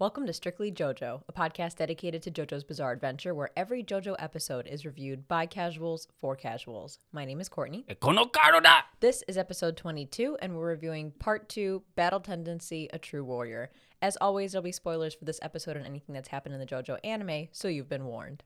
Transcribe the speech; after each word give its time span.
Welcome 0.00 0.24
to 0.28 0.32
Strictly 0.32 0.72
JoJo, 0.72 1.24
a 1.28 1.32
podcast 1.34 1.76
dedicated 1.76 2.22
to 2.22 2.30
JoJo's 2.30 2.64
Bizarre 2.64 2.92
Adventure, 2.92 3.34
where 3.34 3.50
every 3.54 3.84
JoJo 3.84 4.16
episode 4.18 4.66
is 4.66 4.86
reviewed 4.86 5.28
by 5.28 5.44
casuals 5.44 6.08
for 6.18 6.34
casuals. 6.34 7.00
My 7.12 7.26
name 7.26 7.38
is 7.38 7.50
Courtney. 7.50 7.84
Eh, 7.86 8.80
this 9.00 9.22
is 9.28 9.36
episode 9.36 9.76
22, 9.76 10.38
and 10.40 10.56
we're 10.56 10.68
reviewing 10.68 11.10
part 11.10 11.50
two 11.50 11.82
Battle 11.96 12.20
Tendency 12.20 12.88
A 12.94 12.98
True 12.98 13.22
Warrior. 13.22 13.70
As 14.00 14.16
always, 14.22 14.52
there'll 14.52 14.62
be 14.62 14.72
spoilers 14.72 15.12
for 15.12 15.26
this 15.26 15.38
episode 15.42 15.76
and 15.76 15.84
anything 15.84 16.14
that's 16.14 16.30
happened 16.30 16.54
in 16.54 16.60
the 16.60 16.66
JoJo 16.66 16.96
anime, 17.04 17.48
so 17.52 17.68
you've 17.68 17.90
been 17.90 18.06
warned. 18.06 18.42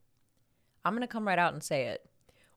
I'm 0.85 0.95
going 0.95 1.03
to 1.03 1.07
come 1.07 1.29
right 1.29 1.39
out 1.39 1.53
and 1.53 1.63
say 1.63 1.85
it. 1.85 2.05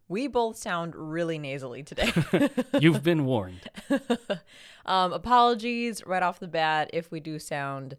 We 0.08 0.26
both 0.26 0.58
sound 0.58 0.96
really 0.96 1.38
nasally 1.38 1.84
today. 1.84 2.12
You've 2.80 3.04
been 3.04 3.26
warned. 3.26 3.70
um, 4.88 5.14
apologies 5.14 6.04
right 6.08 6.24
off 6.24 6.40
the 6.40 6.48
bat 6.48 6.90
if 6.94 7.12
we 7.12 7.20
do 7.20 7.38
sound 7.38 7.98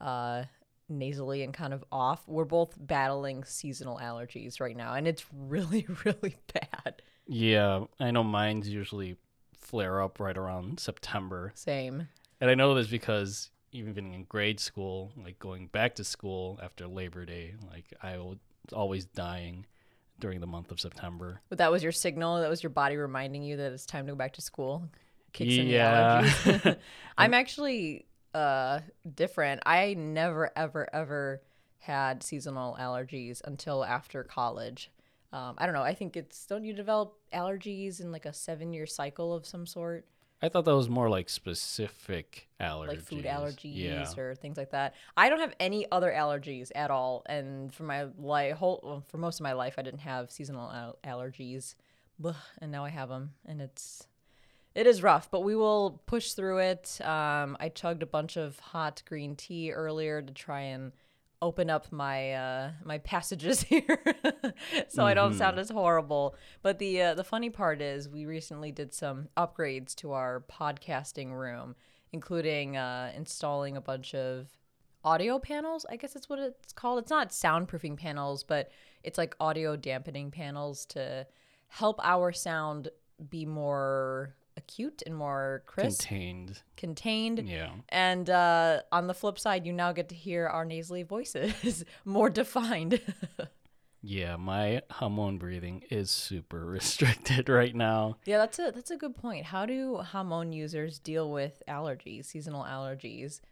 uh, 0.00 0.44
nasally 0.88 1.42
and 1.42 1.52
kind 1.54 1.72
of 1.72 1.84
off. 1.92 2.22
We're 2.26 2.44
both 2.44 2.74
battling 2.78 3.44
seasonal 3.44 3.98
allergies 3.98 4.60
right 4.60 4.76
now, 4.76 4.94
and 4.94 5.06
it's 5.06 5.24
really, 5.32 5.86
really 6.04 6.36
bad. 6.52 7.02
Yeah, 7.26 7.84
I 7.98 8.10
know 8.10 8.22
mine's 8.24 8.68
usually 8.68 9.16
flare 9.58 10.02
up 10.02 10.18
right 10.18 10.36
around 10.36 10.80
September. 10.80 11.52
Same. 11.54 12.08
And 12.40 12.50
I 12.50 12.54
know 12.54 12.74
this 12.74 12.88
because 12.88 13.50
even 13.72 14.12
in 14.12 14.24
grade 14.24 14.58
school, 14.58 15.12
like 15.22 15.38
going 15.38 15.68
back 15.68 15.94
to 15.96 16.04
school 16.04 16.58
after 16.62 16.86
Labor 16.88 17.24
Day, 17.24 17.54
like 17.70 17.84
I 18.02 18.18
was 18.18 18.38
always 18.72 19.04
dying 19.04 19.66
during 20.18 20.40
the 20.40 20.46
month 20.46 20.70
of 20.72 20.80
September. 20.80 21.40
But 21.48 21.58
that 21.58 21.70
was 21.70 21.82
your 21.82 21.92
signal. 21.92 22.40
That 22.40 22.50
was 22.50 22.62
your 22.62 22.70
body 22.70 22.96
reminding 22.96 23.42
you 23.42 23.56
that 23.58 23.72
it's 23.72 23.86
time 23.86 24.06
to 24.06 24.12
go 24.12 24.16
back 24.16 24.32
to 24.34 24.40
school. 24.42 24.88
Kicks 25.32 25.54
in 25.54 25.66
the 25.66 25.72
Yeah. 25.72 26.22
allergies. 26.22 26.76
I'm 27.18 27.32
actually 27.34 28.06
uh, 28.34 28.80
different. 29.14 29.62
I 29.66 29.94
never, 29.94 30.50
ever, 30.56 30.88
ever 30.92 31.42
had 31.78 32.22
seasonal 32.22 32.76
allergies 32.80 33.40
until 33.44 33.84
after 33.84 34.22
college. 34.24 34.90
Um, 35.32 35.54
I 35.58 35.66
don't 35.66 35.74
know. 35.74 35.82
I 35.82 35.94
think 35.94 36.16
it's 36.16 36.44
don't 36.46 36.64
you 36.64 36.72
develop 36.74 37.14
allergies 37.32 38.00
in 38.00 38.10
like 38.12 38.26
a 38.26 38.32
seven 38.32 38.72
year 38.72 38.86
cycle 38.86 39.32
of 39.32 39.46
some 39.46 39.66
sort, 39.66 40.06
I 40.42 40.48
thought 40.48 40.64
that 40.64 40.74
was 40.74 40.88
more 40.88 41.10
like 41.10 41.28
specific 41.28 42.48
allergies. 42.60 42.88
like 42.88 43.00
food 43.02 43.24
allergies 43.26 43.76
Yeah. 43.76 44.12
or 44.16 44.34
things 44.34 44.56
like 44.56 44.70
that. 44.70 44.94
I 45.16 45.28
don't 45.28 45.40
have 45.40 45.54
any 45.60 45.86
other 45.92 46.10
allergies 46.10 46.70
at 46.74 46.90
all, 46.90 47.22
and 47.26 47.72
for 47.74 47.82
my 47.84 48.04
life, 48.18 48.56
whole 48.56 48.80
well, 48.82 49.04
for 49.06 49.18
most 49.18 49.38
of 49.38 49.44
my 49.44 49.52
life, 49.52 49.74
I 49.78 49.82
didn't 49.82 50.00
have 50.00 50.30
seasonal 50.30 50.70
al- 50.70 50.98
allergies, 51.04 51.74
Blah, 52.18 52.36
and 52.60 52.72
now 52.72 52.84
I 52.84 52.88
have 52.90 53.08
them, 53.10 53.34
and 53.46 53.60
it's 53.60 54.06
it 54.74 54.86
is 54.86 55.02
rough, 55.02 55.30
but 55.30 55.42
we 55.42 55.56
will 55.56 56.00
push 56.06 56.32
through 56.32 56.58
it. 56.58 57.00
Um, 57.02 57.56
I 57.58 57.70
chugged 57.74 58.02
a 58.02 58.06
bunch 58.06 58.36
of 58.36 58.58
hot 58.58 59.02
green 59.06 59.34
tea 59.34 59.72
earlier 59.72 60.22
to 60.22 60.32
try 60.32 60.60
and 60.60 60.92
open 61.42 61.70
up 61.70 61.90
my 61.90 62.32
uh, 62.32 62.70
my 62.84 62.98
passages 62.98 63.62
here, 63.68 64.02
so 64.88 65.04
I 65.04 65.14
don't 65.14 65.34
sound 65.34 65.58
as 65.58 65.70
horrible. 65.70 66.36
But 66.62 66.78
the 66.78 67.02
uh, 67.02 67.14
the 67.14 67.24
funny 67.24 67.50
part 67.50 67.82
is, 67.82 68.08
we 68.08 68.26
recently 68.26 68.70
did 68.70 68.94
some 68.94 69.28
upgrades 69.36 69.94
to 69.96 70.12
our 70.12 70.44
podcasting 70.50 71.32
room, 71.32 71.74
including 72.12 72.76
uh, 72.76 73.12
installing 73.16 73.76
a 73.76 73.80
bunch 73.80 74.14
of 74.14 74.48
audio 75.02 75.38
panels. 75.38 75.84
I 75.90 75.96
guess 75.96 76.12
that's 76.12 76.28
what 76.28 76.38
it's 76.38 76.72
called. 76.72 77.00
It's 77.00 77.10
not 77.10 77.30
soundproofing 77.30 77.96
panels, 77.96 78.44
but 78.44 78.70
it's 79.02 79.18
like 79.18 79.34
audio 79.40 79.74
dampening 79.76 80.30
panels 80.30 80.86
to 80.86 81.26
help 81.68 82.00
our 82.02 82.32
sound 82.32 82.88
be 83.28 83.44
more 83.46 84.34
acute 84.70 85.02
and 85.04 85.16
more 85.16 85.62
crisp, 85.66 86.00
Contained. 86.00 86.62
contained. 86.76 87.48
Yeah. 87.48 87.70
And 87.88 88.30
uh, 88.30 88.82
on 88.92 89.06
the 89.08 89.14
flip 89.14 89.38
side, 89.38 89.66
you 89.66 89.72
now 89.72 89.92
get 89.92 90.08
to 90.10 90.14
hear 90.14 90.46
our 90.46 90.64
nasally 90.64 91.02
voices 91.02 91.84
more 92.04 92.30
defined. 92.30 93.00
Yeah, 94.02 94.36
my 94.36 94.80
Hamon 94.92 95.36
breathing 95.36 95.82
is 95.90 96.10
super 96.10 96.64
restricted 96.76 97.50
right 97.50 97.74
now. 97.74 98.16
yeah, 98.24 98.38
that's 98.38 98.58
a 98.58 98.72
that's 98.74 98.90
a 98.90 98.96
good 98.96 99.14
point. 99.14 99.44
How 99.44 99.66
do 99.66 99.98
Hamon 99.98 100.54
users 100.54 100.98
deal 100.98 101.30
with 101.30 101.62
allergies, 101.68 102.24
seasonal 102.24 102.64
allergies? 102.64 103.42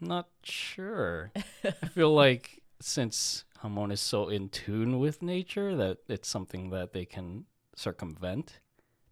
Not 0.00 0.28
sure. 0.42 1.30
I 1.62 1.88
feel 1.88 2.14
like 2.14 2.62
since 2.80 3.44
Hamon 3.58 3.90
is 3.90 4.00
so 4.00 4.30
in 4.30 4.48
tune 4.48 4.98
with 4.98 5.20
nature 5.20 5.76
that 5.76 5.98
it's 6.08 6.26
something 6.30 6.70
that 6.70 6.94
they 6.94 7.04
can 7.04 7.44
circumvent. 7.76 8.60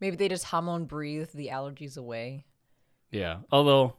Maybe 0.00 0.16
they 0.16 0.28
just 0.28 0.44
Hamon 0.44 0.84
breathe 0.84 1.30
the 1.32 1.48
allergies 1.48 1.96
away. 1.96 2.44
Yeah. 3.10 3.38
Although, 3.50 3.94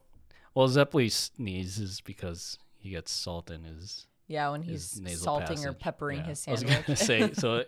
well, 0.53 0.67
Zeppeli 0.67 1.11
sneezes 1.11 2.01
because 2.01 2.57
he 2.77 2.91
gets 2.91 3.11
salt 3.11 3.49
in 3.49 3.63
his, 3.63 4.07
Yeah, 4.27 4.49
when 4.51 4.61
he's 4.61 5.01
salting 5.19 5.65
or 5.65 5.73
peppering 5.73 6.19
Yeah. 6.19 6.25
his 6.27 6.47
I 6.47 6.51
was 6.51 6.59
sandwich. 6.61 6.85
gonna 6.85 6.95
say 6.97 7.33
so. 7.33 7.63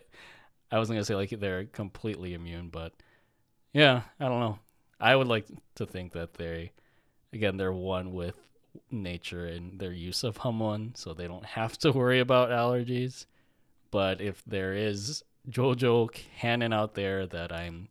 I 0.71 0.77
wasn't 0.77 0.97
gonna 0.97 1.05
say 1.05 1.15
like 1.15 1.31
they're 1.31 1.65
completely 1.65 2.33
immune, 2.35 2.69
but 2.69 2.93
yeah, 3.73 4.03
I 4.19 4.27
don't 4.27 4.39
know. 4.39 4.59
I 4.99 5.15
would 5.15 5.27
like 5.27 5.47
to 5.75 5.85
think 5.87 6.13
that 6.13 6.35
they, 6.35 6.71
again, 7.33 7.57
they're 7.57 7.73
one 7.73 8.11
with 8.13 8.35
nature 8.91 9.45
and 9.47 9.79
their 9.79 9.91
use 9.93 10.23
of 10.23 10.37
Hamon, 10.37 10.93
so 10.95 11.13
they 11.13 11.27
don't 11.27 11.45
have 11.45 11.77
to 11.79 11.91
worry 11.91 12.19
about 12.19 12.49
allergies. 12.49 13.25
But 13.89 14.21
if 14.21 14.43
there 14.45 14.73
is 14.75 15.23
JoJo 15.49 16.11
canon 16.11 16.71
out 16.73 16.93
there 16.93 17.25
that 17.25 17.51
I'm 17.51 17.87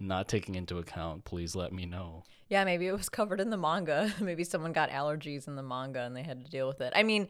not 0.00 0.28
taking 0.28 0.54
into 0.54 0.78
account, 0.78 1.24
please 1.24 1.54
let 1.54 1.72
me 1.72 1.86
know. 1.86 2.24
Yeah, 2.48 2.64
maybe 2.64 2.86
it 2.86 2.92
was 2.92 3.08
covered 3.08 3.40
in 3.40 3.50
the 3.50 3.56
manga. 3.56 4.12
maybe 4.20 4.44
someone 4.44 4.72
got 4.72 4.90
allergies 4.90 5.48
in 5.48 5.56
the 5.56 5.62
manga 5.62 6.00
and 6.00 6.16
they 6.16 6.22
had 6.22 6.44
to 6.44 6.50
deal 6.50 6.66
with 6.66 6.80
it. 6.80 6.92
I 6.96 7.02
mean, 7.02 7.28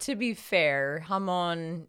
to 0.00 0.16
be 0.16 0.34
fair, 0.34 1.00
Hamon 1.06 1.86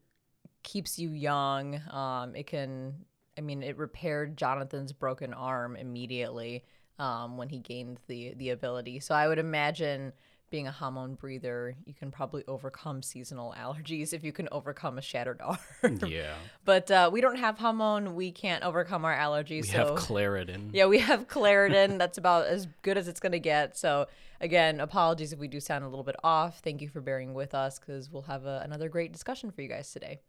keeps 0.62 1.00
you 1.00 1.12
young. 1.12 1.82
Um, 1.90 2.36
it 2.36 2.48
can, 2.48 3.06
I 3.38 3.42
mean, 3.42 3.64
it 3.64 3.78
repaired 3.78 4.38
Jonathan's 4.38 4.94
broken 4.94 5.34
arm 5.34 5.76
immediately 5.76 6.64
um, 7.00 7.38
when 7.38 7.50
he 7.50 7.60
gained 7.60 8.00
the 8.08 8.34
the 8.36 8.52
ability. 8.52 9.00
So 9.00 9.16
I 9.16 9.28
would 9.28 9.40
imagine 9.40 10.14
being 10.54 10.68
a 10.68 10.72
Hamon 10.72 11.16
breather, 11.16 11.76
you 11.84 11.96
can 11.96 12.12
probably 12.12 12.44
overcome 12.48 13.02
seasonal 13.02 13.56
allergies 13.58 14.14
if 14.14 14.24
you 14.24 14.32
can 14.32 14.48
overcome 14.52 15.00
a 15.00 15.02
shattered 15.02 15.42
arm. 15.44 16.00
Yeah, 16.06 16.36
but 16.64 16.92
uh, 16.92 17.10
we 17.12 17.22
don't 17.22 17.38
have 17.38 17.58
Hamon. 17.58 18.14
We 18.14 18.32
can't 18.32 18.64
overcome 18.64 19.04
our 19.04 19.18
allergies. 19.18 19.64
we 19.64 19.70
so 19.70 19.78
have 19.80 19.88
Claritin. 19.98 20.70
yeah, 20.72 20.86
we 20.86 21.00
have 21.00 21.28
Claritin. 21.28 21.98
That's 22.04 22.20
about 22.20 22.46
as 22.46 22.68
good 22.84 23.00
as 23.00 23.08
it's 23.08 23.20
going 23.20 23.32
to 23.32 23.40
get. 23.40 23.76
So, 23.76 24.06
again, 24.42 24.80
apologies 24.80 25.34
if 25.34 25.40
we 25.40 25.48
do 25.48 25.60
sound 25.60 25.86
a 25.86 25.88
little 25.88 26.04
bit 26.04 26.18
off. 26.24 26.60
Thank 26.60 26.84
you 26.84 26.88
for 26.88 27.02
bearing 27.02 27.34
with 27.34 27.56
us 27.56 27.80
because 27.80 28.12
we'll 28.12 28.22
have 28.22 28.46
a, 28.46 28.62
another 28.64 28.90
great 28.90 29.12
discussion 29.12 29.50
for 29.50 29.64
you 29.64 29.70
guys 29.70 29.92
today. 29.92 30.22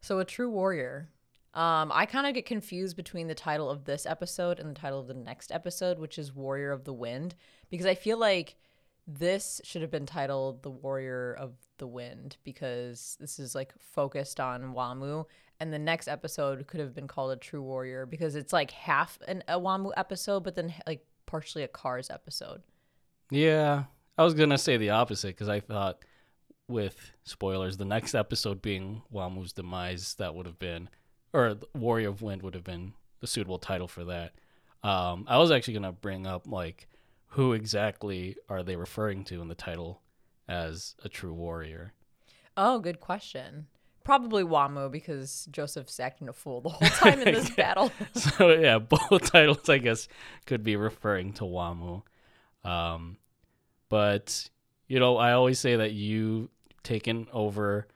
So, 0.00 0.20
A 0.20 0.24
True 0.24 0.48
Warrior. 0.48 1.08
Um, 1.54 1.90
I 1.92 2.06
kind 2.06 2.28
of 2.28 2.34
get 2.34 2.46
confused 2.46 2.96
between 2.96 3.26
the 3.26 3.34
title 3.34 3.68
of 3.68 3.84
this 3.84 4.06
episode 4.06 4.60
and 4.60 4.70
the 4.70 4.80
title 4.80 5.00
of 5.00 5.08
the 5.08 5.14
next 5.14 5.50
episode, 5.50 5.98
which 5.98 6.20
is 6.20 6.32
Warrior 6.32 6.70
of 6.70 6.84
the 6.84 6.92
Wind, 6.92 7.34
because 7.68 7.86
I 7.86 7.96
feel 7.96 8.16
like 8.16 8.54
this 9.06 9.60
should 9.64 9.82
have 9.82 9.90
been 9.90 10.06
titled 10.06 10.62
The 10.62 10.70
Warrior 10.70 11.34
of 11.38 11.52
the 11.78 11.86
Wind 11.86 12.36
because 12.44 13.16
this 13.20 13.38
is 13.38 13.54
like 13.54 13.72
focused 13.78 14.40
on 14.40 14.74
Wamu. 14.74 15.26
And 15.58 15.72
the 15.72 15.78
next 15.78 16.08
episode 16.08 16.66
could 16.66 16.80
have 16.80 16.94
been 16.94 17.08
called 17.08 17.32
A 17.32 17.36
True 17.36 17.62
Warrior 17.62 18.04
because 18.04 18.34
it's 18.34 18.52
like 18.52 18.72
half 18.72 19.18
an, 19.26 19.42
a 19.48 19.58
Wamu 19.58 19.92
episode, 19.96 20.44
but 20.44 20.54
then 20.54 20.74
like 20.86 21.04
partially 21.24 21.62
a 21.62 21.68
Cars 21.68 22.10
episode. 22.10 22.62
Yeah, 23.30 23.84
I 24.18 24.24
was 24.24 24.34
gonna 24.34 24.58
say 24.58 24.76
the 24.76 24.90
opposite 24.90 25.28
because 25.28 25.48
I 25.48 25.60
thought, 25.60 25.98
with 26.68 27.12
spoilers, 27.24 27.76
the 27.76 27.84
next 27.84 28.14
episode 28.14 28.60
being 28.60 29.02
Wamu's 29.12 29.52
demise, 29.52 30.14
that 30.14 30.34
would 30.34 30.46
have 30.46 30.58
been, 30.58 30.88
or 31.32 31.56
Warrior 31.74 32.08
of 32.08 32.22
Wind 32.22 32.42
would 32.42 32.54
have 32.54 32.64
been 32.64 32.92
the 33.20 33.26
suitable 33.26 33.58
title 33.58 33.88
for 33.88 34.04
that. 34.04 34.32
Um, 34.82 35.24
I 35.26 35.38
was 35.38 35.50
actually 35.50 35.74
gonna 35.74 35.92
bring 35.92 36.26
up 36.26 36.46
like 36.46 36.88
who 37.36 37.52
exactly 37.52 38.34
are 38.48 38.62
they 38.62 38.76
referring 38.76 39.22
to 39.22 39.42
in 39.42 39.48
the 39.48 39.54
title 39.54 40.00
as 40.48 40.94
a 41.04 41.08
true 41.08 41.34
warrior? 41.34 41.92
Oh, 42.56 42.78
good 42.78 42.98
question. 42.98 43.66
Probably 44.04 44.42
Wamu 44.42 44.90
because 44.90 45.46
Joseph's 45.50 46.00
acting 46.00 46.30
a 46.30 46.32
fool 46.32 46.62
the 46.62 46.70
whole 46.70 46.88
time 46.88 47.20
in 47.20 47.34
this 47.34 47.50
battle. 47.56 47.92
so 48.14 48.52
yeah, 48.54 48.78
both 49.10 49.30
titles 49.30 49.68
I 49.68 49.76
guess 49.76 50.08
could 50.46 50.62
be 50.62 50.76
referring 50.76 51.34
to 51.34 51.44
Wamu. 51.44 52.02
Um, 52.64 53.18
but 53.90 54.48
you 54.88 54.98
know, 54.98 55.18
I 55.18 55.32
always 55.32 55.60
say 55.60 55.76
that 55.76 55.92
you've 55.92 56.48
taken 56.82 57.26
over 57.34 57.86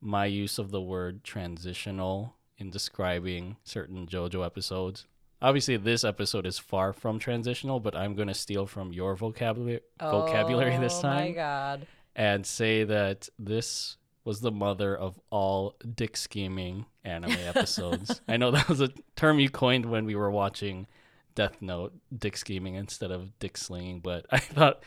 my 0.00 0.26
use 0.26 0.58
of 0.58 0.72
the 0.72 0.80
word 0.80 1.22
transitional 1.22 2.34
in 2.58 2.70
describing 2.70 3.56
certain 3.62 4.08
JoJo 4.08 4.44
episodes. 4.44 5.06
Obviously, 5.42 5.76
this 5.78 6.04
episode 6.04 6.46
is 6.46 6.58
far 6.58 6.92
from 6.92 7.18
transitional, 7.18 7.80
but 7.80 7.96
I'm 7.96 8.14
going 8.14 8.28
to 8.28 8.34
steal 8.34 8.66
from 8.66 8.92
your 8.92 9.16
vocabulary 9.16 9.80
vocabulary 9.98 10.76
this 10.78 11.00
Oh 11.02 11.08
my 11.08 11.18
time 11.18 11.34
god. 11.34 11.86
and 12.14 12.44
say 12.44 12.84
that 12.84 13.28
this 13.38 13.96
was 14.24 14.40
the 14.40 14.50
mother 14.52 14.94
of 14.94 15.18
all 15.30 15.76
dick 15.94 16.16
scheming 16.16 16.84
anime 17.04 17.32
episodes. 17.54 18.20
I 18.28 18.36
know 18.36 18.50
that 18.50 18.68
was 18.68 18.82
a 18.82 18.90
term 19.16 19.38
you 19.40 19.48
coined 19.48 19.86
when 19.86 20.04
we 20.04 20.14
were 20.14 20.30
watching 20.30 20.86
Death 21.34 21.62
Note, 21.62 21.94
dick 22.16 22.36
scheming 22.36 22.74
instead 22.74 23.10
of 23.10 23.38
dick 23.38 23.56
slinging, 23.56 24.00
but 24.00 24.26
I 24.30 24.38
thought 24.38 24.82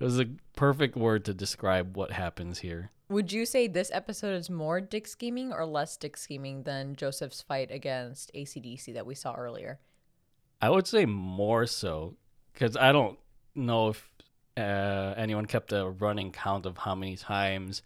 It 0.00 0.04
was 0.04 0.18
a 0.20 0.26
perfect 0.56 0.96
word 0.96 1.24
to 1.26 1.34
describe 1.34 1.96
what 1.96 2.12
happens 2.12 2.60
here. 2.60 2.92
Would 3.10 3.32
you 3.32 3.44
say 3.44 3.66
this 3.66 3.90
episode 3.92 4.34
is 4.34 4.48
more 4.48 4.80
dick 4.80 5.06
scheming 5.06 5.52
or 5.52 5.66
less 5.66 5.96
dick 5.96 6.16
scheming 6.16 6.62
than 6.62 6.94
Joseph's 6.94 7.42
fight 7.42 7.70
against 7.70 8.32
ACDC 8.34 8.94
that 8.94 9.06
we 9.06 9.14
saw 9.14 9.34
earlier? 9.34 9.80
I 10.60 10.70
would 10.70 10.86
say 10.86 11.06
more 11.06 11.66
so 11.66 12.16
because 12.52 12.76
I 12.76 12.92
don't 12.92 13.18
know 13.54 13.88
if 13.88 14.08
uh, 14.56 15.14
anyone 15.16 15.46
kept 15.46 15.72
a 15.72 15.88
running 15.88 16.32
count 16.32 16.66
of 16.66 16.78
how 16.78 16.94
many 16.94 17.16
times 17.16 17.82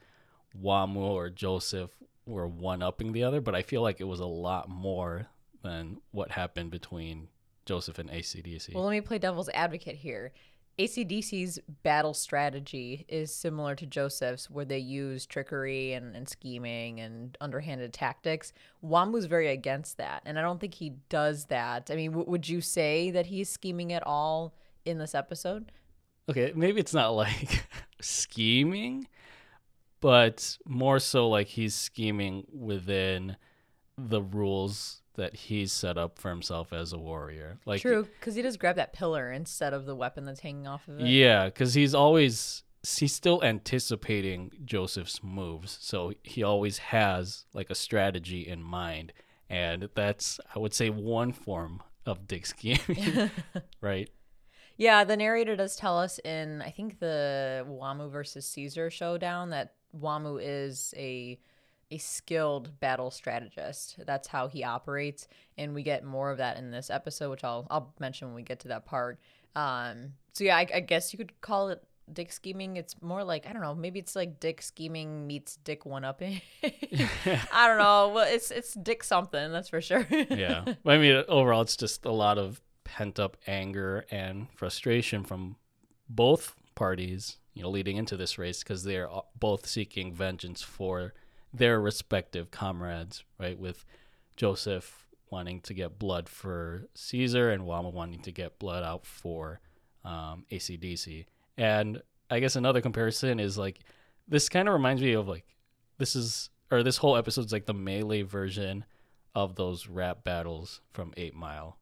Wamu 0.61 0.97
or 0.97 1.29
Joseph 1.29 1.91
were 2.27 2.47
one 2.47 2.83
upping 2.83 3.13
the 3.13 3.25
other, 3.25 3.41
but 3.41 3.55
I 3.55 3.63
feel 3.63 3.83
like 3.83 4.01
it 4.01 4.05
was 4.05 4.21
a 4.21 4.27
lot 4.27 4.69
more 4.69 5.27
than 5.63 5.99
what 6.13 6.31
happened 6.31 6.71
between 6.71 7.29
Joseph 7.67 7.99
and 7.99 8.11
ACDC. 8.11 8.75
Well, 8.75 8.85
let 8.85 8.93
me 8.93 9.01
play 9.01 9.19
devil's 9.19 9.51
advocate 9.51 9.97
here. 9.97 10.33
ACDC's 10.79 11.59
battle 11.83 12.15
strategy 12.15 13.05
is 13.09 13.35
similar 13.35 13.75
to 13.77 13.87
Joseph's, 13.87 14.49
where 14.51 14.65
they 14.65 14.79
use 14.79 15.27
trickery 15.27 15.93
and, 15.93 16.17
and 16.17 16.29
scheming 16.29 17.01
and 17.01 17.37
underhanded 17.41 17.93
tactics. 17.93 18.53
Wamu's 18.83 19.27
very 19.27 19.49
against 19.49 19.99
that, 19.99 20.23
and 20.25 20.39
I 20.39 20.43
don't 20.43 20.61
think 20.61 20.75
he 20.75 20.95
does 21.09 21.47
that. 21.47 21.91
I 21.91 21.97
mean, 21.97 22.13
w- 22.13 22.31
would 22.31 22.49
you 22.49 22.61
say 22.61 23.11
that 23.11 23.27
he's 23.27 23.49
scheming 23.49 23.93
at 23.93 24.07
all 24.07 24.55
in 24.85 24.99
this 24.99 25.15
episode? 25.15 25.71
okay, 26.29 26.53
maybe 26.55 26.81
it's 26.81 26.95
not 26.95 27.11
like 27.11 27.67
scheming, 28.01 29.07
but 30.01 30.59
more 30.67 30.99
so 30.99 31.29
like 31.29 31.49
he's 31.49 31.75
scheming 31.75 32.47
within 32.53 33.37
the 33.99 34.23
rules 34.23 35.02
that 35.15 35.35
he's 35.35 35.73
set 35.73 35.99
up 35.99 36.19
for 36.19 36.31
himself 36.31 36.73
as 36.73 36.93
a 36.93 36.99
warrior. 36.99 37.59
Like 37.67 37.83
True, 37.83 38.05
because 38.19 38.35
he 38.35 38.43
does 38.43 38.57
grab 38.57 38.77
that 38.77 38.93
pillar 38.93 39.31
instead 39.31 39.73
of 39.73 39.87
the 39.87 39.95
weapon 39.95 40.25
that's 40.25 40.41
hanging 40.41 40.67
off 40.67 40.89
of 40.89 41.01
it. 41.01 41.07
Yeah, 41.07 41.47
because 41.47 41.75
he's 41.75 41.95
always 41.95 42.63
he's 42.83 43.15
still 43.15 43.43
anticipating 43.43 44.51
Joseph's 44.65 45.23
moves, 45.23 45.79
so 45.81 46.13
he 46.23 46.43
always 46.43 46.79
has 46.79 47.45
like 47.53 47.71
a 47.71 47.75
strategy 47.75 48.47
in 48.47 48.63
mind, 48.63 49.13
and 49.49 49.89
that's 49.95 50.41
I 50.55 50.59
would 50.59 50.75
say 50.75 50.91
one 50.91 51.33
form 51.33 51.83
of 52.07 52.27
dick 52.27 52.47
scheming, 52.47 53.31
right? 53.81 54.11
Yeah, 54.77 55.05
the 55.05 55.17
narrator 55.17 55.55
does 55.55 55.77
tell 55.77 55.99
us 55.99 56.19
in 56.21 56.63
I 56.63 56.71
think 56.71 56.99
the 56.99 57.65
Wamu 57.69 58.11
versus 58.11 58.47
Caesar 58.47 58.91
showdown 58.91 59.51
that 59.51 59.75
Wamu 59.97 60.41
is 60.43 60.95
a 60.97 61.39
a 61.93 61.99
skilled 61.99 62.81
battle 62.81 63.11
strategist. 63.11 63.97
That's 64.07 64.29
how 64.29 64.49
he 64.49 64.65
operates, 64.65 65.29
and 65.59 65.75
we 65.75 65.83
get 65.83 66.05
more 66.05 66.31
of 66.31 66.39
that 66.39 66.57
in 66.57 66.71
this 66.71 66.89
episode, 66.89 67.31
which 67.31 67.45
I'll 67.45 67.67
I'll 67.71 67.93
mention 68.01 68.29
when 68.29 68.35
we 68.35 68.43
get 68.43 68.61
to 68.61 68.69
that 68.69 68.87
part. 68.87 69.21
Um, 69.55 70.15
so 70.33 70.45
yeah, 70.45 70.57
I, 70.57 70.67
I 70.75 70.81
guess 70.81 71.13
you 71.13 71.19
could 71.19 71.39
call 71.43 71.69
it 71.69 71.83
dick 72.11 72.33
scheming. 72.33 72.79
It's 72.79 73.01
more 73.03 73.23
like 73.23 73.47
I 73.47 73.53
don't 73.53 73.61
know, 73.61 73.75
maybe 73.75 73.99
it's 73.99 74.17
like 74.17 74.41
dick 74.41 74.63
scheming 74.63 75.27
meets 75.27 75.57
dick 75.57 75.85
one 75.85 76.05
upping. 76.05 76.41
I 77.53 77.69
don't 77.69 77.79
know. 77.79 78.13
Well, 78.15 78.27
it's 78.27 78.51
it's 78.51 78.73
dick 78.73 79.05
something 79.05 79.53
that's 79.53 79.69
for 79.69 79.83
sure. 79.83 80.07
yeah, 80.11 80.65
I 80.87 80.97
mean 80.97 81.25
overall, 81.29 81.61
it's 81.61 81.77
just 81.77 82.07
a 82.07 82.13
lot 82.13 82.39
of 82.39 82.63
pent 82.85 83.21
up 83.21 83.37
anger 83.47 84.07
and 84.11 84.49
frustration 84.57 85.25
from 85.25 85.57
both 86.09 86.57
parties, 86.75 87.37
you 87.53 87.63
know, 87.63 87.69
leading 87.69 87.99
into 87.99 88.17
this 88.17 88.39
race 88.39 88.63
because 88.63 88.85
they're 88.85 89.09
both 89.39 89.67
seeking 89.67 90.15
vengeance 90.15 90.63
for 90.63 91.13
their 91.53 91.81
respective 91.81 92.51
comrades, 92.51 93.25
right? 93.39 93.59
With 93.59 93.85
Joseph 94.37 95.07
wanting 95.31 95.61
to 95.63 95.75
get 95.75 95.99
blood 95.99 96.29
for 96.29 96.89
Caesar 96.95 97.51
and 97.51 97.65
Wamu 97.65 97.93
wanting 97.93 98.21
to 98.21 98.33
get 98.33 98.59
blood 98.59 98.85
out 98.85 99.07
for 99.07 99.61
um, 100.05 100.45
ACDC. 100.51 101.27
And 101.57 102.03
I 102.31 102.41
guess 102.41 102.57
another 102.57 102.81
comparison 102.81 103.41
is 103.41 103.59
like 103.59 103.81
this 104.29 104.49
kind 104.49 104.69
of 104.69 104.75
reminds 104.75 105.03
me 105.03 105.13
of 105.13 105.29
like 105.29 105.47
this 105.99 106.17
is 106.17 106.51
or 106.71 106.83
this 106.83 106.97
whole 106.97 107.17
episode's 107.17 107.53
like 107.53 107.67
the 107.67 107.75
melee 107.75 108.23
version 108.23 108.85
of 109.35 109.57
those 109.57 109.89
rap 109.89 110.25
battles 110.25 110.81
from 110.93 111.13
Eight 111.17 111.35
Mile. 111.35 111.79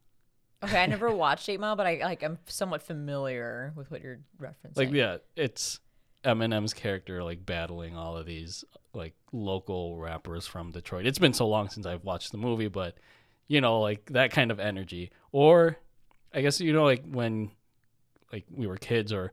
Okay, 0.63 0.81
I 0.81 0.85
never 0.85 1.09
watched 1.15 1.49
Eight 1.49 1.59
Mile, 1.59 1.75
but 1.75 1.87
I 1.87 2.01
like 2.03 2.23
I'm 2.23 2.37
somewhat 2.45 2.81
familiar 2.81 3.73
with 3.75 3.91
what 3.91 4.01
you're 4.01 4.19
referencing. 4.39 4.75
Like 4.75 4.91
yeah, 4.91 5.17
it's 5.35 5.79
Eminem's 6.23 6.73
character 6.73 7.23
like 7.23 7.45
battling 7.45 7.95
all 7.95 8.17
of 8.17 8.25
these 8.25 8.63
like 8.93 9.13
local 9.31 9.97
rappers 9.97 10.47
from 10.47 10.71
Detroit. 10.71 11.05
It's 11.05 11.19
been 11.19 11.33
so 11.33 11.47
long 11.47 11.69
since 11.69 11.85
I've 11.85 12.03
watched 12.03 12.31
the 12.31 12.37
movie, 12.37 12.67
but 12.67 12.95
you 13.47 13.61
know, 13.61 13.79
like 13.79 14.05
that 14.11 14.31
kind 14.31 14.51
of 14.51 14.59
energy. 14.59 15.11
Or 15.31 15.77
I 16.33 16.41
guess 16.41 16.59
you 16.61 16.73
know 16.73 16.83
like 16.83 17.03
when 17.09 17.51
like 18.31 18.45
we 18.49 18.67
were 18.67 18.77
kids 18.77 19.11
or 19.11 19.31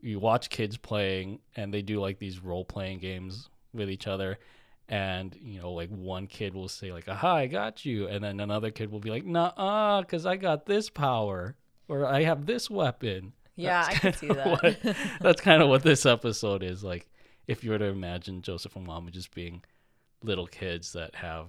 you 0.00 0.18
watch 0.18 0.50
kids 0.50 0.76
playing 0.76 1.38
and 1.56 1.72
they 1.72 1.82
do 1.82 2.00
like 2.00 2.18
these 2.18 2.40
role 2.42 2.64
playing 2.64 2.98
games 2.98 3.48
with 3.72 3.88
each 3.90 4.06
other 4.06 4.38
and 4.88 5.36
you 5.40 5.60
know 5.60 5.70
like 5.72 5.88
one 5.90 6.26
kid 6.26 6.54
will 6.54 6.68
say 6.68 6.90
like 6.92 7.08
aha 7.08 7.36
i 7.36 7.46
got 7.46 7.84
you 7.84 8.08
and 8.08 8.24
then 8.24 8.40
another 8.40 8.70
kid 8.72 8.90
will 8.90 8.98
be 8.98 9.10
like 9.10 9.24
nah 9.24 9.52
ah, 9.56 10.00
because 10.00 10.26
i 10.26 10.34
got 10.36 10.66
this 10.66 10.90
power 10.90 11.54
or 11.88 12.04
i 12.04 12.22
have 12.24 12.46
this 12.46 12.68
weapon 12.68 13.32
yeah 13.54 13.84
That's 13.84 13.88
i 13.96 13.98
can 13.98 14.12
see 14.14 14.26
that 14.28 14.46
what- 14.62 14.96
that's 15.20 15.40
kind 15.40 15.62
of 15.62 15.68
what 15.68 15.82
this 15.84 16.04
episode 16.04 16.62
is 16.64 16.82
like 16.82 17.08
if 17.46 17.62
you 17.64 17.70
were 17.70 17.78
to 17.78 17.86
imagine 17.86 18.42
joseph 18.42 18.76
and 18.76 18.86
wamu 18.86 19.10
just 19.10 19.34
being 19.34 19.62
little 20.22 20.46
kids 20.46 20.92
that 20.92 21.14
have 21.14 21.48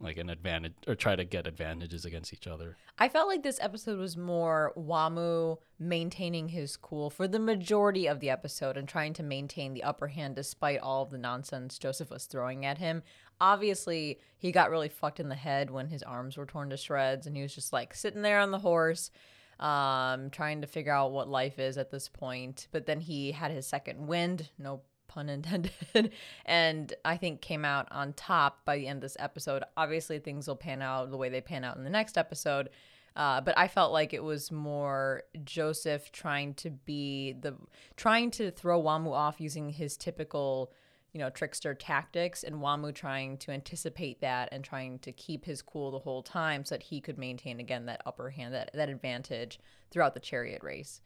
like 0.00 0.16
an 0.16 0.30
advantage 0.30 0.74
or 0.86 0.94
try 0.94 1.16
to 1.16 1.24
get 1.24 1.46
advantages 1.46 2.04
against 2.04 2.32
each 2.32 2.46
other 2.46 2.76
I 3.00 3.08
felt 3.08 3.28
like 3.28 3.44
this 3.44 3.60
episode 3.62 4.00
was 4.00 4.16
more 4.16 4.72
Wamu 4.76 5.58
maintaining 5.78 6.48
his 6.48 6.76
cool 6.76 7.10
for 7.10 7.28
the 7.28 7.38
majority 7.38 8.08
of 8.08 8.18
the 8.18 8.30
episode 8.30 8.76
and 8.76 8.88
trying 8.88 9.12
to 9.14 9.22
maintain 9.22 9.72
the 9.72 9.84
upper 9.84 10.08
hand 10.08 10.34
despite 10.34 10.80
all 10.80 11.04
of 11.04 11.10
the 11.10 11.18
nonsense 11.18 11.78
Joseph 11.78 12.10
was 12.10 12.24
throwing 12.24 12.66
at 12.66 12.78
him. 12.78 13.04
Obviously, 13.40 14.18
he 14.36 14.50
got 14.50 14.72
really 14.72 14.88
fucked 14.88 15.20
in 15.20 15.28
the 15.28 15.36
head 15.36 15.70
when 15.70 15.86
his 15.86 16.02
arms 16.02 16.36
were 16.36 16.44
torn 16.44 16.70
to 16.70 16.76
shreds 16.76 17.24
and 17.28 17.36
he 17.36 17.42
was 17.42 17.54
just 17.54 17.72
like 17.72 17.94
sitting 17.94 18.22
there 18.22 18.40
on 18.40 18.50
the 18.50 18.58
horse 18.58 19.12
um 19.60 20.30
trying 20.30 20.60
to 20.60 20.68
figure 20.68 20.92
out 20.92 21.12
what 21.12 21.28
life 21.28 21.60
is 21.60 21.78
at 21.78 21.92
this 21.92 22.08
point. 22.08 22.66
But 22.72 22.86
then 22.86 22.98
he 22.98 23.30
had 23.30 23.52
his 23.52 23.66
second 23.68 24.08
wind, 24.08 24.48
no 24.58 24.80
pun 25.08 25.28
intended, 25.28 26.12
and 26.46 26.92
I 27.04 27.16
think 27.16 27.40
came 27.40 27.64
out 27.64 27.88
on 27.90 28.12
top 28.12 28.64
by 28.64 28.76
the 28.76 28.86
end 28.86 28.98
of 28.98 29.02
this 29.02 29.16
episode. 29.18 29.64
Obviously, 29.76 30.18
things 30.18 30.46
will 30.46 30.56
pan 30.56 30.82
out 30.82 31.10
the 31.10 31.16
way 31.16 31.28
they 31.28 31.40
pan 31.40 31.64
out 31.64 31.76
in 31.76 31.84
the 31.84 31.90
next 31.90 32.16
episode. 32.16 32.70
Uh, 33.16 33.40
but 33.40 33.58
I 33.58 33.66
felt 33.66 33.92
like 33.92 34.14
it 34.14 34.22
was 34.22 34.52
more 34.52 35.24
Joseph 35.44 36.12
trying 36.12 36.54
to 36.54 36.70
be 36.70 37.32
the 37.32 37.56
trying 37.96 38.30
to 38.32 38.52
throw 38.52 38.80
Wamu 38.80 39.12
off 39.12 39.40
using 39.40 39.70
his 39.70 39.96
typical, 39.96 40.72
you 41.12 41.18
know, 41.18 41.28
trickster 41.28 41.74
tactics, 41.74 42.44
and 42.44 42.56
Wamu 42.56 42.94
trying 42.94 43.36
to 43.38 43.50
anticipate 43.50 44.20
that 44.20 44.50
and 44.52 44.62
trying 44.62 45.00
to 45.00 45.10
keep 45.10 45.44
his 45.44 45.62
cool 45.62 45.90
the 45.90 45.98
whole 45.98 46.22
time 46.22 46.64
so 46.64 46.76
that 46.76 46.84
he 46.84 47.00
could 47.00 47.18
maintain 47.18 47.58
again 47.58 47.86
that 47.86 48.02
upper 48.06 48.30
hand, 48.30 48.54
that 48.54 48.70
that 48.72 48.88
advantage 48.88 49.58
throughout 49.90 50.14
the 50.14 50.20
chariot 50.20 50.62
race. 50.62 51.00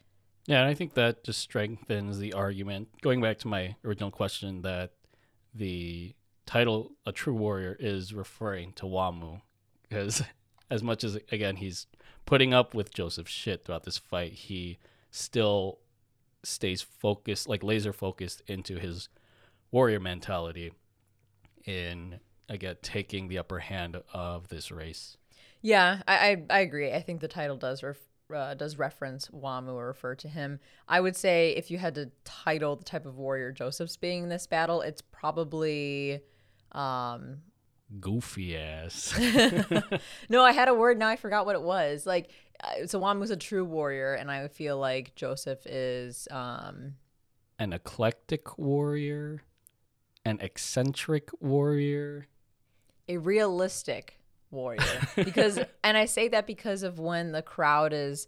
Yeah, 0.47 0.61
and 0.61 0.69
I 0.69 0.75
think 0.75 0.95
that 0.95 1.25
just 1.25 1.41
strengthens 1.41 2.19
the 2.19 2.33
argument. 2.33 2.89
Going 3.01 3.21
back 3.21 3.39
to 3.39 3.49
my 3.49 3.77
original 3.85 4.11
question, 4.11 4.63
that 4.63 4.93
the 5.55 6.15
title 6.47 6.93
"A 7.07 7.13
True 7.13 7.35
Warrior" 7.35 7.77
is 7.79 8.13
referring 8.13 8.73
to 8.75 8.87
Wamu, 8.87 9.41
because 9.89 10.23
as 10.71 10.83
much 10.83 11.05
as 11.05 11.17
again 11.31 11.57
he's 11.57 11.87
putting 12.27 12.53
up 12.53 12.75
with 12.75 12.93
Joseph's 12.93 13.31
shit 13.31 13.65
throughout 13.65 13.85
this 13.85 13.99
fight, 13.99 14.33
he 14.33 14.79
still 15.11 15.79
stays 16.43 16.83
focused, 16.83 17.49
like 17.49 17.63
laser 17.63 17.93
focused, 17.93 18.43
into 18.49 18.79
his 18.79 19.09
warrior 19.71 20.01
mentality 20.01 20.73
in 21.65 22.19
again 22.49 22.77
taking 22.83 23.29
the 23.29 23.39
upper 23.39 23.61
hand 23.61 23.97
of 24.13 24.49
this 24.49 24.71
race. 24.71 25.17
Yeah, 25.61 26.03
I, 26.09 26.15
I, 26.15 26.45
I 26.51 26.59
agree. 26.61 26.93
I 26.93 27.01
think 27.01 27.21
the 27.21 27.29
title 27.29 27.57
does 27.57 27.83
ref, 27.83 27.97
uh, 28.35 28.55
does 28.55 28.79
reference 28.79 29.29
Wamu 29.29 29.75
or 29.75 29.87
refer 29.89 30.15
to 30.17 30.29
him. 30.29 30.61
I 30.89 31.01
would 31.01 31.17
say 31.17 31.51
if 31.57 31.71
you 31.71 31.79
had 31.79 31.95
to 31.97 32.11
title 32.25 32.77
the 32.77 32.85
type 32.85 33.07
of 33.07 33.19
warrior 33.19 33.53
Joseph's 33.53 33.97
being 33.97 34.25
in 34.25 34.29
this 34.29 34.47
battle, 34.47 34.81
it's 34.81 35.03
probably 35.03 36.21
um 36.73 37.39
Goofy 38.01 38.57
ass. 38.57 39.15
no, 40.29 40.43
I 40.43 40.53
had 40.53 40.69
a 40.69 40.75
word 40.75 40.99
now 40.99 41.09
I 41.09 41.17
forgot 41.17 41.45
what 41.47 41.55
it 41.55 41.63
was. 41.63 42.07
Like 42.07 42.31
uh, 42.63 42.87
so 42.87 43.01
Wamu's 43.01 43.31
a 43.31 43.37
true 43.37 43.65
warrior 43.65 44.15
and 44.15 44.31
I 44.31 44.49
feel 44.49 44.79
like 44.79 45.15
Joseph 45.15 45.67
is 45.67 46.27
um 46.31 46.95
an 47.59 47.73
eclectic 47.73 48.59
warrior, 48.59 49.43
an 50.25 50.39
eccentric 50.41 51.31
warrior. 51.41 52.27
a 53.09 53.19
realistic 53.19 54.19
warrior. 54.53 54.83
Because 55.17 55.59
and 55.83 55.97
i 55.97 56.05
say 56.05 56.29
that 56.29 56.47
because 56.47 56.83
of 56.83 56.99
when 56.99 57.33
the 57.33 57.43
crowd 57.43 57.93
is 57.93 58.27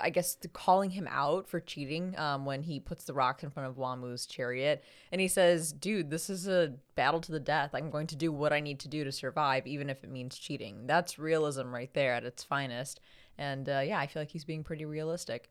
i 0.00 0.10
guess 0.10 0.36
calling 0.52 0.90
him 0.90 1.06
out 1.10 1.48
for 1.48 1.60
cheating 1.60 2.18
um, 2.18 2.44
when 2.44 2.62
he 2.62 2.80
puts 2.80 3.04
the 3.04 3.12
rock 3.12 3.42
in 3.42 3.50
front 3.50 3.68
of 3.68 3.76
wamu's 3.76 4.26
chariot 4.26 4.82
and 5.10 5.20
he 5.20 5.28
says 5.28 5.72
dude 5.72 6.10
this 6.10 6.30
is 6.30 6.48
a 6.48 6.74
battle 6.94 7.20
to 7.20 7.32
the 7.32 7.40
death. 7.40 7.70
I'm 7.74 7.90
going 7.90 8.06
to 8.08 8.16
do 8.16 8.32
what 8.32 8.52
i 8.52 8.60
need 8.60 8.80
to 8.80 8.88
do 8.88 9.04
to 9.04 9.12
survive 9.12 9.66
even 9.66 9.90
if 9.90 10.02
it 10.04 10.10
means 10.10 10.38
cheating. 10.38 10.86
That's 10.86 11.18
realism 11.18 11.72
right 11.72 11.92
there 11.94 12.14
at 12.14 12.24
its 12.24 12.42
finest. 12.42 13.00
And 13.38 13.68
uh, 13.68 13.80
yeah 13.80 13.98
i 13.98 14.06
feel 14.06 14.22
like 14.22 14.30
he's 14.30 14.44
being 14.44 14.64
pretty 14.64 14.84
realistic. 14.84 15.50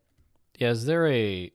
Yeah, 0.58 0.70
is 0.70 0.86
there 0.86 1.08
a 1.08 1.52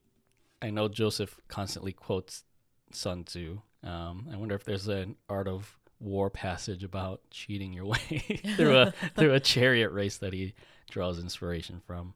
I 0.62 0.70
know 0.70 0.88
Joseph 0.88 1.38
constantly 1.48 1.92
quotes 1.92 2.44
Sun 2.92 3.24
Tzu. 3.24 3.60
Um, 3.82 4.28
I 4.32 4.36
wonder 4.36 4.54
if 4.54 4.64
there's 4.64 4.88
an 4.88 5.16
art 5.28 5.48
of 5.48 5.78
war 5.98 6.30
passage 6.30 6.84
about 6.84 7.20
cheating 7.30 7.72
your 7.72 7.86
way 7.94 8.42
through 8.56 8.78
a 8.78 8.94
through 9.16 9.34
a 9.34 9.40
chariot 9.40 9.90
race 9.90 10.16
that 10.18 10.32
he 10.32 10.54
draws 10.90 11.18
inspiration 11.18 11.80
from. 11.86 12.14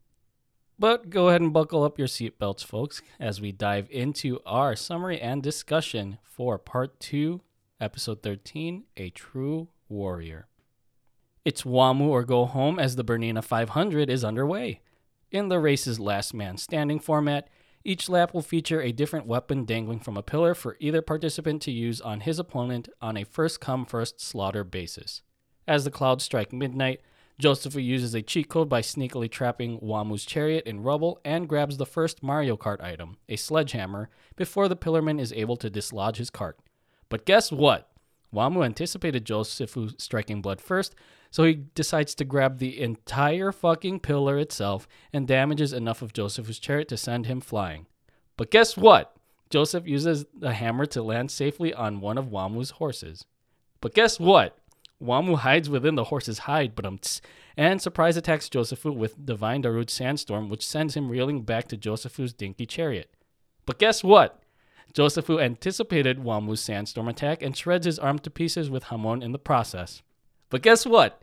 But 0.79 1.11
go 1.11 1.29
ahead 1.29 1.43
and 1.43 1.53
buckle 1.53 1.85
up 1.85 1.99
your 1.99 2.09
seatbelts, 2.09 2.65
folks, 2.65 3.03
as 3.19 3.39
we 3.39 3.53
dive 3.53 3.87
into 3.91 4.41
our 4.47 4.75
summary 4.75 5.21
and 5.21 5.43
discussion 5.43 6.17
for 6.23 6.57
part 6.59 6.99
two, 6.99 7.43
episode 7.79 8.23
13 8.23 8.85
A 8.97 9.11
True 9.11 9.69
Warrior. 9.91 10.47
It's 11.45 11.65
Wamu 11.65 12.09
or 12.09 12.25
go 12.25 12.47
home 12.47 12.79
as 12.79 12.97
the 12.97 13.05
Bernina 13.05 13.45
500 13.45 14.09
is 14.09 14.25
underway. 14.25 14.81
In 15.31 15.49
the 15.49 15.59
race's 15.59 16.01
last 16.01 16.33
man 16.33 16.57
standing 16.57 16.99
format, 16.99 17.49
each 17.85 18.09
lap 18.09 18.35
will 18.35 18.43
feature 18.43 18.83
a 18.83 18.93
different 18.93 19.27
weapon 19.27 19.65
dangling 19.65 20.01
from 20.01 20.17
a 20.17 20.23
pillar 20.23 20.55
for 20.55 20.77
either 20.81 21.01
participant 21.01 21.63
to 21.63 21.71
use 21.71 22.01
on 22.01 22.21
his 22.21 22.39
opponent 22.39 22.89
on 23.01 23.17
a 23.17 23.25
first 23.25 23.61
come, 23.61 23.87
first 23.87 24.21
slaughter 24.21 24.65
basis. 24.65 25.23
As 25.67 25.85
the 25.85 25.91
clouds 25.91 26.25
strike 26.25 26.53
midnight, 26.53 27.01
Joseph 27.39 27.75
uses 27.75 28.15
a 28.15 28.21
cheat 28.21 28.51
code 28.51 28.69
by 28.69 28.83
sneakily 28.83 29.31
trapping 29.31 29.81
Wamuu's 29.81 30.27
chariot 30.27 30.67
in 30.67 30.83
rubble 30.83 31.19
and 31.25 31.49
grabs 31.49 31.79
the 31.79 31.87
first 31.87 32.23
Mario 32.23 32.57
Kart 32.57 32.83
item, 32.83 33.17
a 33.31 33.37
sledgehammer, 33.37 34.11
before 34.37 34.69
the 34.69 34.77
pillarman 34.77 35.19
is 35.19 35.33
able 35.33 35.57
to 35.57 35.71
dislodge 35.71 36.19
his 36.19 36.29
cart. 36.29 36.59
But 37.09 37.25
guess 37.25 37.51
what? 37.51 37.91
Wamuu 38.33 38.65
anticipated 38.65 39.25
Josephu 39.25 39.99
striking 39.99 40.43
blood 40.43 40.61
first, 40.61 40.95
so 41.31 41.45
he 41.45 41.55
decides 41.75 42.15
to 42.17 42.25
grab 42.25 42.59
the 42.59 42.81
entire 42.81 43.53
fucking 43.53 44.01
pillar 44.01 44.39
itself 44.39 44.89
and 45.13 45.29
damages 45.29 45.73
enough 45.73 46.03
of 46.03 46.13
Josephu's 46.13 46.59
chariot 46.59 46.89
to 46.89 46.97
send 46.97 47.27
him 47.27 47.41
flying. 47.41 47.87
But 48.37 48.51
guess 48.51 48.77
what? 48.77 49.17
Joseph 49.49 49.87
uses 49.87 50.27
the 50.35 50.53
hammer 50.53 50.87
to 50.87 51.03
land 51.03 51.31
safely 51.31 51.75
on 51.75 52.01
one 52.01 52.19
of 52.19 52.27
Wamu's 52.27 52.71
horses. 52.71 53.25
But 53.81 53.95
guess 53.95 54.21
what? 54.21 54.57
Wamu 55.03 55.39
hides 55.39 55.71
within 55.71 55.95
the 55.95 56.05
horse's 56.05 56.41
hide, 56.41 56.75
but 56.75 56.85
um, 56.85 57.01
and 57.57 57.81
surprise 57.81 58.17
attacks 58.17 58.49
Josephu 58.49 58.95
with 58.95 59.25
Divine 59.25 59.63
Darude 59.63 59.91
Sandstorm, 59.91 60.49
which 60.49 60.67
sends 60.67 60.95
him 60.95 61.09
reeling 61.09 61.43
back 61.43 61.69
to 61.69 61.77
Josephu's 61.77 62.33
dinky 62.33 62.67
chariot. 62.67 63.11
But 63.67 63.79
guess 63.79 64.05
what? 64.05 64.43
Josephu 64.93 65.41
anticipated 65.41 66.19
Wamu's 66.19 66.61
sandstorm 66.61 67.09
attack 67.09 67.43
and 67.43 67.57
shreds 67.57 67.87
his 67.87 67.99
arm 67.99 68.19
to 68.21 68.31
pieces 68.31 68.69
with 68.69 68.85
Hamon 68.85 69.23
in 69.23 69.33
the 69.33 69.39
process. 69.39 70.03
But 70.51 70.63
guess 70.63 70.85
what? 70.85 71.23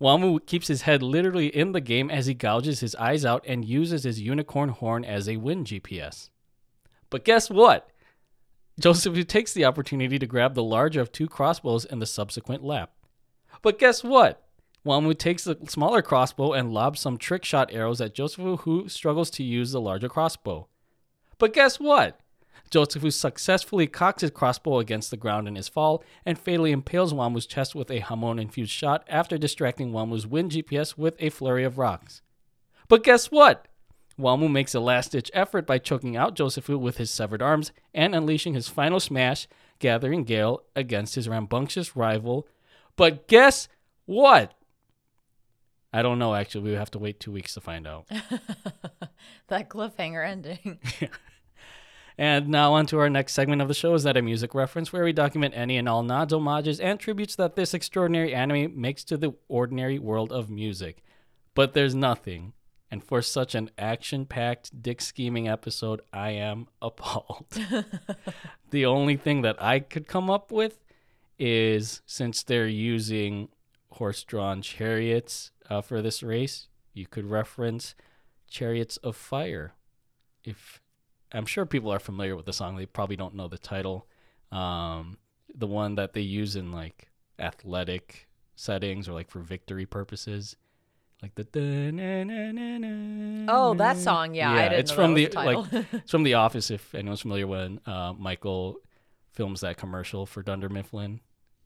Wamu 0.00 0.44
keeps 0.46 0.68
his 0.68 0.82
head 0.82 1.02
literally 1.02 1.48
in 1.48 1.72
the 1.72 1.80
game 1.80 2.08
as 2.10 2.26
he 2.26 2.34
gouges 2.34 2.80
his 2.80 2.94
eyes 2.94 3.24
out 3.24 3.44
and 3.46 3.64
uses 3.64 4.04
his 4.04 4.20
unicorn 4.20 4.68
horn 4.68 5.04
as 5.04 5.28
a 5.28 5.36
wind 5.36 5.66
GPS. 5.66 6.30
But 7.10 7.24
guess 7.24 7.50
what? 7.50 7.90
Joseph 8.78 9.26
takes 9.26 9.52
the 9.52 9.64
opportunity 9.64 10.18
to 10.20 10.26
grab 10.26 10.54
the 10.54 10.62
larger 10.62 11.00
of 11.00 11.10
two 11.10 11.26
crossbows 11.26 11.84
in 11.84 11.98
the 11.98 12.06
subsequent 12.06 12.62
lap. 12.62 12.92
But 13.60 13.78
guess 13.78 14.04
what? 14.04 14.44
Wamu 14.86 15.18
takes 15.18 15.42
the 15.42 15.58
smaller 15.66 16.00
crossbow 16.00 16.52
and 16.52 16.72
lobs 16.72 17.00
some 17.00 17.18
trick 17.18 17.44
shot 17.44 17.70
arrows 17.72 18.00
at 18.00 18.14
Joseph, 18.14 18.60
who 18.60 18.88
struggles 18.88 19.30
to 19.30 19.42
use 19.42 19.72
the 19.72 19.80
larger 19.80 20.08
crossbow. 20.08 20.68
But 21.38 21.52
guess 21.52 21.80
what? 21.80 22.20
Joseph 22.70 23.12
successfully 23.14 23.86
cocks 23.86 24.22
his 24.22 24.30
crossbow 24.30 24.78
against 24.78 25.10
the 25.10 25.16
ground 25.16 25.48
in 25.48 25.56
his 25.56 25.68
fall 25.68 26.02
and 26.26 26.38
fatally 26.38 26.72
impales 26.72 27.12
Wamuu's 27.12 27.46
chest 27.46 27.74
with 27.74 27.90
a 27.90 28.00
Hamon 28.00 28.38
infused 28.38 28.72
shot 28.72 29.04
after 29.08 29.38
distracting 29.38 29.92
Wamuu's 29.92 30.26
wind 30.26 30.52
GPS 30.52 30.96
with 30.96 31.16
a 31.18 31.30
flurry 31.30 31.64
of 31.64 31.78
rocks. 31.78 32.22
But 32.88 33.04
guess 33.04 33.30
what? 33.30 33.66
Wamu 34.18 34.50
makes 34.50 34.74
a 34.74 34.80
last 34.80 35.12
ditch 35.12 35.30
effort 35.32 35.66
by 35.66 35.78
choking 35.78 36.16
out 36.16 36.34
Josephu 36.34 36.78
with 36.78 36.96
his 36.96 37.10
severed 37.10 37.40
arms 37.40 37.72
and 37.94 38.14
unleashing 38.14 38.54
his 38.54 38.68
final 38.68 38.98
smash, 38.98 39.46
gathering 39.78 40.24
Gale 40.24 40.62
against 40.74 41.14
his 41.14 41.28
rambunctious 41.28 41.94
rival. 41.94 42.48
But 42.96 43.28
guess 43.28 43.68
what? 44.06 44.54
I 45.92 46.02
don't 46.02 46.18
know, 46.18 46.34
actually. 46.34 46.70
We 46.70 46.72
have 46.72 46.90
to 46.92 46.98
wait 46.98 47.20
two 47.20 47.32
weeks 47.32 47.54
to 47.54 47.60
find 47.60 47.86
out. 47.86 48.08
that 49.48 49.70
cliffhanger 49.70 50.26
ending. 50.26 50.78
And 52.18 52.48
now 52.48 52.72
on 52.72 52.86
to 52.86 52.98
our 52.98 53.08
next 53.08 53.34
segment 53.34 53.62
of 53.62 53.68
the 53.68 53.74
show 53.74 53.94
is 53.94 54.02
that 54.02 54.16
a 54.16 54.22
music 54.22 54.52
reference 54.52 54.92
where 54.92 55.04
we 55.04 55.12
document 55.12 55.54
any 55.56 55.76
and 55.76 55.88
all 55.88 56.02
nods, 56.02 56.32
homages, 56.32 56.80
and 56.80 56.98
tributes 56.98 57.36
that 57.36 57.54
this 57.54 57.74
extraordinary 57.74 58.34
anime 58.34 58.78
makes 58.78 59.04
to 59.04 59.16
the 59.16 59.34
ordinary 59.46 60.00
world 60.00 60.32
of 60.32 60.50
music. 60.50 61.04
But 61.54 61.74
there's 61.74 61.94
nothing. 61.94 62.54
And 62.90 63.04
for 63.04 63.22
such 63.22 63.54
an 63.54 63.70
action 63.78 64.26
packed, 64.26 64.82
dick 64.82 65.00
scheming 65.00 65.46
episode, 65.46 66.00
I 66.12 66.30
am 66.30 66.66
appalled. 66.82 67.46
the 68.70 68.84
only 68.84 69.16
thing 69.16 69.42
that 69.42 69.62
I 69.62 69.78
could 69.78 70.08
come 70.08 70.28
up 70.28 70.50
with 70.50 70.80
is 71.38 72.02
since 72.04 72.42
they're 72.42 72.66
using 72.66 73.48
horse 73.92 74.24
drawn 74.24 74.60
chariots 74.60 75.52
uh, 75.70 75.82
for 75.82 76.02
this 76.02 76.24
race, 76.24 76.66
you 76.94 77.06
could 77.06 77.26
reference 77.26 77.94
Chariots 78.50 78.96
of 78.98 79.14
Fire. 79.14 79.74
If 80.42 80.80
I'm 81.32 81.46
sure 81.46 81.66
people 81.66 81.92
are 81.92 81.98
familiar 81.98 82.36
with 82.36 82.46
the 82.46 82.52
song. 82.52 82.76
They 82.76 82.86
probably 82.86 83.16
don't 83.16 83.34
know 83.34 83.48
the 83.48 83.58
title. 83.58 84.06
Um, 84.50 85.18
the 85.54 85.66
one 85.66 85.96
that 85.96 86.12
they 86.12 86.20
use 86.20 86.56
in 86.56 86.72
like 86.72 87.10
athletic 87.38 88.28
settings 88.56 89.08
or 89.08 89.12
like 89.12 89.30
for 89.30 89.40
victory 89.40 89.86
purposes, 89.86 90.56
like 91.22 91.34
the. 91.34 91.46
Oh, 93.48 93.74
that 93.74 93.96
song, 93.98 94.34
yeah. 94.34 94.54
yeah 94.54 94.70
it's 94.70 94.90
from 94.90 95.14
the, 95.14 95.26
the 95.26 95.36
like 95.36 95.66
it's 95.92 96.10
from 96.10 96.22
The 96.22 96.34
Office. 96.34 96.70
If 96.70 96.94
anyone's 96.94 97.22
familiar 97.22 97.46
when 97.46 97.80
uh, 97.86 98.14
Michael 98.16 98.80
films 99.32 99.60
that 99.60 99.76
commercial 99.76 100.26
for 100.26 100.42
Dunder 100.42 100.68
Mifflin. 100.68 101.20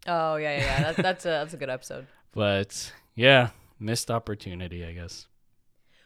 Oh 0.07 0.37
yeah, 0.37 0.59
yeah, 0.59 0.64
yeah. 0.64 0.92
That, 0.92 0.97
that's 0.97 1.25
a 1.25 1.28
that's 1.28 1.54
a 1.54 1.57
good 1.57 1.71
episode. 1.71 2.07
but 2.33 2.92
yeah, 3.14 3.50
missed 3.78 4.11
opportunity, 4.11 4.85
I 4.85 4.92
guess. 4.92 5.26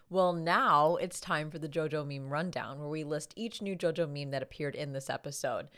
Well, 0.09 0.33
now 0.33 0.97
it's 0.97 1.21
time 1.21 1.51
for 1.51 1.59
the 1.59 1.69
JoJo 1.69 2.07
meme 2.07 2.31
rundown, 2.31 2.79
where 2.79 2.89
we 2.89 3.03
list 3.03 3.33
each 3.37 3.61
new 3.61 3.75
JoJo 3.75 4.09
meme 4.11 4.31
that 4.31 4.43
appeared 4.43 4.75
in 4.75 4.93
this 4.93 5.11
episode. 5.11 5.69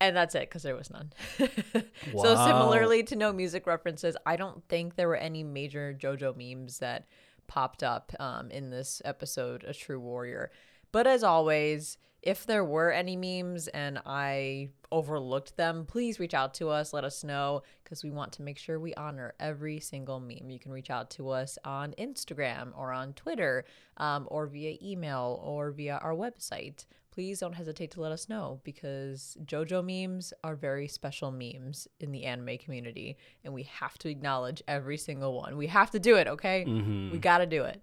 And 0.00 0.16
that's 0.16 0.34
it, 0.34 0.48
because 0.48 0.62
there 0.62 0.74
was 0.74 0.90
none. 0.90 1.12
wow. 1.38 1.46
So, 2.22 2.34
similarly 2.46 3.02
to 3.04 3.16
no 3.16 3.32
music 3.32 3.66
references, 3.66 4.16
I 4.26 4.36
don't 4.36 4.66
think 4.68 4.96
there 4.96 5.08
were 5.08 5.16
any 5.16 5.42
major 5.42 5.96
JoJo 5.98 6.36
memes 6.36 6.78
that 6.78 7.06
popped 7.46 7.82
up 7.82 8.12
um, 8.18 8.50
in 8.50 8.70
this 8.70 9.02
episode, 9.04 9.64
A 9.64 9.74
True 9.74 10.00
Warrior. 10.00 10.50
But 10.90 11.06
as 11.06 11.22
always, 11.22 11.98
if 12.24 12.46
there 12.46 12.64
were 12.64 12.90
any 12.90 13.16
memes 13.16 13.68
and 13.68 14.00
I 14.06 14.70
overlooked 14.90 15.58
them, 15.58 15.84
please 15.84 16.18
reach 16.18 16.32
out 16.32 16.54
to 16.54 16.70
us. 16.70 16.94
Let 16.94 17.04
us 17.04 17.22
know 17.22 17.62
because 17.82 18.02
we 18.02 18.10
want 18.10 18.32
to 18.32 18.42
make 18.42 18.56
sure 18.56 18.80
we 18.80 18.94
honor 18.94 19.34
every 19.38 19.78
single 19.78 20.20
meme. 20.20 20.48
You 20.48 20.58
can 20.58 20.72
reach 20.72 20.88
out 20.88 21.10
to 21.10 21.28
us 21.28 21.58
on 21.66 21.94
Instagram 21.98 22.72
or 22.76 22.92
on 22.92 23.12
Twitter 23.12 23.66
um, 23.98 24.26
or 24.30 24.46
via 24.46 24.78
email 24.82 25.38
or 25.44 25.70
via 25.70 25.98
our 26.02 26.14
website. 26.14 26.86
Please 27.12 27.40
don't 27.40 27.52
hesitate 27.52 27.90
to 27.90 28.00
let 28.00 28.10
us 28.10 28.26
know 28.28 28.58
because 28.64 29.36
JoJo 29.44 29.84
memes 29.84 30.32
are 30.42 30.56
very 30.56 30.88
special 30.88 31.30
memes 31.30 31.86
in 32.00 32.10
the 32.10 32.24
anime 32.24 32.56
community 32.56 33.18
and 33.44 33.52
we 33.52 33.64
have 33.64 33.98
to 33.98 34.08
acknowledge 34.08 34.62
every 34.66 34.96
single 34.96 35.34
one. 35.34 35.58
We 35.58 35.66
have 35.66 35.90
to 35.90 36.00
do 36.00 36.16
it, 36.16 36.26
okay? 36.26 36.64
Mm-hmm. 36.66 37.12
We 37.12 37.18
got 37.18 37.38
to 37.38 37.46
do 37.46 37.64
it. 37.64 37.82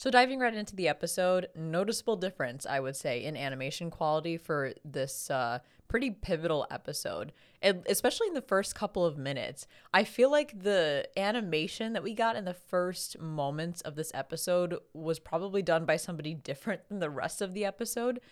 So, 0.00 0.10
diving 0.10 0.38
right 0.38 0.54
into 0.54 0.74
the 0.74 0.88
episode, 0.88 1.48
noticeable 1.54 2.16
difference, 2.16 2.64
I 2.64 2.80
would 2.80 2.96
say, 2.96 3.22
in 3.22 3.36
animation 3.36 3.90
quality 3.90 4.38
for 4.38 4.72
this 4.82 5.30
uh, 5.30 5.58
pretty 5.88 6.10
pivotal 6.10 6.66
episode, 6.70 7.34
especially 7.62 8.28
in 8.28 8.32
the 8.32 8.40
first 8.40 8.74
couple 8.74 9.04
of 9.04 9.18
minutes. 9.18 9.66
I 9.92 10.04
feel 10.04 10.30
like 10.30 10.62
the 10.62 11.06
animation 11.18 11.92
that 11.92 12.02
we 12.02 12.14
got 12.14 12.34
in 12.34 12.46
the 12.46 12.54
first 12.54 13.18
moments 13.18 13.82
of 13.82 13.94
this 13.94 14.10
episode 14.14 14.78
was 14.94 15.18
probably 15.18 15.60
done 15.60 15.84
by 15.84 15.96
somebody 15.96 16.32
different 16.50 16.88
than 16.88 17.00
the 17.00 17.10
rest 17.10 17.42
of 17.42 17.52
the 17.52 17.66
episode, 17.66 18.22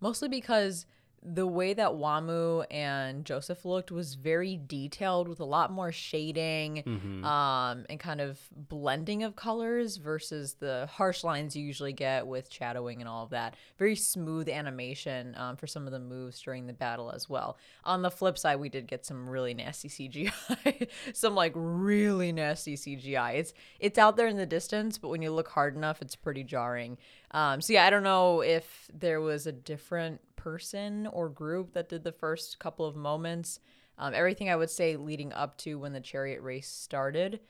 mostly 0.00 0.28
because 0.28 0.86
the 1.24 1.46
way 1.46 1.72
that 1.72 1.90
Wamuu 1.90 2.66
and 2.68 3.24
Joseph 3.24 3.64
looked 3.64 3.92
was 3.92 4.14
very 4.14 4.56
detailed 4.66 5.28
with 5.28 5.38
a 5.38 5.44
lot 5.44 5.70
more 5.70 5.92
shading 5.92 6.82
mm-hmm. 6.84 7.24
um, 7.24 7.86
and 7.88 8.00
kind 8.00 8.20
of 8.20 8.40
blending 8.50 9.22
of 9.22 9.36
colors 9.36 9.98
versus 9.98 10.54
the 10.54 10.88
harsh 10.90 11.22
lines 11.22 11.54
you 11.54 11.64
usually 11.64 11.92
get 11.92 12.26
with 12.26 12.52
shadowing 12.52 13.00
and 13.00 13.08
all 13.08 13.22
of 13.22 13.30
that. 13.30 13.54
Very 13.78 13.94
smooth 13.94 14.48
animation 14.48 15.36
um, 15.36 15.56
for 15.56 15.68
some 15.68 15.86
of 15.86 15.92
the 15.92 16.00
moves 16.00 16.40
during 16.40 16.66
the 16.66 16.72
battle 16.72 17.12
as 17.12 17.28
well. 17.28 17.56
On 17.84 18.02
the 18.02 18.10
flip 18.10 18.36
side, 18.36 18.56
we 18.56 18.68
did 18.68 18.88
get 18.88 19.06
some 19.06 19.28
really 19.28 19.54
nasty 19.54 19.88
CGI, 19.88 20.88
some 21.12 21.36
like 21.36 21.52
really 21.54 22.32
nasty 22.32 22.76
CGI. 22.76 23.34
It's 23.34 23.54
it's 23.78 23.98
out 23.98 24.16
there 24.16 24.26
in 24.26 24.36
the 24.36 24.46
distance, 24.46 24.98
but 24.98 25.08
when 25.08 25.22
you 25.22 25.30
look 25.30 25.48
hard 25.48 25.76
enough, 25.76 26.02
it's 26.02 26.16
pretty 26.16 26.42
jarring. 26.42 26.98
Um, 27.30 27.60
so 27.60 27.72
yeah, 27.74 27.86
I 27.86 27.90
don't 27.90 28.02
know 28.02 28.40
if 28.40 28.90
there 28.92 29.20
was 29.20 29.46
a 29.46 29.52
different 29.52 30.20
person 30.42 31.06
or 31.06 31.28
group 31.28 31.72
that 31.72 31.88
did 31.88 32.02
the 32.02 32.12
first 32.12 32.58
couple 32.58 32.84
of 32.84 32.96
moments. 32.96 33.60
Um, 33.96 34.12
everything 34.12 34.50
I 34.50 34.56
would 34.56 34.70
say 34.70 34.96
leading 34.96 35.32
up 35.32 35.56
to 35.58 35.78
when 35.78 35.92
the 35.92 36.00
chariot 36.00 36.42
race 36.42 36.68
started, 36.68 37.40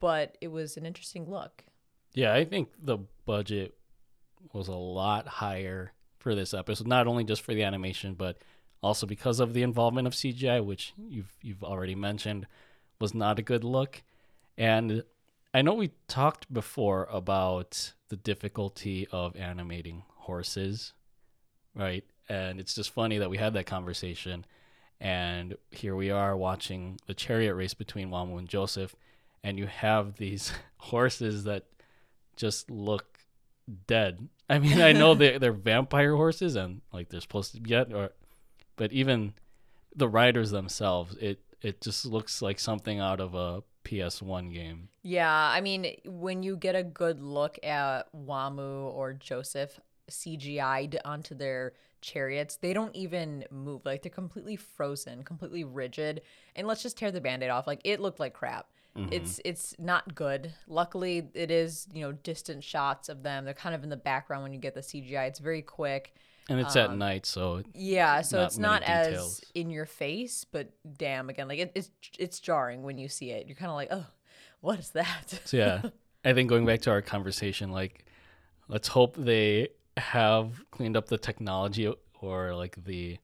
but 0.00 0.38
it 0.40 0.48
was 0.48 0.76
an 0.76 0.86
interesting 0.86 1.28
look. 1.28 1.64
Yeah, 2.14 2.32
I 2.32 2.44
think 2.44 2.70
the 2.82 2.98
budget 3.26 3.74
was 4.52 4.68
a 4.68 4.74
lot 4.74 5.26
higher 5.26 5.92
for 6.18 6.34
this 6.34 6.54
episode, 6.54 6.86
not 6.86 7.06
only 7.06 7.24
just 7.24 7.42
for 7.42 7.52
the 7.52 7.64
animation, 7.64 8.14
but 8.14 8.38
also 8.82 9.06
because 9.06 9.38
of 9.38 9.52
the 9.52 9.62
involvement 9.62 10.06
of 10.06 10.14
CGI, 10.14 10.64
which 10.64 10.94
you've 10.96 11.36
you've 11.42 11.62
already 11.62 11.94
mentioned 11.94 12.46
was 12.98 13.14
not 13.14 13.38
a 13.38 13.42
good 13.42 13.64
look. 13.64 14.02
And 14.56 15.02
I 15.52 15.62
know 15.62 15.74
we 15.74 15.90
talked 16.08 16.52
before 16.52 17.08
about 17.10 17.92
the 18.08 18.16
difficulty 18.16 19.06
of 19.12 19.36
animating 19.36 20.04
horses, 20.16 20.94
right? 21.74 22.04
And 22.28 22.60
it's 22.60 22.74
just 22.74 22.90
funny 22.90 23.18
that 23.18 23.30
we 23.30 23.38
had 23.38 23.54
that 23.54 23.66
conversation. 23.66 24.44
And 25.00 25.56
here 25.70 25.96
we 25.96 26.10
are 26.10 26.36
watching 26.36 26.98
the 27.06 27.14
chariot 27.14 27.54
race 27.54 27.74
between 27.74 28.10
Wamuu 28.10 28.38
and 28.38 28.48
Joseph. 28.48 28.94
And 29.42 29.58
you 29.58 29.66
have 29.66 30.16
these 30.16 30.52
horses 30.76 31.44
that 31.44 31.64
just 32.36 32.70
look 32.70 33.18
dead. 33.86 34.28
I 34.48 34.58
mean, 34.58 34.80
I 34.80 34.92
know 34.92 35.14
they're, 35.14 35.38
they're 35.38 35.52
vampire 35.52 36.16
horses 36.16 36.56
and 36.56 36.80
like 36.92 37.08
they're 37.08 37.20
supposed 37.20 37.52
to 37.54 37.60
get, 37.60 37.92
or, 37.92 38.10
but 38.76 38.92
even 38.92 39.34
the 39.94 40.08
riders 40.08 40.50
themselves, 40.50 41.16
it, 41.20 41.40
it 41.60 41.80
just 41.80 42.06
looks 42.06 42.42
like 42.42 42.58
something 42.58 42.98
out 42.98 43.20
of 43.20 43.34
a 43.34 43.62
PS1 43.84 44.52
game. 44.52 44.88
Yeah, 45.02 45.32
I 45.32 45.60
mean, 45.60 45.96
when 46.04 46.42
you 46.42 46.56
get 46.56 46.74
a 46.74 46.82
good 46.82 47.20
look 47.20 47.58
at 47.64 48.12
Wamuu 48.14 48.84
or 48.92 49.12
Joseph 49.12 49.80
CGI'd 50.10 50.98
onto 51.04 51.34
their 51.34 51.72
chariots, 52.02 52.56
they 52.56 52.74
don't 52.74 52.94
even 52.94 53.44
move. 53.50 53.82
Like 53.84 54.02
they're 54.02 54.10
completely 54.10 54.56
frozen, 54.56 55.22
completely 55.22 55.64
rigid. 55.64 56.22
And 56.54 56.66
let's 56.66 56.82
just 56.82 56.98
tear 56.98 57.10
the 57.10 57.20
band-aid 57.20 57.50
off. 57.50 57.66
Like 57.66 57.80
it 57.84 58.00
looked 58.00 58.20
like 58.20 58.34
crap. 58.34 58.68
Mm-hmm. 58.96 59.12
It's 59.12 59.40
it's 59.44 59.74
not 59.78 60.14
good. 60.14 60.52
Luckily, 60.66 61.28
it 61.32 61.50
is, 61.50 61.88
you 61.94 62.02
know, 62.02 62.12
distant 62.12 62.62
shots 62.62 63.08
of 63.08 63.22
them. 63.22 63.44
They're 63.44 63.54
kind 63.54 63.74
of 63.74 63.82
in 63.82 63.88
the 63.88 63.96
background 63.96 64.42
when 64.42 64.52
you 64.52 64.58
get 64.58 64.74
the 64.74 64.80
CGI. 64.80 65.28
It's 65.28 65.38
very 65.38 65.62
quick. 65.62 66.14
And 66.48 66.60
it's 66.60 66.76
um, 66.76 66.90
at 66.90 66.98
night, 66.98 67.24
so 67.24 67.62
yeah, 67.72 68.20
so 68.20 68.38
not 68.38 68.46
it's 68.46 68.58
not 68.58 68.80
details. 68.80 69.38
as 69.38 69.50
in 69.54 69.70
your 69.70 69.86
face, 69.86 70.44
but 70.44 70.72
damn, 70.98 71.30
again, 71.30 71.46
like 71.46 71.60
it, 71.60 71.72
it's 71.74 71.90
it's 72.18 72.40
jarring 72.40 72.82
when 72.82 72.98
you 72.98 73.08
see 73.08 73.30
it. 73.30 73.46
You're 73.46 73.56
kind 73.56 73.70
of 73.70 73.76
like, 73.76 73.88
oh, 73.92 74.06
what 74.60 74.78
is 74.80 74.90
that? 74.90 75.40
so 75.44 75.56
yeah, 75.56 75.82
I 76.24 76.32
think 76.32 76.48
going 76.48 76.66
back 76.66 76.80
to 76.82 76.90
our 76.90 77.00
conversation, 77.00 77.70
like, 77.70 78.04
let's 78.66 78.88
hope 78.88 79.16
they 79.16 79.68
have 79.96 80.62
cleaned 80.70 80.96
up 80.96 81.06
the 81.06 81.18
technology 81.18 81.92
or 82.20 82.54
like 82.54 82.82
the 82.84 83.18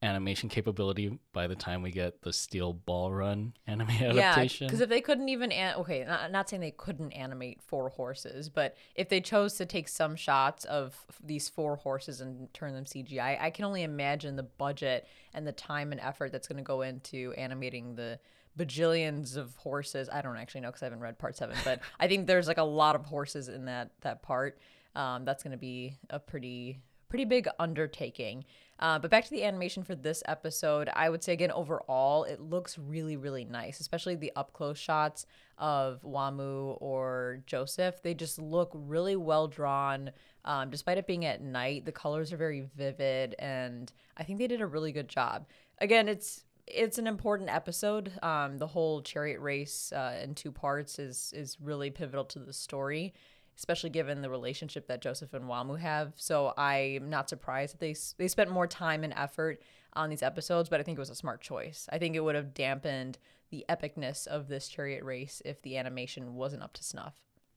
animation 0.00 0.48
capability 0.48 1.18
by 1.32 1.48
the 1.48 1.56
time 1.56 1.82
we 1.82 1.90
get 1.90 2.22
the 2.22 2.32
Steel 2.32 2.72
Ball 2.72 3.12
Run 3.12 3.54
anime 3.66 3.90
adaptation. 3.90 4.66
Yeah, 4.66 4.68
because 4.68 4.80
if 4.80 4.88
they 4.88 5.00
couldn't 5.00 5.28
even 5.28 5.50
an- 5.50 5.76
okay, 5.76 6.04
not, 6.04 6.30
not 6.30 6.48
saying 6.48 6.60
they 6.60 6.70
couldn't 6.70 7.12
animate 7.12 7.60
four 7.62 7.88
horses, 7.88 8.48
but 8.48 8.76
if 8.94 9.08
they 9.08 9.20
chose 9.20 9.54
to 9.54 9.66
take 9.66 9.88
some 9.88 10.14
shots 10.14 10.64
of 10.66 11.06
these 11.22 11.48
four 11.48 11.76
horses 11.76 12.20
and 12.20 12.52
turn 12.54 12.74
them 12.74 12.84
CGI, 12.84 13.40
I 13.40 13.50
can 13.50 13.64
only 13.64 13.82
imagine 13.82 14.36
the 14.36 14.44
budget 14.44 15.08
and 15.34 15.46
the 15.46 15.52
time 15.52 15.90
and 15.90 16.00
effort 16.00 16.30
that's 16.30 16.46
going 16.46 16.58
to 16.58 16.64
go 16.64 16.82
into 16.82 17.32
animating 17.36 17.96
the 17.96 18.20
bajillions 18.56 19.36
of 19.36 19.54
horses. 19.56 20.08
I 20.12 20.20
don't 20.20 20.36
actually 20.36 20.62
know 20.62 20.68
because 20.68 20.82
I 20.82 20.86
haven't 20.86 21.00
read 21.00 21.18
part 21.18 21.36
seven, 21.36 21.56
but 21.64 21.80
I 22.00 22.08
think 22.08 22.26
there's 22.26 22.48
like 22.48 22.58
a 22.58 22.62
lot 22.62 22.94
of 22.94 23.04
horses 23.04 23.48
in 23.48 23.64
that 23.66 23.90
that 24.02 24.22
part. 24.22 24.58
Um, 24.98 25.24
that's 25.24 25.44
going 25.44 25.52
to 25.52 25.58
be 25.58 25.96
a 26.10 26.18
pretty 26.18 26.80
pretty 27.08 27.24
big 27.24 27.48
undertaking. 27.58 28.44
Uh, 28.80 28.98
but 28.98 29.10
back 29.10 29.24
to 29.24 29.30
the 29.30 29.42
animation 29.42 29.82
for 29.82 29.94
this 29.94 30.22
episode, 30.26 30.90
I 30.92 31.08
would 31.08 31.24
say 31.24 31.32
again 31.32 31.52
overall 31.52 32.24
it 32.24 32.40
looks 32.40 32.76
really 32.76 33.16
really 33.16 33.44
nice, 33.44 33.80
especially 33.80 34.16
the 34.16 34.32
up 34.34 34.52
close 34.52 34.76
shots 34.76 35.24
of 35.56 36.02
Wamuu 36.02 36.76
or 36.80 37.40
Joseph. 37.46 38.02
They 38.02 38.12
just 38.12 38.40
look 38.40 38.70
really 38.74 39.16
well 39.16 39.46
drawn. 39.46 40.10
Um, 40.44 40.70
despite 40.70 40.98
it 40.98 41.06
being 41.06 41.24
at 41.24 41.42
night, 41.42 41.84
the 41.84 41.92
colors 41.92 42.32
are 42.32 42.36
very 42.36 42.68
vivid, 42.76 43.34
and 43.38 43.92
I 44.16 44.24
think 44.24 44.38
they 44.38 44.46
did 44.48 44.60
a 44.60 44.66
really 44.66 44.92
good 44.92 45.08
job. 45.08 45.46
Again, 45.78 46.08
it's 46.08 46.44
it's 46.66 46.98
an 46.98 47.06
important 47.06 47.50
episode. 47.50 48.12
Um, 48.22 48.58
the 48.58 48.66
whole 48.66 49.00
chariot 49.00 49.40
race 49.40 49.92
uh, 49.92 50.18
in 50.22 50.34
two 50.34 50.50
parts 50.50 50.98
is 50.98 51.32
is 51.36 51.56
really 51.60 51.90
pivotal 51.90 52.24
to 52.26 52.40
the 52.40 52.52
story 52.52 53.14
especially 53.58 53.90
given 53.90 54.22
the 54.22 54.30
relationship 54.30 54.86
that 54.86 55.02
Joseph 55.02 55.34
and 55.34 55.46
Wamuu 55.46 55.78
have. 55.80 56.12
So 56.14 56.54
I'm 56.56 57.10
not 57.10 57.28
surprised 57.28 57.74
that 57.74 57.80
they 57.80 57.94
they 58.16 58.28
spent 58.28 58.50
more 58.50 58.68
time 58.68 59.02
and 59.04 59.12
effort 59.14 59.60
on 59.94 60.10
these 60.10 60.22
episodes, 60.22 60.68
but 60.68 60.78
I 60.80 60.84
think 60.84 60.96
it 60.96 61.00
was 61.00 61.10
a 61.10 61.16
smart 61.16 61.40
choice. 61.40 61.88
I 61.92 61.98
think 61.98 62.14
it 62.14 62.20
would 62.20 62.36
have 62.36 62.54
dampened 62.54 63.18
the 63.50 63.64
epicness 63.68 64.26
of 64.26 64.46
this 64.48 64.68
chariot 64.68 65.02
race 65.02 65.42
if 65.44 65.60
the 65.62 65.76
animation 65.76 66.34
wasn't 66.34 66.62
up 66.62 66.72
to 66.74 66.84
snuff. 66.84 67.14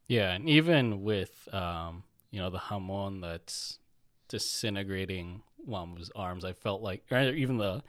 Yeah, 0.08 0.32
and 0.32 0.50
even 0.50 1.04
with 1.04 1.48
um, 1.54 2.04
you 2.32 2.40
know 2.40 2.50
the 2.50 2.58
Hamon 2.58 3.22
that's 3.22 3.78
disintegrating 4.28 5.44
Wamuu's 5.70 6.12
arms, 6.16 6.44
I 6.44 6.54
felt 6.54 6.82
like, 6.82 7.04
or 7.12 7.20
even 7.20 7.58
the 7.58 7.84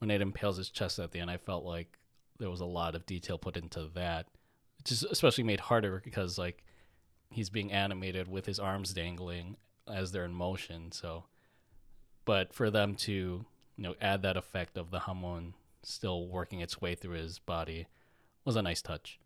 when 0.00 0.10
it 0.10 0.20
impales 0.20 0.58
his 0.58 0.68
chest 0.68 0.98
at 0.98 1.12
the 1.12 1.20
end, 1.20 1.30
I 1.30 1.38
felt 1.38 1.64
like 1.64 1.98
there 2.38 2.50
was 2.50 2.60
a 2.60 2.66
lot 2.66 2.94
of 2.94 3.06
detail 3.06 3.38
put 3.38 3.56
into 3.56 3.88
that, 3.94 4.26
which 4.76 4.92
is 4.92 5.02
especially 5.04 5.44
made 5.44 5.60
harder 5.60 6.02
because 6.04 6.36
like 6.36 6.62
he's 7.30 7.50
being 7.50 7.72
animated 7.72 8.28
with 8.28 8.46
his 8.46 8.58
arms 8.58 8.92
dangling 8.92 9.56
as 9.86 10.12
they're 10.12 10.24
in 10.24 10.34
motion. 10.34 10.92
So, 10.92 11.24
but 12.24 12.52
for 12.52 12.70
them 12.70 12.94
to 12.96 13.12
you 13.12 13.82
know 13.82 13.94
add 14.00 14.22
that 14.22 14.36
effect 14.36 14.76
of 14.76 14.90
the 14.90 15.00
hamon 15.00 15.54
still 15.82 16.26
working 16.26 16.60
its 16.60 16.80
way 16.80 16.94
through 16.94 17.16
his 17.16 17.38
body 17.38 17.86
was 18.44 18.56
a 18.56 18.62
nice 18.62 18.82
touch. 18.82 19.18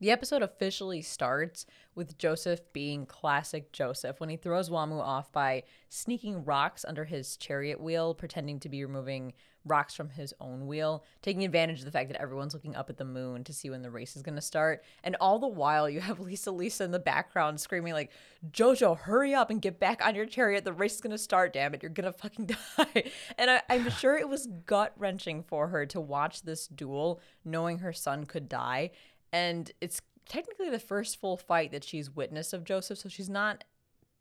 The 0.00 0.10
episode 0.10 0.42
officially 0.42 1.02
starts 1.02 1.66
with 1.94 2.16
Joseph 2.16 2.60
being 2.72 3.04
classic 3.04 3.70
Joseph 3.70 4.18
when 4.18 4.30
he 4.30 4.36
throws 4.36 4.70
Wamuu 4.70 4.98
off 5.00 5.30
by 5.30 5.64
sneaking 5.90 6.44
rocks 6.46 6.86
under 6.88 7.04
his 7.04 7.36
chariot 7.36 7.78
wheel, 7.78 8.14
pretending 8.14 8.58
to 8.60 8.70
be 8.70 8.82
removing 8.82 9.34
rocks 9.66 9.94
from 9.94 10.08
his 10.08 10.32
own 10.40 10.66
wheel, 10.66 11.04
taking 11.22 11.44
advantage 11.44 11.80
of 11.80 11.84
the 11.84 11.90
fact 11.90 12.10
that 12.10 12.20
everyone's 12.20 12.54
looking 12.54 12.74
up 12.74 12.88
at 12.88 12.96
the 12.96 13.04
moon 13.04 13.44
to 13.44 13.52
see 13.52 13.68
when 13.68 13.82
the 13.82 13.90
race 13.90 14.16
is 14.16 14.22
going 14.22 14.34
to 14.34 14.40
start. 14.40 14.82
And 15.04 15.16
all 15.20 15.38
the 15.38 15.46
while, 15.46 15.88
you 15.88 16.00
have 16.00 16.18
Lisa 16.20 16.50
Lisa 16.50 16.84
in 16.84 16.90
the 16.90 16.98
background 16.98 17.60
screaming, 17.60 17.92
like, 17.92 18.10
Jojo, 18.50 18.96
hurry 18.96 19.34
up 19.34 19.50
and 19.50 19.60
get 19.60 19.78
back 19.78 20.04
on 20.04 20.14
your 20.14 20.26
chariot. 20.26 20.64
The 20.64 20.72
race 20.72 20.94
is 20.94 21.00
going 21.00 21.10
to 21.10 21.18
start, 21.18 21.52
damn 21.52 21.74
it. 21.74 21.82
You're 21.82 21.90
going 21.90 22.10
to 22.10 22.18
fucking 22.18 22.46
die. 22.76 23.10
And 23.36 23.50
I, 23.50 23.62
I'm 23.68 23.90
sure 23.90 24.16
it 24.16 24.28
was 24.28 24.48
gut 24.64 24.94
wrenching 24.96 25.42
for 25.42 25.68
her 25.68 25.84
to 25.86 26.00
watch 26.00 26.42
this 26.42 26.66
duel, 26.66 27.20
knowing 27.44 27.78
her 27.80 27.92
son 27.92 28.24
could 28.24 28.48
die. 28.48 28.92
And 29.32 29.70
it's 29.80 30.00
technically 30.28 30.70
the 30.70 30.78
first 30.78 31.20
full 31.20 31.36
fight 31.36 31.72
that 31.72 31.84
she's 31.84 32.10
witnessed 32.10 32.52
of 32.52 32.64
Joseph. 32.64 32.98
So 32.98 33.08
she's 33.08 33.30
not 33.30 33.64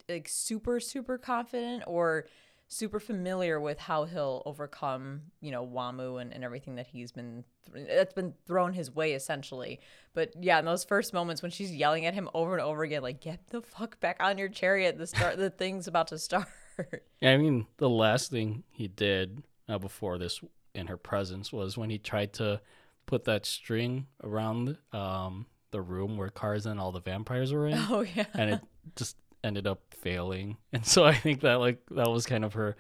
like 0.07 0.27
super, 0.27 0.79
super 0.79 1.17
confident 1.17 1.83
or 1.87 2.25
super 2.67 2.99
familiar 2.99 3.59
with 3.59 3.79
how 3.79 4.05
he'll 4.05 4.43
overcome, 4.45 5.21
you 5.41 5.51
know, 5.51 5.65
Wamuu 5.65 6.21
and, 6.21 6.31
and 6.31 6.43
everything 6.43 6.75
that 6.75 6.87
he's 6.87 7.11
been 7.11 7.43
that's 7.73 8.13
been 8.13 8.33
thrown 8.45 8.73
his 8.73 8.93
way 8.93 9.13
essentially. 9.13 9.79
But 10.13 10.33
yeah, 10.39 10.59
in 10.59 10.65
those 10.65 10.83
first 10.83 11.13
moments 11.13 11.41
when 11.41 11.51
she's 11.51 11.75
yelling 11.75 12.05
at 12.05 12.13
him 12.13 12.29
over 12.33 12.53
and 12.53 12.61
over 12.61 12.83
again, 12.83 13.01
like 13.01 13.21
get 13.21 13.47
the 13.47 13.61
fuck 13.61 13.99
back 13.99 14.17
on 14.19 14.37
your 14.37 14.49
chariot, 14.49 14.97
the 14.97 15.07
start 15.07 15.37
the 15.37 15.49
thing's 15.49 15.87
about 15.87 16.07
to 16.07 16.17
start. 16.17 16.47
Yeah, 17.19 17.33
I 17.33 17.37
mean, 17.37 17.67
the 17.75 17.89
last 17.89 18.31
thing 18.31 18.63
he 18.71 18.87
did 18.87 19.43
uh, 19.67 19.77
before 19.79 20.17
this 20.17 20.39
in 20.73 20.87
her 20.87 20.95
presence 20.95 21.51
was 21.51 21.77
when 21.77 21.89
he 21.89 21.97
tried 21.97 22.31
to 22.33 22.61
put 23.09 23.25
that 23.25 23.43
string 23.43 24.05
around 24.23 24.77
um, 24.93 25.47
the 25.71 25.81
room 25.81 26.15
where 26.15 26.29
Cars 26.29 26.67
and 26.67 26.79
all 26.79 26.91
the 26.91 27.01
vampires 27.01 27.51
were 27.51 27.67
in. 27.67 27.77
Oh 27.89 28.01
yeah. 28.01 28.27
And 28.35 28.51
it 28.51 28.61
just 28.95 29.17
ended 29.43 29.65
up 29.65 29.81
failing. 29.89 30.57
And 30.73 30.85
so 30.85 31.05
I 31.05 31.15
think 31.15 31.41
that 31.41 31.55
like 31.55 31.81
that 31.89 32.09
was 32.09 32.27
kind 32.27 32.45
of 32.45 32.53
her 32.53 32.77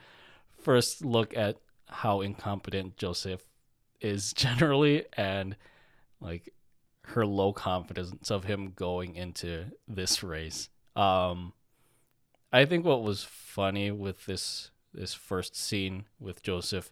first 0.61 1.03
look 1.03 1.35
at 1.35 1.57
how 1.87 2.21
incompetent 2.21 2.95
Joseph 2.95 3.43
is 4.01 4.31
generally 4.45 5.05
and 5.17 5.55
like 6.21 6.53
her 7.05 7.25
low 7.25 7.51
confidence 7.51 8.29
of 8.29 8.43
him 8.43 8.73
going 8.75 9.15
into 9.15 9.65
this 9.87 10.21
race. 10.21 10.69
Um 10.95 11.53
I 12.53 12.65
think 12.65 12.85
what 12.85 13.01
was 13.01 13.23
funny 13.23 13.89
with 13.89 14.27
this 14.27 14.69
this 14.93 15.15
first 15.15 15.55
scene 15.55 16.05
with 16.19 16.43
Joseph 16.43 16.91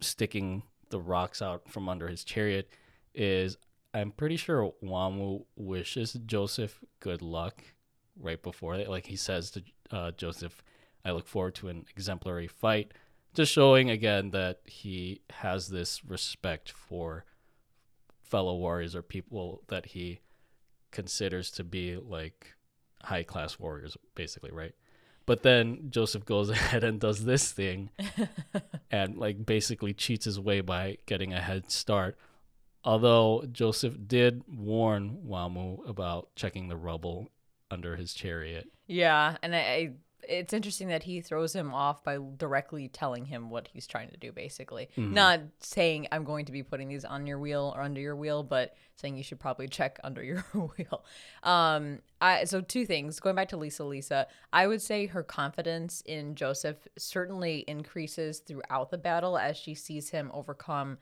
sticking 0.00 0.62
the 0.90 1.00
rocks 1.00 1.42
out 1.42 1.68
from 1.70 1.88
under 1.88 2.08
his 2.08 2.24
chariot 2.24 2.68
is 3.14 3.56
I'm 3.94 4.10
pretty 4.10 4.36
sure 4.36 4.72
Wamuu 4.82 5.44
wishes 5.56 6.12
Joseph 6.26 6.84
good 7.00 7.22
luck 7.22 7.62
right 8.20 8.42
before 8.42 8.74
it. 8.74 8.88
Like 8.88 9.06
he 9.06 9.16
says 9.16 9.50
to 9.52 9.62
uh, 9.90 10.10
Joseph, 10.12 10.62
I 11.04 11.12
look 11.12 11.26
forward 11.26 11.54
to 11.56 11.68
an 11.68 11.86
exemplary 11.90 12.46
fight. 12.46 12.92
Just 13.34 13.52
showing 13.52 13.90
again 13.90 14.30
that 14.30 14.60
he 14.64 15.22
has 15.30 15.68
this 15.68 16.04
respect 16.04 16.70
for 16.70 17.24
fellow 18.22 18.56
warriors 18.56 18.94
or 18.94 19.02
people 19.02 19.62
that 19.68 19.86
he 19.86 20.20
considers 20.90 21.50
to 21.52 21.64
be 21.64 21.96
like 21.96 22.54
high 23.02 23.22
class 23.22 23.58
warriors, 23.58 23.96
basically, 24.14 24.50
right? 24.50 24.74
But 25.28 25.42
then 25.42 25.90
Joseph 25.90 26.24
goes 26.24 26.48
ahead 26.58 26.82
and 26.82 26.98
does 26.98 27.26
this 27.26 27.52
thing 27.52 27.90
and 28.90 29.18
like 29.18 29.44
basically 29.44 29.92
cheats 29.92 30.24
his 30.24 30.40
way 30.40 30.62
by 30.62 30.96
getting 31.04 31.34
a 31.34 31.40
head 31.40 31.70
start. 31.70 32.16
Although 32.82 33.44
Joseph 33.52 33.96
did 34.06 34.42
warn 34.48 35.18
Wamuu 35.26 35.86
about 35.86 36.34
checking 36.34 36.68
the 36.68 36.76
rubble 36.76 37.28
under 37.70 37.96
his 37.96 38.14
chariot. 38.14 38.70
Yeah, 38.86 39.36
and 39.42 39.54
I, 39.54 39.90
it's 40.28 40.52
interesting 40.52 40.88
that 40.88 41.02
he 41.02 41.20
throws 41.20 41.54
him 41.54 41.72
off 41.72 42.04
by 42.04 42.18
directly 42.36 42.88
telling 42.88 43.24
him 43.24 43.50
what 43.50 43.68
he's 43.72 43.86
trying 43.86 44.10
to 44.10 44.16
do, 44.16 44.30
basically. 44.30 44.90
Mm-hmm. 44.96 45.14
Not 45.14 45.40
saying, 45.60 46.08
I'm 46.12 46.24
going 46.24 46.44
to 46.44 46.52
be 46.52 46.62
putting 46.62 46.88
these 46.88 47.04
on 47.04 47.26
your 47.26 47.38
wheel 47.38 47.72
or 47.74 47.82
under 47.82 48.00
your 48.00 48.14
wheel, 48.14 48.42
but 48.42 48.74
saying 48.96 49.16
you 49.16 49.22
should 49.22 49.40
probably 49.40 49.68
check 49.68 49.98
under 50.04 50.22
your 50.22 50.40
wheel. 50.52 51.04
Um, 51.42 52.00
I, 52.20 52.44
so, 52.44 52.60
two 52.60 52.84
things. 52.84 53.20
Going 53.20 53.36
back 53.36 53.48
to 53.48 53.56
Lisa 53.56 53.84
Lisa, 53.84 54.26
I 54.52 54.66
would 54.66 54.82
say 54.82 55.06
her 55.06 55.22
confidence 55.22 56.02
in 56.04 56.34
Joseph 56.34 56.86
certainly 56.98 57.64
increases 57.66 58.40
throughout 58.40 58.90
the 58.90 58.98
battle 58.98 59.38
as 59.38 59.56
she 59.56 59.74
sees 59.74 60.10
him 60.10 60.30
overcome 60.34 60.98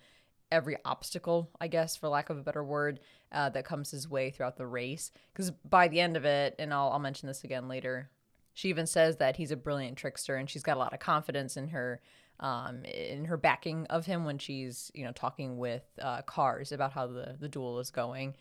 every 0.53 0.77
obstacle, 0.85 1.51
I 1.61 1.67
guess, 1.67 1.97
for 1.97 2.09
lack 2.09 2.31
of 2.31 2.39
a 2.39 2.43
better 2.43 2.63
word, 2.63 3.01
uh, 3.33 3.49
that 3.51 3.65
comes 3.65 3.91
his 3.91 4.09
way 4.09 4.31
throughout 4.31 4.57
the 4.57 4.67
race. 4.67 5.11
Because 5.33 5.51
by 5.51 5.89
the 5.89 6.01
end 6.01 6.17
of 6.17 6.25
it, 6.25 6.55
and 6.59 6.73
I'll, 6.73 6.91
I'll 6.91 6.99
mention 7.01 7.27
this 7.27 7.43
again 7.43 7.67
later, 7.69 8.11
she 8.57 8.71
even 8.71 8.87
says 8.87 9.19
that 9.19 9.37
he's 9.37 9.51
a 9.51 9.57
brilliant 9.57 9.99
trickster, 9.99 10.35
and 10.37 10.49
she's 10.49 10.63
got 10.63 10.79
a 10.79 10.81
lot 10.81 10.95
of 10.95 10.99
confidence 10.99 11.59
in 11.59 11.69
her, 11.69 12.01
um, 12.41 12.87
in 12.87 13.27
her 13.27 13.37
backing 13.37 13.85
of 13.89 14.07
him 14.07 14.25
when 14.25 14.39
she's 14.39 14.91
you 14.95 15.05
know 15.05 15.13
talking 15.13 15.59
with 15.59 15.83
uh, 16.01 16.23
Cars 16.23 16.73
about 16.73 16.93
how 16.93 17.07
the 17.07 17.37
the 17.39 17.51
duel 17.51 17.79
is 17.81 17.91
going. 17.91 18.35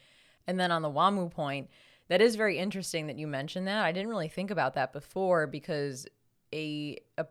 And 0.47 0.57
then 0.57 0.71
on 0.71 0.81
the 0.81 0.89
Wamu 0.89 1.29
point, 1.29 1.69
that 2.07 2.21
is 2.21 2.37
very 2.37 2.57
interesting 2.57 3.07
that 3.07 3.17
you 3.17 3.27
mentioned 3.27 3.67
that. 3.67 3.83
I 3.83 3.91
didn't 3.91 4.07
really 4.07 4.29
think 4.29 4.51
about 4.51 4.75
that 4.75 4.93
before 4.93 5.47
because 5.47 6.07
a 6.53 6.97
a 7.17 7.25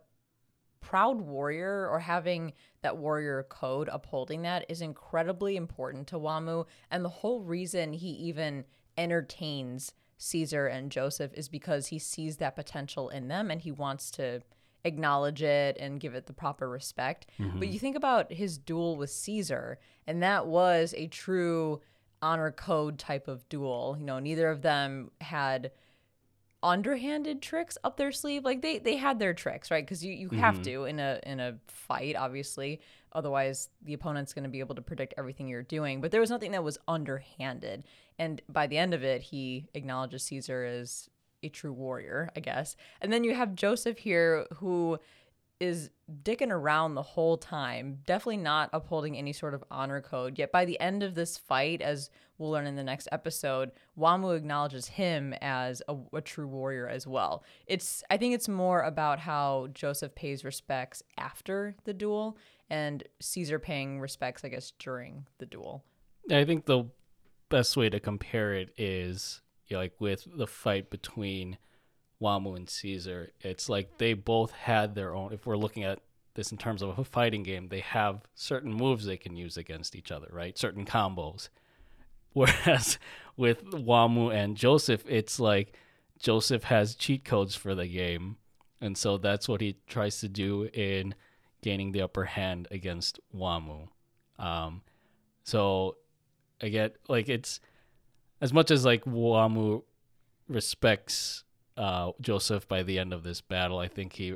proud 0.79 1.19
warrior 1.21 1.89
or 1.89 1.99
having 1.99 2.53
that 2.83 2.97
warrior 2.97 3.47
code 3.49 3.89
upholding 3.91 4.43
that 4.43 4.63
is 4.69 4.83
incredibly 4.83 5.55
important 5.55 6.05
to 6.05 6.19
Wamu. 6.19 6.67
And 6.91 7.03
the 7.03 7.09
whole 7.09 7.41
reason 7.41 7.93
he 7.93 8.09
even 8.09 8.63
entertains 8.95 9.91
Caesar 10.17 10.67
and 10.67 10.91
Joseph 10.91 11.33
is 11.33 11.49
because 11.49 11.87
he 11.87 11.99
sees 11.99 12.37
that 12.37 12.55
potential 12.55 13.09
in 13.09 13.27
them 13.27 13.51
and 13.51 13.61
he 13.61 13.71
wants 13.71 14.11
to 14.11 14.41
acknowledge 14.85 15.41
it 15.41 15.77
and 15.79 15.99
give 15.99 16.15
it 16.15 16.27
the 16.27 16.33
proper 16.33 16.69
respect. 16.69 17.25
But 17.37 17.45
mm-hmm. 17.45 17.63
you 17.63 17.79
think 17.79 17.95
about 17.95 18.31
his 18.31 18.57
duel 18.57 18.95
with 18.95 19.09
Caesar, 19.09 19.79
and 20.07 20.23
that 20.23 20.47
was 20.47 20.93
a 20.95 21.07
true 21.07 21.81
honor 22.21 22.51
code 22.51 22.97
type 22.97 23.27
of 23.27 23.47
duel. 23.49 23.95
You 23.99 24.05
know, 24.05 24.19
neither 24.19 24.49
of 24.49 24.61
them 24.61 25.11
had 25.19 25.71
underhanded 26.63 27.41
tricks 27.41 27.77
up 27.83 27.97
their 27.97 28.11
sleeve. 28.11 28.43
Like 28.43 28.61
they 28.61 28.79
they 28.79 28.95
had 28.95 29.19
their 29.19 29.33
tricks 29.33 29.69
right? 29.69 29.85
Because 29.85 30.03
you 30.03 30.13
you 30.13 30.29
have 30.29 30.55
mm-hmm. 30.55 30.63
to 30.63 30.85
in 30.85 30.99
a 30.99 31.19
in 31.23 31.39
a 31.39 31.57
fight 31.67 32.15
obviously. 32.15 32.79
Otherwise 33.11 33.69
the 33.83 33.93
opponent's 33.93 34.33
going 34.33 34.43
to 34.43 34.49
be 34.49 34.59
able 34.59 34.75
to 34.75 34.81
predict 34.81 35.13
everything 35.17 35.47
you're 35.47 35.63
doing. 35.63 36.01
But 36.01 36.11
there 36.11 36.21
was 36.21 36.29
nothing 36.29 36.51
that 36.51 36.63
was 36.63 36.77
underhanded 36.87 37.83
and 38.19 38.41
by 38.49 38.67
the 38.67 38.77
end 38.77 38.93
of 38.93 39.03
it 39.03 39.21
he 39.21 39.67
acknowledges 39.73 40.23
caesar 40.23 40.63
as 40.63 41.09
a 41.43 41.49
true 41.49 41.73
warrior 41.73 42.29
i 42.35 42.39
guess 42.39 42.75
and 43.01 43.11
then 43.11 43.23
you 43.23 43.33
have 43.33 43.55
joseph 43.55 43.97
here 43.97 44.45
who 44.55 44.97
is 45.59 45.89
dicking 46.23 46.51
around 46.51 46.95
the 46.95 47.01
whole 47.01 47.37
time, 47.37 47.99
definitely 48.05 48.37
not 48.37 48.69
upholding 48.73 49.17
any 49.17 49.31
sort 49.31 49.53
of 49.53 49.63
honor 49.71 50.01
code. 50.01 50.37
Yet 50.37 50.51
by 50.51 50.65
the 50.65 50.79
end 50.79 51.01
of 51.01 51.15
this 51.15 51.37
fight, 51.37 51.81
as 51.81 52.09
we'll 52.37 52.51
learn 52.51 52.67
in 52.67 52.75
the 52.75 52.83
next 52.83 53.07
episode, 53.11 53.71
Wamu 53.97 54.35
acknowledges 54.35 54.87
him 54.87 55.33
as 55.41 55.81
a, 55.87 55.95
a 56.13 56.21
true 56.21 56.47
warrior 56.47 56.87
as 56.87 57.07
well. 57.07 57.43
It's 57.67 58.03
I 58.09 58.17
think 58.17 58.35
it's 58.35 58.49
more 58.49 58.81
about 58.81 59.19
how 59.19 59.67
Joseph 59.73 60.13
pays 60.13 60.43
respects 60.43 61.01
after 61.17 61.75
the 61.85 61.93
duel 61.93 62.37
and 62.69 63.03
Caesar 63.21 63.59
paying 63.59 63.99
respects, 63.99 64.43
I 64.43 64.49
guess, 64.49 64.73
during 64.77 65.25
the 65.37 65.45
duel. 65.45 65.85
I 66.29 66.43
think 66.43 66.65
the 66.65 66.85
best 67.49 67.77
way 67.77 67.89
to 67.89 67.99
compare 67.99 68.53
it 68.53 68.73
is 68.77 69.41
you 69.67 69.75
know, 69.75 69.81
like 69.81 69.93
with 69.99 70.27
the 70.35 70.47
fight 70.47 70.89
between 70.89 71.57
Wamu 72.21 72.55
and 72.55 72.69
Caesar. 72.69 73.31
It's 73.41 73.69
like 73.69 73.97
they 73.97 74.13
both 74.13 74.51
had 74.51 74.95
their 74.95 75.15
own. 75.15 75.33
If 75.33 75.45
we're 75.45 75.57
looking 75.57 75.83
at 75.83 75.99
this 76.35 76.51
in 76.51 76.57
terms 76.57 76.81
of 76.81 76.97
a 76.97 77.03
fighting 77.03 77.43
game, 77.43 77.67
they 77.67 77.79
have 77.79 78.21
certain 78.33 78.73
moves 78.73 79.05
they 79.05 79.17
can 79.17 79.35
use 79.35 79.57
against 79.57 79.95
each 79.95 80.11
other, 80.11 80.27
right? 80.31 80.57
Certain 80.57 80.85
combos. 80.85 81.49
Whereas 82.33 82.99
with 83.37 83.63
Wamu 83.71 84.33
and 84.33 84.57
Joseph, 84.57 85.03
it's 85.07 85.39
like 85.39 85.77
Joseph 86.19 86.65
has 86.65 86.95
cheat 86.95 87.23
codes 87.23 87.55
for 87.55 87.73
the 87.75 87.87
game, 87.87 88.35
and 88.81 88.97
so 88.97 89.17
that's 89.17 89.47
what 89.47 89.61
he 89.61 89.77
tries 89.87 90.19
to 90.19 90.27
do 90.27 90.63
in 90.73 91.15
gaining 91.61 91.93
the 91.93 92.01
upper 92.01 92.25
hand 92.25 92.67
against 92.71 93.21
Wamu. 93.33 93.87
Um, 94.37 94.81
so 95.45 95.95
I 96.61 96.69
get 96.69 96.95
like 97.07 97.29
it's 97.29 97.59
as 98.41 98.53
much 98.53 98.71
as 98.71 98.85
like 98.85 99.05
Wamu 99.05 99.83
respects 100.47 101.43
uh, 101.77 102.11
Joseph 102.21 102.67
by 102.67 102.83
the 102.83 102.99
end 102.99 103.13
of 103.13 103.23
this 103.23 103.41
battle. 103.41 103.79
I 103.79 103.87
think 103.87 104.13
he 104.13 104.35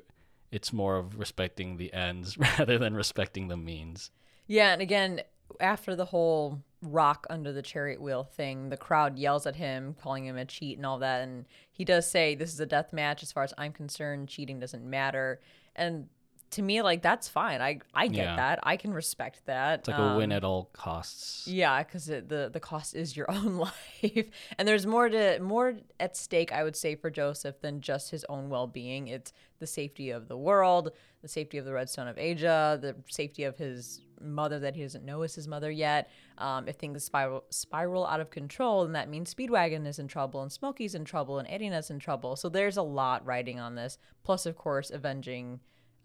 it's 0.52 0.74
more 0.74 0.98
of 0.98 1.20
respecting 1.20 1.78
the 1.78 1.94
ends 1.94 2.38
rather 2.60 2.78
than 2.78 2.94
respecting 2.96 3.48
the 3.48 3.58
means. 3.58 4.12
Yeah, 4.48 4.74
and 4.74 4.82
again, 4.82 5.22
after 5.60 5.96
the 5.96 6.06
whole 6.06 6.64
rock 6.82 7.28
under 7.30 7.52
the 7.52 7.62
chariot 7.62 8.02
wheel 8.02 8.24
thing, 8.24 8.70
the 8.70 8.78
crowd 8.78 9.18
yells 9.18 9.46
at 9.46 9.56
him, 9.56 9.96
calling 10.02 10.26
him 10.26 10.38
a 10.38 10.46
cheat 10.46 10.78
and 10.78 10.86
all 10.86 11.00
that. 11.00 11.22
And 11.22 11.46
he 11.72 11.86
does 11.86 12.10
say, 12.10 12.36
This 12.36 12.54
is 12.54 12.60
a 12.60 12.66
death 12.66 12.94
match. 12.94 13.22
As 13.22 13.32
far 13.32 13.44
as 13.44 13.54
I'm 13.58 13.74
concerned, 13.74 14.28
cheating 14.28 14.60
doesn't 14.60 14.84
matter. 14.84 15.40
And 15.76 16.08
to 16.52 16.62
me, 16.62 16.82
like, 16.82 17.02
that's 17.02 17.28
fine. 17.28 17.62
I, 17.62 17.80
I 17.94 18.08
get 18.08 18.26
Yeah. 18.26 18.36
that. 18.36 18.60
I 18.64 18.76
can 18.78 18.94
respect 18.94 19.46
that. 19.46 19.80
It's 19.80 19.88
like 19.88 19.98
a 20.00 20.18
win 20.18 20.32
Um, 20.32 20.38
at 20.38 20.44
all 20.44 20.66
costs. 20.74 21.48
Yeah, 21.48 21.84
because 21.84 22.06
the 22.06 22.50
the 22.52 22.60
cost 22.60 22.96
is 22.96 23.16
your 23.16 23.30
own 23.36 23.58
life, 23.58 24.26
and 24.58 24.68
there's 24.68 24.86
more 24.88 25.10
to 25.10 25.40
more 25.40 25.76
at 26.00 26.16
stake. 26.18 26.52
I 26.52 26.64
would 26.64 26.76
say 26.76 26.96
for 26.96 27.10
Joseph 27.10 27.62
than 27.62 27.82
just 27.82 28.12
his 28.12 28.26
own 28.30 28.50
well 28.50 28.68
being. 28.68 29.08
It's 29.08 29.32
the 29.60 29.68
safety 29.68 30.10
of 30.12 30.28
the 30.28 30.38
world, 30.38 30.92
the 31.22 31.28
safety 31.28 31.58
of 31.58 31.66
the 31.66 31.74
Red 31.74 31.90
Stone 31.90 32.08
of 32.08 32.18
Aja, 32.18 32.78
the 32.82 32.96
safety 33.10 33.44
of 33.44 33.58
his 33.58 34.02
mother 34.22 34.60
that 34.60 34.76
he 34.76 34.82
doesn't 34.82 35.06
know 35.06 35.22
is 35.24 35.36
his 35.36 35.48
mother 35.48 35.72
yet. 35.72 36.10
Um, 36.38 36.68
if 36.68 36.76
things 36.76 37.04
spiral 37.04 37.44
spiral 37.50 38.06
out 38.08 38.22
of 38.22 38.30
control, 38.30 38.84
then 38.84 38.94
that 38.94 39.10
means 39.10 39.34
Speedwagon 39.34 39.86
is 39.86 40.00
in 40.00 40.08
trouble, 40.08 40.42
and 40.42 40.52
Smokey's 40.52 40.96
in 40.96 41.04
trouble, 41.06 41.40
and 41.40 41.48
Erina's 41.50 41.90
in 41.90 42.00
trouble. 42.00 42.36
So 42.36 42.48
there's 42.50 42.78
a 42.78 42.82
lot 42.82 43.26
riding 43.26 43.60
on 43.60 43.76
this. 43.76 43.98
Plus, 44.24 44.46
of 44.46 44.56
course, 44.58 44.90
avenging 44.92 45.60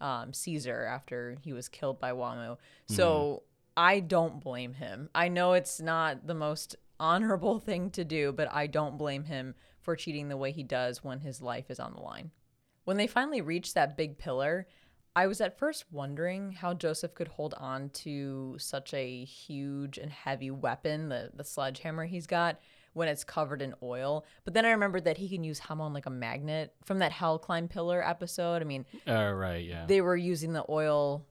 um, 0.05 0.33
Caesar 0.33 0.85
after 0.85 1.35
he 1.41 1.51
was 1.51 1.67
killed 1.67 1.99
by 1.99 2.11
Wamu. 2.11 2.57
So 2.87 3.41
I 3.75 4.01
don't 4.01 4.39
blame 4.39 4.75
him. 4.75 5.09
I 5.15 5.29
know 5.29 5.53
it's 5.53 5.81
not 5.81 6.27
the 6.27 6.35
most 6.35 6.75
honorable 6.99 7.59
thing 7.67 7.89
to 7.91 8.05
do, 8.05 8.31
but 8.31 8.53
I 8.53 8.67
don't 8.67 8.99
blame 8.99 9.23
him 9.23 9.55
for 9.81 9.95
cheating 9.95 10.29
the 10.29 10.37
way 10.37 10.51
he 10.51 10.61
does 10.61 11.03
when 11.03 11.21
his 11.21 11.41
life 11.41 11.71
is 11.71 11.79
on 11.79 11.93
the 11.93 12.01
line. 12.01 12.29
When 12.83 12.97
they 12.97 13.07
finally 13.07 13.41
reached 13.41 13.73
that 13.73 13.97
big 13.97 14.19
pillar, 14.19 14.67
I 15.15 15.25
was 15.25 15.41
at 15.41 15.57
first 15.57 15.85
wondering 15.91 16.51
how 16.51 16.75
Joseph 16.75 17.15
could 17.15 17.29
hold 17.29 17.55
on 17.55 17.89
to 17.89 18.57
such 18.59 18.93
a 18.93 19.23
huge 19.23 19.97
and 19.97 20.11
heavy 20.11 20.51
weapon, 20.51 21.09
the, 21.09 21.31
the 21.33 21.43
sledgehammer 21.43 22.05
he's 22.05 22.27
got, 22.27 22.59
when 22.95 23.07
it's 23.07 23.23
covered 23.23 23.61
in 23.61 23.75
oil. 23.83 24.25
But 24.45 24.53
then 24.53 24.65
I 24.65 24.71
remembered 24.71 25.03
that 25.03 25.17
he 25.17 25.29
can 25.29 25.43
use 25.43 25.59
Hamon 25.59 25.93
like 25.93 26.05
a 26.05 26.09
magnet 26.09 26.73
from 26.85 26.99
that 26.99 27.11
Hell 27.11 27.37
Climb 27.37 27.67
Pillar 27.67 28.01
episode. 28.01 28.61
I 28.61 28.65
mean, 28.65 28.85
Uh, 29.07 29.31
right, 29.33 29.63
yeah. 29.63 29.85
they 29.85 30.01
were 30.01 30.15
using 30.15 30.53
the 30.53 30.63
oil 30.69 31.25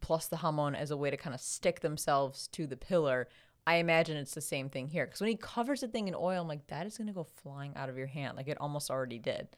plus 0.00 0.28
the 0.28 0.36
hamon 0.36 0.76
as 0.76 0.92
a 0.92 0.96
way 0.96 1.10
to 1.10 1.16
kind 1.16 1.34
of 1.34 1.40
stick 1.40 1.80
themselves 1.80 2.46
to 2.52 2.66
the 2.66 2.76
pillar. 2.76 3.28
I 3.66 3.74
imagine 3.76 4.16
it's 4.16 4.34
the 4.34 4.40
same 4.40 4.70
thing 4.70 4.86
here 4.86 5.04
because 5.04 5.20
when 5.20 5.30
he 5.30 5.36
covers 5.36 5.80
the 5.80 5.88
thing 5.88 6.06
in 6.08 6.14
oil, 6.14 6.42
I'm 6.42 6.48
like, 6.48 6.66
that 6.68 6.86
is 6.86 6.96
gonna 6.96 7.12
go 7.12 7.24
flying 7.24 7.74
out 7.76 7.88
of 7.88 7.98
your 7.98 8.06
hand, 8.06 8.36
like 8.36 8.46
it 8.48 8.56
almost 8.60 8.90
already 8.90 9.18
did. 9.18 9.48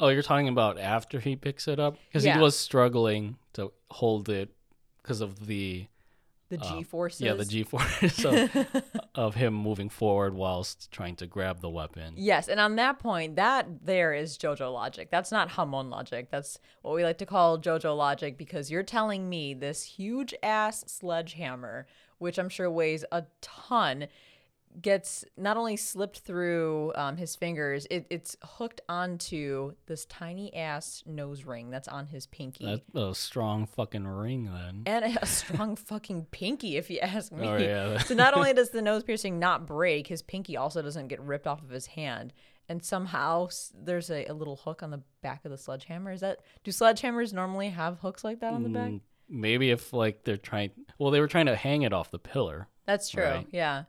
oh, 0.00 0.08
you're 0.08 0.22
talking 0.22 0.48
about 0.48 0.76
after 0.78 1.20
he 1.20 1.36
picks 1.36 1.68
it 1.68 1.78
up? 1.78 1.96
Because 2.08 2.24
Yeah. 2.24 2.34
he 2.34 2.40
was 2.40 2.58
struggling 2.58 3.36
to 3.52 3.72
hold 3.90 4.28
it 4.28 4.50
because 5.02 5.20
of 5.20 5.46
the 5.46 5.86
The 6.56 6.64
G 6.64 6.82
forces. 6.82 7.22
Uh, 7.22 7.26
yeah 7.26 7.32
the 7.34 7.44
G 7.44 7.62
force 7.62 8.24
of, 8.24 8.66
of 9.14 9.34
him 9.34 9.54
moving 9.54 9.88
forward 9.88 10.34
whilst 10.34 10.90
trying 10.90 11.16
to 11.16 11.26
grab 11.26 11.60
the 11.60 11.70
weapon. 11.70 12.14
Yes, 12.16 12.48
and 12.48 12.60
on 12.60 12.76
that 12.76 12.98
point, 12.98 13.36
that 13.36 13.66
there 13.84 14.14
is 14.14 14.38
JoJo 14.38 14.72
logic. 14.72 15.10
That's 15.10 15.32
not 15.32 15.50
Hamon 15.50 15.90
logic. 15.90 16.30
That's 16.30 16.58
what 16.82 16.94
we 16.94 17.04
like 17.04 17.18
to 17.18 17.26
call 17.26 17.58
JoJo 17.58 17.96
logic 17.96 18.38
because 18.38 18.70
you're 18.70 18.82
telling 18.82 19.28
me 19.28 19.54
this 19.54 19.82
huge 19.82 20.34
ass 20.42 20.84
sledgehammer, 20.86 21.86
which 22.18 22.38
I'm 22.38 22.48
sure 22.48 22.70
weighs 22.70 23.04
a 23.10 23.24
ton, 23.40 24.08
gets 24.80 25.24
not 25.36 25.56
only 25.56 25.76
slipped 25.76 26.20
through 26.20 26.92
um, 26.96 27.16
his 27.16 27.36
fingers, 27.36 27.86
it, 27.90 28.06
it's 28.10 28.36
hooked 28.42 28.80
onto 28.88 29.72
this 29.86 30.04
tiny 30.06 30.54
ass 30.54 31.02
nose 31.06 31.44
ring 31.44 31.70
that's 31.70 31.88
on 31.88 32.06
his 32.06 32.26
pinky. 32.26 32.64
That's 32.64 32.82
a 32.94 33.14
strong 33.14 33.66
fucking 33.66 34.06
ring 34.06 34.50
then. 34.52 34.82
and 34.86 35.16
a 35.20 35.26
strong 35.26 35.76
fucking 35.90 36.26
pinky, 36.30 36.76
if 36.76 36.90
you 36.90 36.98
ask 37.00 37.32
me. 37.32 37.46
Oh, 37.46 37.56
yeah. 37.56 37.98
so 37.98 38.14
not 38.14 38.34
only 38.34 38.52
does 38.54 38.70
the 38.70 38.82
nose 38.82 39.04
piercing 39.04 39.38
not 39.38 39.66
break, 39.66 40.06
his 40.06 40.22
pinky 40.22 40.56
also 40.56 40.82
doesn't 40.82 41.08
get 41.08 41.20
ripped 41.20 41.46
off 41.46 41.62
of 41.62 41.70
his 41.70 41.86
hand. 41.86 42.32
And 42.68 42.82
somehow 42.82 43.48
there's 43.74 44.10
a, 44.10 44.24
a 44.26 44.32
little 44.32 44.56
hook 44.56 44.82
on 44.82 44.90
the 44.90 45.02
back 45.22 45.44
of 45.44 45.50
the 45.50 45.58
sledgehammer. 45.58 46.12
Is 46.12 46.20
that 46.22 46.40
do 46.64 46.70
sledgehammers 46.70 47.32
normally 47.32 47.68
have 47.68 47.98
hooks 47.98 48.24
like 48.24 48.40
that 48.40 48.54
on 48.54 48.62
the 48.62 48.70
back? 48.70 48.90
Mm, 48.90 49.00
Maybe 49.28 49.70
if 49.70 49.92
like 49.92 50.24
they're 50.24 50.36
trying 50.36 50.70
well, 50.98 51.10
they 51.10 51.20
were 51.20 51.28
trying 51.28 51.46
to 51.46 51.56
hang 51.56 51.82
it 51.82 51.92
off 51.92 52.10
the 52.10 52.18
pillar. 52.18 52.68
That's 52.86 53.08
true. 53.10 53.24
Right. 53.24 53.46
Yeah. 53.50 53.84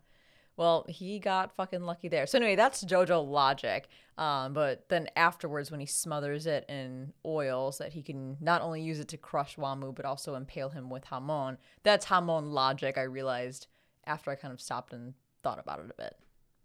Well, 0.57 0.85
he 0.87 1.19
got 1.19 1.55
fucking 1.55 1.81
lucky 1.81 2.07
there. 2.07 2.25
So 2.25 2.37
anyway, 2.37 2.55
that's 2.55 2.83
JoJo 2.83 3.29
logic. 3.29 3.87
Um, 4.17 4.53
but 4.53 4.87
then 4.87 5.07
afterwards, 5.15 5.69
when 5.69 5.81
he 5.81 5.85
smothers 5.85 6.45
it 6.45 6.65
in 6.69 7.11
oil, 7.25 7.71
so 7.71 7.83
that 7.83 7.93
he 7.93 8.01
can 8.01 8.37
not 8.39 8.61
only 8.61 8.81
use 8.81 8.99
it 8.99 9.09
to 9.09 9.17
crush 9.17 9.57
Wamu, 9.57 9.93
but 9.93 10.05
also 10.05 10.35
impale 10.35 10.69
him 10.69 10.89
with 10.89 11.05
Hamon. 11.05 11.57
That's 11.83 12.05
Hamon 12.05 12.51
logic. 12.51 12.97
I 12.97 13.03
realized 13.03 13.67
after 14.05 14.31
I 14.31 14.35
kind 14.35 14.53
of 14.53 14.61
stopped 14.61 14.93
and 14.93 15.13
thought 15.43 15.59
about 15.59 15.79
it 15.79 15.91
a 15.91 16.01
bit. 16.01 16.15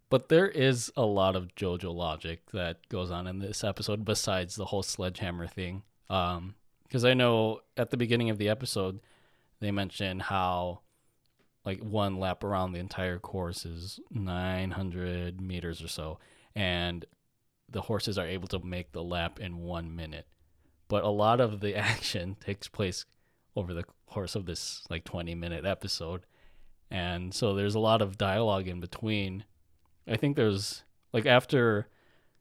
But 0.08 0.28
there 0.28 0.48
is 0.48 0.92
a 0.96 1.04
lot 1.04 1.36
of 1.36 1.54
JoJo 1.54 1.94
logic 1.94 2.50
that 2.52 2.88
goes 2.88 3.10
on 3.10 3.26
in 3.26 3.38
this 3.38 3.62
episode 3.62 4.04
besides 4.04 4.56
the 4.56 4.66
whole 4.66 4.82
sledgehammer 4.82 5.46
thing. 5.46 5.82
Um, 6.08 6.54
because 6.82 7.04
I 7.04 7.14
know 7.14 7.60
at 7.76 7.90
the 7.90 7.96
beginning 7.96 8.30
of 8.30 8.38
the 8.38 8.48
episode, 8.48 9.00
they 9.60 9.70
mention 9.70 10.18
how 10.18 10.80
like 11.64 11.80
one 11.80 12.18
lap 12.18 12.42
around 12.42 12.72
the 12.72 12.78
entire 12.78 13.18
course 13.18 13.64
is 13.64 14.00
900 14.10 15.40
meters 15.40 15.82
or 15.82 15.88
so, 15.88 16.18
and 16.54 17.04
the 17.68 17.82
horses 17.82 18.18
are 18.18 18.26
able 18.26 18.48
to 18.48 18.58
make 18.60 18.92
the 18.92 19.02
lap 19.02 19.38
in 19.38 19.58
one 19.58 19.94
minute. 19.94 20.26
But 20.88 21.04
a 21.04 21.08
lot 21.08 21.40
of 21.40 21.60
the 21.60 21.76
action 21.76 22.36
takes 22.40 22.68
place 22.68 23.04
over 23.56 23.74
the 23.74 23.84
course 24.06 24.34
of 24.34 24.46
this 24.46 24.84
like 24.90 25.04
20 25.04 25.34
minute 25.34 25.64
episode. 25.64 26.26
And 26.90 27.32
so 27.32 27.54
there's 27.54 27.76
a 27.76 27.80
lot 27.80 28.02
of 28.02 28.18
dialogue 28.18 28.66
in 28.66 28.80
between. 28.80 29.44
I 30.08 30.16
think 30.16 30.34
there's 30.36 30.82
like 31.12 31.26
after 31.26 31.88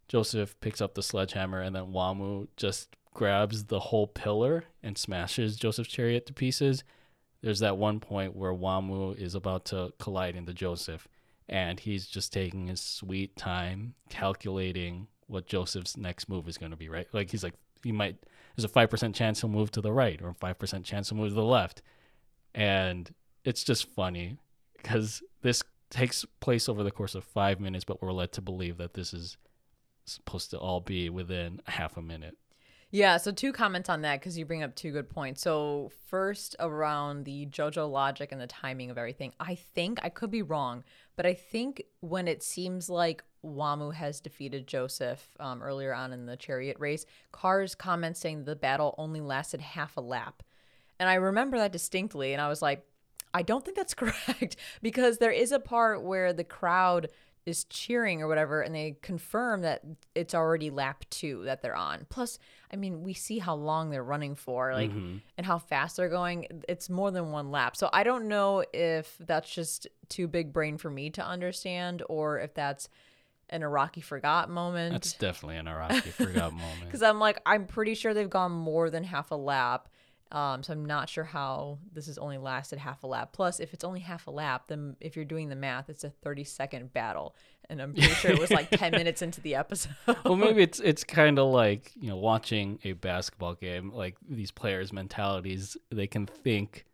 Joseph 0.08 0.60
picks 0.60 0.82
up 0.82 0.95
the 0.95 1.03
sledgehammer 1.03 1.62
and 1.62 1.75
then 1.75 1.93
Wamu 1.93 2.47
just 2.58 2.95
grabs 3.13 3.65
the 3.65 3.79
whole 3.79 4.08
pillar 4.08 4.65
and 4.82 4.97
smashes 4.97 5.55
Joseph's 5.55 5.89
chariot 5.89 6.25
to 6.25 6.34
pieces. 6.34 6.84
There's 7.41 7.60
that 7.60 7.78
one 7.78 7.99
point 7.99 8.36
where 8.36 8.54
Wamu 8.54 9.17
is 9.17 9.36
about 9.36 9.65
to 9.65 9.93
collide 9.99 10.36
into 10.36 10.54
Joseph 10.54 11.08
and 11.47 11.80
he's 11.80 12.06
just 12.06 12.32
taking 12.32 12.67
his 12.67 12.82
sweet 12.82 13.36
time 13.36 13.95
calculating 14.10 15.08
what 15.28 15.47
Joseph's 15.47 15.97
next 15.97 16.30
move 16.30 16.47
is 16.47 16.58
going 16.58 16.71
to 16.71 16.78
be, 16.78 16.89
right? 16.89 17.08
Like 17.12 17.32
he's 17.32 17.43
like 17.43 17.56
he 17.84 17.91
might 17.91 18.17
there's 18.56 18.65
a 18.65 18.67
5% 18.67 19.13
chance 19.13 19.41
he'll 19.41 19.49
move 19.49 19.71
to 19.71 19.82
the 19.82 19.93
right 19.93 20.21
or 20.21 20.30
a 20.30 20.34
5% 20.34 20.84
chance 20.84 21.10
he'll 21.10 21.17
move 21.17 21.30
to 21.30 21.36
the 21.36 21.43
left. 21.43 21.82
And 22.54 23.13
it's 23.45 23.63
just 23.63 23.89
funny 23.89 24.38
because 24.78 25.23
this 25.41 25.63
takes 25.89 26.25
place 26.39 26.67
over 26.69 26.84
the 26.84 26.91
course 26.91 27.15
of 27.15 27.23
5 27.23 27.60
minutes 27.60 27.86
but 27.86 28.02
we're 28.02 28.12
led 28.12 28.32
to 28.34 28.41
believe 28.41 28.78
that 28.78 28.93
this 28.93 29.13
is 29.13 29.38
supposed 30.06 30.52
to 30.52 30.58
all 30.58 30.82
be 30.82 31.10
within 31.10 31.62
half 31.67 31.97
a 31.97 32.02
minute. 32.02 32.38
Yeah, 32.91 33.17
so 33.17 33.32
two 33.32 33.54
comments 33.54 33.88
on 33.88 34.02
that 34.02 34.19
because 34.19 34.36
you 34.36 34.45
bring 34.45 34.63
up 34.63 34.73
two 34.75 34.91
good 34.91 35.10
points. 35.10 35.41
So, 35.41 35.91
first, 36.08 36.56
around 36.60 37.25
the 37.25 37.45
JoJo 37.45 37.89
logic 37.89 38.32
and 38.32 38.41
the 38.41 38.47
timing 38.47 38.89
of 38.89 38.97
everything, 38.97 39.32
I 39.39 39.54
think, 39.54 39.99
I 40.02 40.10
could 40.10 40.32
be 40.32 40.41
wrong, 40.41 40.84
but 41.15 41.28
I 41.28 41.36
think 41.36 41.84
when 41.99 42.28
it 42.28 42.41
seems 42.41 42.89
like 42.89 43.23
Wamu 43.45 43.93
has 43.93 44.19
defeated 44.19 44.65
Joseph 44.65 45.38
um, 45.39 45.62
earlier 45.62 45.93
on 45.93 46.13
in 46.13 46.25
the 46.25 46.36
chariot 46.36 46.78
race, 46.80 47.06
Car's 47.32 47.75
comment 47.75 48.17
saying 48.17 48.45
the 48.45 48.56
battle 48.56 48.95
only 48.97 49.21
lasted 49.21 49.62
half 49.62 49.95
a 49.95 50.02
lap. 50.02 50.41
And 50.99 51.08
I 51.08 51.15
remember 51.15 51.60
that 51.60 51.71
distinctly, 51.71 52.34
and 52.34 52.41
I 52.41 52.49
was 52.49 52.63
like, 52.63 52.84
I 53.36 53.43
don't 53.43 53.63
think 53.63 53.78
that's 53.78 53.93
correct 53.95 54.56
because 54.82 55.19
there 55.19 55.32
is 55.32 55.52
a 55.52 55.60
part 55.60 56.02
where 56.02 56.34
the 56.34 56.43
crowd 56.43 57.10
is 57.49 57.65
cheering 57.65 58.21
or 58.21 58.27
whatever 58.27 58.62
and 58.62 58.73
they 58.73 58.95
confirm 59.01 59.62
that 59.62 59.81
it's 60.15 60.33
already 60.33 60.69
lap 60.69 61.03
two 61.09 61.43
that 61.45 61.62
they're 61.62 61.75
on 61.75 62.05
plus 62.09 62.39
i 62.71 62.75
mean 62.77 63.01
we 63.03 63.13
see 63.13 63.39
how 63.39 63.55
long 63.55 63.89
they're 63.89 64.03
running 64.03 64.35
for 64.35 64.73
like 64.73 64.91
Mm-hmm. 64.91 65.17
and 65.38 65.45
how 65.45 65.57
fast 65.57 65.97
they're 65.97 66.07
going 66.09 66.62
it's 66.69 66.89
more 66.89 67.12
than 67.12 67.31
one 67.31 67.51
lap 67.51 67.75
so 67.75 67.89
i 67.91 68.03
don't 68.03 68.27
know 68.27 68.63
if 68.73 69.17
that's 69.19 69.49
just 69.53 69.88
too 70.07 70.27
big 70.27 70.53
brain 70.53 70.77
for 70.77 70.89
me 70.89 71.09
to 71.09 71.25
understand 71.25 72.03
or 72.07 72.39
if 72.39 72.53
that's 72.53 72.88
an 73.49 73.62
araki 73.62 74.03
forgot 74.03 74.49
moment 74.49 74.93
That's 74.93 75.13
definitely 75.13 75.57
an 75.57 75.65
Araki 75.65 76.12
forgot 76.13 76.53
moment. 76.65 76.85
because 76.85 77.01
i'm 77.01 77.19
like 77.19 77.41
i'm 77.45 77.65
pretty 77.65 77.95
sure 77.95 78.13
they've 78.13 78.29
gone 78.29 78.51
more 78.51 78.89
than 78.91 79.03
half 79.03 79.31
a 79.31 79.35
lap 79.35 79.89
um, 80.31 80.61
so 80.63 80.73
I'm 80.73 80.85
not 80.85 81.09
sure 81.09 81.23
how 81.23 81.79
this 81.91 82.05
has 82.07 82.17
only 82.17 82.37
lasted 82.37 82.77
half 82.79 83.03
a 83.03 83.07
lap. 83.07 83.29
Plus, 83.33 83.59
if 83.59 83.73
it's 83.73 83.83
only 83.83 83.99
half 84.01 84.27
a 84.27 84.31
lap, 84.31 84.65
then 84.67 84.95
if 85.01 85.15
you're 85.15 85.25
doing 85.25 85.49
the 85.49 85.55
math, 85.55 85.89
it's 85.89 86.03
a 86.03 86.09
30 86.09 86.43
second 86.43 86.93
battle, 86.93 87.35
and 87.69 87.81
I'm 87.81 87.93
pretty 87.93 88.13
sure 88.13 88.31
it 88.31 88.39
was 88.39 88.51
like 88.51 88.69
10 88.69 88.91
minutes 89.01 89.21
into 89.21 89.41
the 89.41 89.55
episode. 89.55 89.95
well, 90.23 90.35
maybe 90.35 90.61
it's 90.61 90.79
it's 90.79 91.03
kind 91.03 91.39
of 91.39 91.47
like 91.51 91.91
you 91.99 92.09
know 92.09 92.17
watching 92.17 92.79
a 92.83 92.93
basketball 92.93 93.55
game. 93.55 93.91
Like 93.91 94.17
these 94.27 94.51
players' 94.51 94.93
mentalities, 94.93 95.75
they 95.91 96.07
can 96.07 96.25
think 96.27 96.85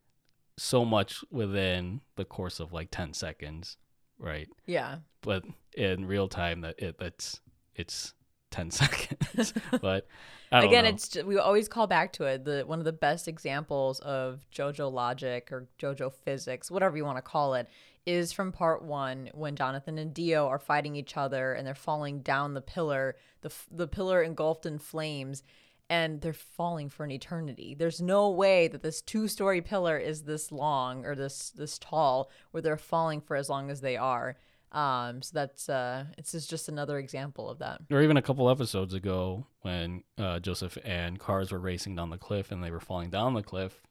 so 0.57 0.85
much 0.85 1.23
within 1.31 1.99
the 2.15 2.23
course 2.25 2.59
of 2.61 2.71
like 2.71 2.89
ten 2.91 3.13
seconds, 3.13 3.75
right? 4.17 4.47
yeah, 4.65 4.99
But 5.21 5.43
in 5.75 6.05
real 6.05 6.29
time, 6.29 6.61
that 6.61 6.79
it 6.79 6.97
that's 6.97 7.41
it's 7.75 8.13
ten 8.55 8.71
seconds. 8.71 9.53
but 9.81 10.07
I 10.51 10.61
don't 10.61 10.69
again, 10.69 10.83
know. 10.85 10.89
it's 10.91 11.09
ju- 11.09 11.25
we 11.25 11.37
always 11.37 11.67
call 11.67 11.87
back 11.87 12.13
to 12.13 12.25
it. 12.25 12.45
The 12.45 12.63
one 12.65 12.79
of 12.79 12.85
the 12.85 12.93
best 12.93 13.27
examples 13.27 13.99
of 13.99 14.45
JoJo 14.53 14.91
logic 14.91 15.51
or 15.51 15.67
JoJo 15.79 16.13
physics, 16.13 16.71
whatever 16.71 16.95
you 16.97 17.05
want 17.05 17.17
to 17.17 17.21
call 17.21 17.55
it, 17.55 17.67
is 18.05 18.31
from 18.31 18.51
part 18.51 18.83
one 18.83 19.29
when 19.33 19.55
Jonathan 19.55 19.97
and 19.97 20.13
Dio 20.13 20.47
are 20.47 20.59
fighting 20.59 20.95
each 20.95 21.17
other 21.17 21.53
and 21.53 21.65
they're 21.65 21.75
falling 21.75 22.19
down 22.21 22.53
the 22.53 22.61
pillar, 22.61 23.15
the 23.41 23.51
the 23.71 23.87
pillar 23.87 24.21
engulfed 24.21 24.65
in 24.65 24.77
flames, 24.79 25.43
and 25.89 26.21
they're 26.21 26.33
falling 26.33 26.89
for 26.89 27.03
an 27.03 27.11
eternity. 27.11 27.75
There's 27.77 28.01
no 28.01 28.29
way 28.29 28.67
that 28.67 28.81
this 28.83 29.01
two 29.01 29.27
story 29.27 29.61
pillar 29.61 29.97
is 29.97 30.23
this 30.23 30.51
long 30.51 31.05
or 31.05 31.15
this 31.15 31.49
this 31.49 31.77
tall 31.79 32.29
where 32.51 32.61
they're 32.61 32.77
falling 32.77 33.21
for 33.21 33.35
as 33.35 33.49
long 33.49 33.69
as 33.69 33.81
they 33.81 33.97
are. 33.97 34.37
Um, 34.75 35.21
so 35.21 35.31
that's 35.33 35.69
uh, 35.69 36.03
it's 36.17 36.33
just 36.45 36.67
another 36.67 36.99
example 36.99 37.49
of 37.49 37.59
that. 37.59 37.81
or 37.89 38.01
even 38.01 38.17
a 38.17 38.21
couple 38.21 38.49
episodes 38.49 38.93
ago 38.93 39.47
when 39.61 40.03
uh, 40.17 40.39
Joseph 40.39 40.77
and 40.83 41.17
cars 41.17 41.51
were 41.51 41.59
racing 41.59 41.95
down 41.95 42.09
the 42.09 42.17
cliff 42.17 42.51
and 42.51 42.61
they 42.61 42.71
were 42.71 42.81
falling 42.81 43.09
down 43.09 43.33
the 43.33 43.41
cliff, 43.41 43.81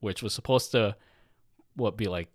which 0.00 0.22
was 0.22 0.34
supposed 0.34 0.72
to 0.72 0.94
what 1.74 1.96
be 1.96 2.06
like 2.06 2.28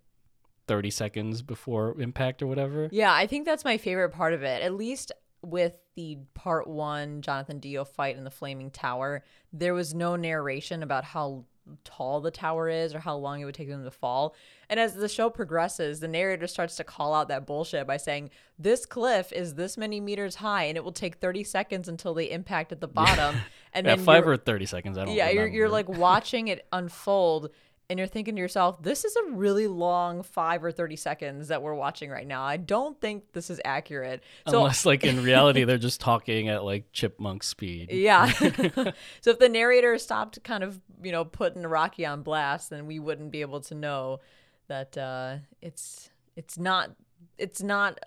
thirty 0.66 0.90
seconds 0.90 1.42
before 1.42 2.00
impact 2.00 2.42
or 2.42 2.48
whatever. 2.48 2.88
Yeah, 2.90 3.12
I 3.12 3.28
think 3.28 3.46
that's 3.46 3.64
my 3.64 3.78
favorite 3.78 4.10
part 4.10 4.34
of 4.34 4.42
it. 4.42 4.62
At 4.62 4.74
least 4.74 5.12
with 5.42 5.74
the 5.94 6.18
part 6.34 6.66
one 6.66 7.22
Jonathan 7.22 7.60
Dio 7.60 7.84
fight 7.84 8.16
in 8.16 8.24
the 8.24 8.30
Flaming 8.30 8.70
Tower, 8.70 9.22
there 9.52 9.74
was 9.74 9.94
no 9.94 10.16
narration 10.16 10.82
about 10.82 11.04
how 11.04 11.44
tall 11.84 12.20
the 12.20 12.30
tower 12.30 12.68
is 12.68 12.94
or 12.94 13.00
how 13.00 13.16
long 13.16 13.40
it 13.40 13.44
would 13.44 13.54
take 13.54 13.68
them 13.68 13.84
to 13.84 13.90
fall. 13.90 14.34
And 14.68 14.80
as 14.80 14.94
the 14.94 15.08
show 15.08 15.30
progresses, 15.30 16.00
the 16.00 16.08
narrator 16.08 16.46
starts 16.46 16.76
to 16.76 16.84
call 16.84 17.14
out 17.14 17.28
that 17.28 17.46
bullshit 17.46 17.86
by 17.86 17.96
saying, 17.96 18.30
This 18.58 18.86
cliff 18.86 19.32
is 19.32 19.54
this 19.54 19.76
many 19.76 20.00
meters 20.00 20.36
high 20.36 20.64
and 20.64 20.76
it 20.76 20.84
will 20.84 20.92
take 20.92 21.16
30 21.16 21.44
seconds 21.44 21.88
until 21.88 22.14
they 22.14 22.30
impact 22.30 22.72
at 22.72 22.80
the 22.80 22.88
bottom. 22.88 23.36
And 23.72 23.86
At 23.86 23.96
then 23.96 24.04
five 24.04 24.26
or 24.26 24.36
thirty 24.36 24.66
seconds, 24.66 24.98
I 24.98 25.04
don't. 25.04 25.10
Know. 25.10 25.16
Yeah, 25.16 25.30
you're, 25.30 25.46
you're 25.46 25.68
like 25.68 25.88
watching 25.88 26.48
it 26.48 26.66
unfold 26.72 27.50
and 27.92 27.98
you're 27.98 28.08
thinking 28.08 28.36
to 28.36 28.40
yourself, 28.40 28.82
this 28.82 29.04
is 29.04 29.14
a 29.16 29.32
really 29.32 29.66
long 29.66 30.22
five 30.22 30.64
or 30.64 30.72
30 30.72 30.96
seconds 30.96 31.48
that 31.48 31.60
we're 31.62 31.74
watching 31.74 32.08
right 32.08 32.26
now. 32.26 32.42
I 32.42 32.56
don't 32.56 32.98
think 33.02 33.32
this 33.34 33.50
is 33.50 33.60
accurate. 33.66 34.22
So, 34.48 34.60
Unless, 34.60 34.86
like 34.86 35.04
in 35.04 35.22
reality, 35.22 35.64
they're 35.64 35.76
just 35.76 36.00
talking 36.00 36.48
at 36.48 36.64
like 36.64 36.90
chipmunk 36.92 37.42
speed. 37.42 37.92
yeah. 37.92 38.26
so 39.20 39.30
if 39.30 39.38
the 39.38 39.50
narrator 39.50 39.98
stopped 39.98 40.42
kind 40.42 40.64
of, 40.64 40.80
you 41.02 41.12
know, 41.12 41.26
putting 41.26 41.64
Araki 41.64 42.10
on 42.10 42.22
blast, 42.22 42.70
then 42.70 42.86
we 42.86 42.98
wouldn't 42.98 43.30
be 43.30 43.42
able 43.42 43.60
to 43.60 43.74
know 43.74 44.20
that 44.68 44.96
uh, 44.96 45.36
it's 45.60 46.08
it's 46.34 46.58
not 46.58 46.92
it's 47.38 47.62
not 47.62 47.98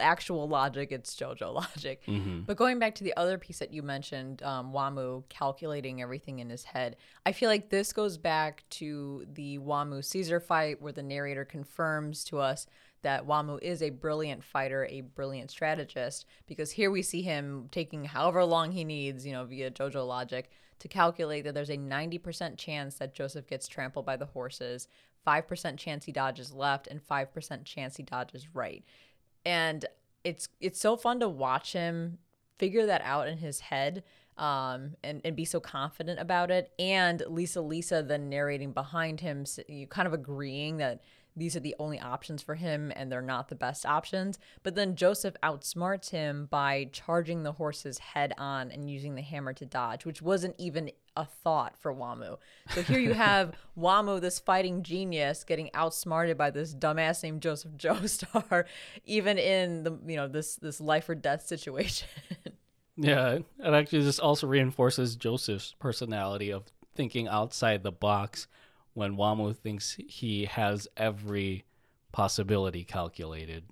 actual 0.00 0.48
logic 0.48 0.92
it's 0.92 1.14
jojo 1.14 1.52
logic 1.62 2.02
Mm-hmm. 2.06 2.40
but 2.40 2.56
going 2.56 2.78
back 2.78 2.94
to 2.96 3.04
the 3.04 3.14
other 3.16 3.38
piece 3.38 3.58
that 3.58 3.72
you 3.72 3.82
mentioned 3.82 4.42
um, 4.42 4.72
wamu 4.72 5.22
calculating 5.28 6.00
everything 6.02 6.38
in 6.38 6.50
his 6.50 6.64
head 6.64 6.96
i 7.26 7.32
feel 7.32 7.48
like 7.48 7.70
this 7.70 7.92
goes 7.92 8.18
back 8.18 8.64
to 8.70 9.26
the 9.32 9.58
wamu 9.58 10.04
caesar 10.04 10.40
fight 10.40 10.80
where 10.82 10.92
the 10.92 11.02
narrator 11.02 11.44
confirms 11.44 12.24
to 12.24 12.38
us 12.38 12.66
that 13.02 13.26
wamu 13.26 13.58
is 13.62 13.82
a 13.82 13.90
brilliant 13.90 14.42
fighter 14.44 14.86
a 14.90 15.00
brilliant 15.00 15.50
strategist 15.50 16.24
because 16.46 16.70
here 16.72 16.90
we 16.90 17.02
see 17.02 17.22
him 17.22 17.68
taking 17.72 18.04
however 18.04 18.44
long 18.44 18.72
he 18.72 18.84
needs 18.84 19.26
you 19.26 19.32
know 19.32 19.44
via 19.44 19.70
jojo 19.70 20.06
logic 20.06 20.50
to 20.78 20.88
calculate 20.88 21.44
that 21.44 21.54
there's 21.54 21.70
a 21.70 21.76
90% 21.76 22.56
chance 22.58 22.96
that 22.96 23.14
joseph 23.14 23.46
gets 23.46 23.68
trampled 23.68 24.04
by 24.06 24.16
the 24.16 24.26
horses 24.26 24.88
5% 25.26 25.76
chance 25.78 26.04
he 26.04 26.12
dodges 26.12 26.52
left 26.52 26.86
and 26.86 27.00
5% 27.06 27.64
chance 27.64 27.96
he 27.96 28.02
dodges 28.02 28.54
right. 28.54 28.84
And 29.44 29.84
it's 30.24 30.48
it's 30.60 30.80
so 30.80 30.96
fun 30.96 31.20
to 31.20 31.28
watch 31.28 31.72
him 31.72 32.18
figure 32.58 32.86
that 32.86 33.02
out 33.02 33.26
in 33.26 33.38
his 33.38 33.58
head 33.58 34.04
um, 34.38 34.94
and, 35.02 35.20
and 35.24 35.34
be 35.34 35.44
so 35.44 35.58
confident 35.58 36.20
about 36.20 36.50
it. 36.50 36.70
And 36.78 37.22
lisa 37.28 37.60
lisa 37.60 38.02
then 38.02 38.28
narrating 38.28 38.72
behind 38.72 39.20
him 39.20 39.44
you 39.68 39.86
kind 39.86 40.06
of 40.06 40.14
agreeing 40.14 40.76
that 40.76 41.02
these 41.36 41.56
are 41.56 41.60
the 41.60 41.74
only 41.78 41.98
options 41.98 42.42
for 42.42 42.54
him 42.54 42.92
and 42.94 43.10
they're 43.10 43.22
not 43.22 43.48
the 43.48 43.54
best 43.54 43.86
options. 43.86 44.38
But 44.62 44.74
then 44.74 44.96
Joseph 44.96 45.34
outsmarts 45.42 46.10
him 46.10 46.46
by 46.50 46.88
charging 46.92 47.42
the 47.42 47.52
horses 47.52 47.98
head 47.98 48.34
on 48.38 48.70
and 48.70 48.90
using 48.90 49.14
the 49.14 49.22
hammer 49.22 49.52
to 49.54 49.66
dodge, 49.66 50.04
which 50.04 50.20
wasn't 50.22 50.54
even 50.58 50.90
a 51.16 51.24
thought 51.24 51.76
for 51.76 51.94
Wamu. 51.94 52.38
So 52.70 52.82
here 52.82 52.98
you 52.98 53.12
have 53.14 53.52
Wamu, 53.78 54.20
this 54.20 54.38
fighting 54.38 54.82
genius, 54.82 55.44
getting 55.44 55.70
outsmarted 55.74 56.36
by 56.36 56.50
this 56.50 56.74
dumbass 56.74 57.22
named 57.22 57.42
Joseph 57.42 57.72
Joestar, 57.76 58.64
even 59.04 59.38
in 59.38 59.82
the 59.84 59.98
you 60.06 60.16
know 60.16 60.28
this 60.28 60.56
this 60.56 60.80
life 60.80 61.08
or 61.08 61.14
death 61.14 61.46
situation. 61.46 62.08
Yeah, 62.96 63.38
it 63.58 63.72
actually 63.72 64.02
just 64.02 64.20
also 64.20 64.46
reinforces 64.46 65.16
Joseph's 65.16 65.74
personality 65.78 66.52
of 66.52 66.64
thinking 66.94 67.26
outside 67.26 67.82
the 67.82 67.90
box 67.90 68.46
when 68.94 69.16
Wamu 69.16 69.56
thinks 69.56 69.96
he 70.06 70.44
has 70.46 70.88
every 70.96 71.64
possibility 72.12 72.84
calculated. 72.84 73.64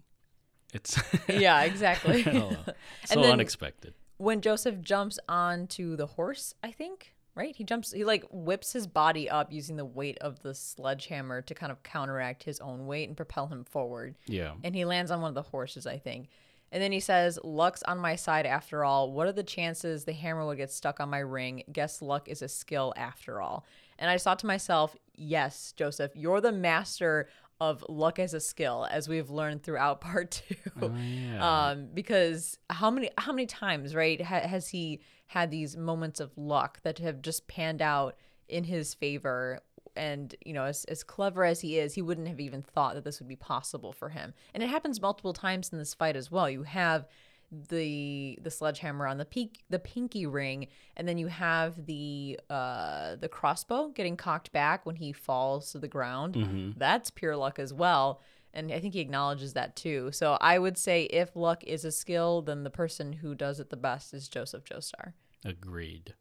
It's 0.72 0.98
yeah, 1.28 1.62
exactly. 1.62 2.22
so 3.04 3.20
then- 3.20 3.32
unexpected. 3.32 3.94
when 4.18 4.40
Joseph 4.40 4.80
jumps 4.80 5.18
onto 5.28 5.96
the 5.96 6.06
horse, 6.06 6.54
I 6.62 6.70
think, 6.70 7.14
right? 7.34 7.54
He 7.54 7.64
jumps, 7.64 7.92
he 7.92 8.04
like 8.04 8.24
whips 8.30 8.72
his 8.72 8.86
body 8.86 9.28
up 9.28 9.52
using 9.52 9.76
the 9.76 9.84
weight 9.84 10.18
of 10.20 10.40
the 10.42 10.54
sledgehammer 10.54 11.42
to 11.42 11.54
kind 11.54 11.72
of 11.72 11.82
counteract 11.82 12.44
his 12.44 12.60
own 12.60 12.86
weight 12.86 13.08
and 13.08 13.16
propel 13.16 13.48
him 13.48 13.64
forward. 13.64 14.14
Yeah. 14.26 14.52
And 14.62 14.74
he 14.74 14.84
lands 14.84 15.10
on 15.10 15.20
one 15.20 15.28
of 15.30 15.34
the 15.34 15.42
horses, 15.42 15.86
I 15.86 15.98
think. 15.98 16.28
And 16.72 16.80
then 16.80 16.92
he 16.92 17.00
says, 17.00 17.36
Luck's 17.42 17.82
on 17.82 17.98
my 17.98 18.14
side 18.14 18.46
after 18.46 18.84
all. 18.84 19.10
What 19.10 19.26
are 19.26 19.32
the 19.32 19.42
chances 19.42 20.04
the 20.04 20.12
hammer 20.12 20.46
would 20.46 20.56
get 20.58 20.70
stuck 20.70 21.00
on 21.00 21.10
my 21.10 21.18
ring? 21.18 21.64
Guess 21.72 22.00
luck 22.00 22.28
is 22.28 22.42
a 22.42 22.48
skill 22.48 22.94
after 22.96 23.40
all. 23.40 23.66
And 24.00 24.10
I 24.10 24.14
just 24.14 24.24
thought 24.24 24.40
to 24.40 24.46
myself, 24.46 24.96
yes, 25.14 25.72
Joseph, 25.76 26.12
you're 26.16 26.40
the 26.40 26.50
master 26.52 27.28
of 27.60 27.84
luck 27.90 28.18
as 28.18 28.32
a 28.32 28.40
skill, 28.40 28.88
as 28.90 29.08
we've 29.08 29.30
learned 29.30 29.62
throughout 29.62 30.00
part 30.00 30.42
two. 30.48 30.54
Oh, 30.80 30.92
yeah. 30.96 31.68
Um, 31.68 31.88
because 31.92 32.58
how 32.70 32.90
many 32.90 33.10
how 33.18 33.32
many 33.32 33.46
times, 33.46 33.94
right, 33.94 34.20
ha- 34.20 34.40
has 34.40 34.68
he 34.68 35.00
had 35.26 35.50
these 35.50 35.76
moments 35.76 36.18
of 36.18 36.36
luck 36.36 36.80
that 36.82 36.98
have 36.98 37.22
just 37.22 37.46
panned 37.46 37.82
out 37.82 38.16
in 38.48 38.64
his 38.64 38.94
favor? 38.94 39.60
And 39.94 40.34
you 40.44 40.54
know, 40.54 40.64
as 40.64 40.84
as 40.86 41.04
clever 41.04 41.44
as 41.44 41.60
he 41.60 41.78
is, 41.78 41.94
he 41.94 42.02
wouldn't 42.02 42.28
have 42.28 42.40
even 42.40 42.62
thought 42.62 42.94
that 42.94 43.04
this 43.04 43.20
would 43.20 43.28
be 43.28 43.36
possible 43.36 43.92
for 43.92 44.08
him. 44.08 44.32
And 44.54 44.62
it 44.62 44.70
happens 44.70 45.02
multiple 45.02 45.34
times 45.34 45.70
in 45.70 45.78
this 45.78 45.92
fight 45.92 46.16
as 46.16 46.30
well. 46.30 46.48
You 46.48 46.62
have 46.62 47.06
the 47.68 48.38
the 48.42 48.50
sledgehammer 48.50 49.06
on 49.06 49.18
the 49.18 49.24
peak 49.24 49.62
the 49.70 49.78
pinky 49.78 50.24
ring 50.26 50.68
and 50.96 51.08
then 51.08 51.18
you 51.18 51.26
have 51.26 51.86
the 51.86 52.38
uh 52.48 53.16
the 53.16 53.28
crossbow 53.28 53.88
getting 53.88 54.16
cocked 54.16 54.52
back 54.52 54.86
when 54.86 54.96
he 54.96 55.12
falls 55.12 55.72
to 55.72 55.78
the 55.78 55.88
ground 55.88 56.34
Mm-hmm. 56.34 56.78
that's 56.78 57.10
pure 57.10 57.36
luck 57.36 57.58
as 57.58 57.72
well 57.74 58.20
and 58.54 58.70
i 58.72 58.78
think 58.78 58.94
he 58.94 59.00
acknowledges 59.00 59.54
that 59.54 59.74
too 59.74 60.10
so 60.12 60.38
i 60.40 60.58
would 60.58 60.78
say 60.78 61.04
if 61.04 61.34
luck 61.34 61.64
is 61.64 61.84
a 61.84 61.90
skill 61.92 62.40
then 62.42 62.62
the 62.62 62.70
person 62.70 63.14
who 63.14 63.34
does 63.34 63.58
it 63.58 63.70
the 63.70 63.76
best 63.76 64.14
is 64.14 64.28
joseph 64.28 64.64
joestar 64.64 65.12
Agreed. 65.44 66.14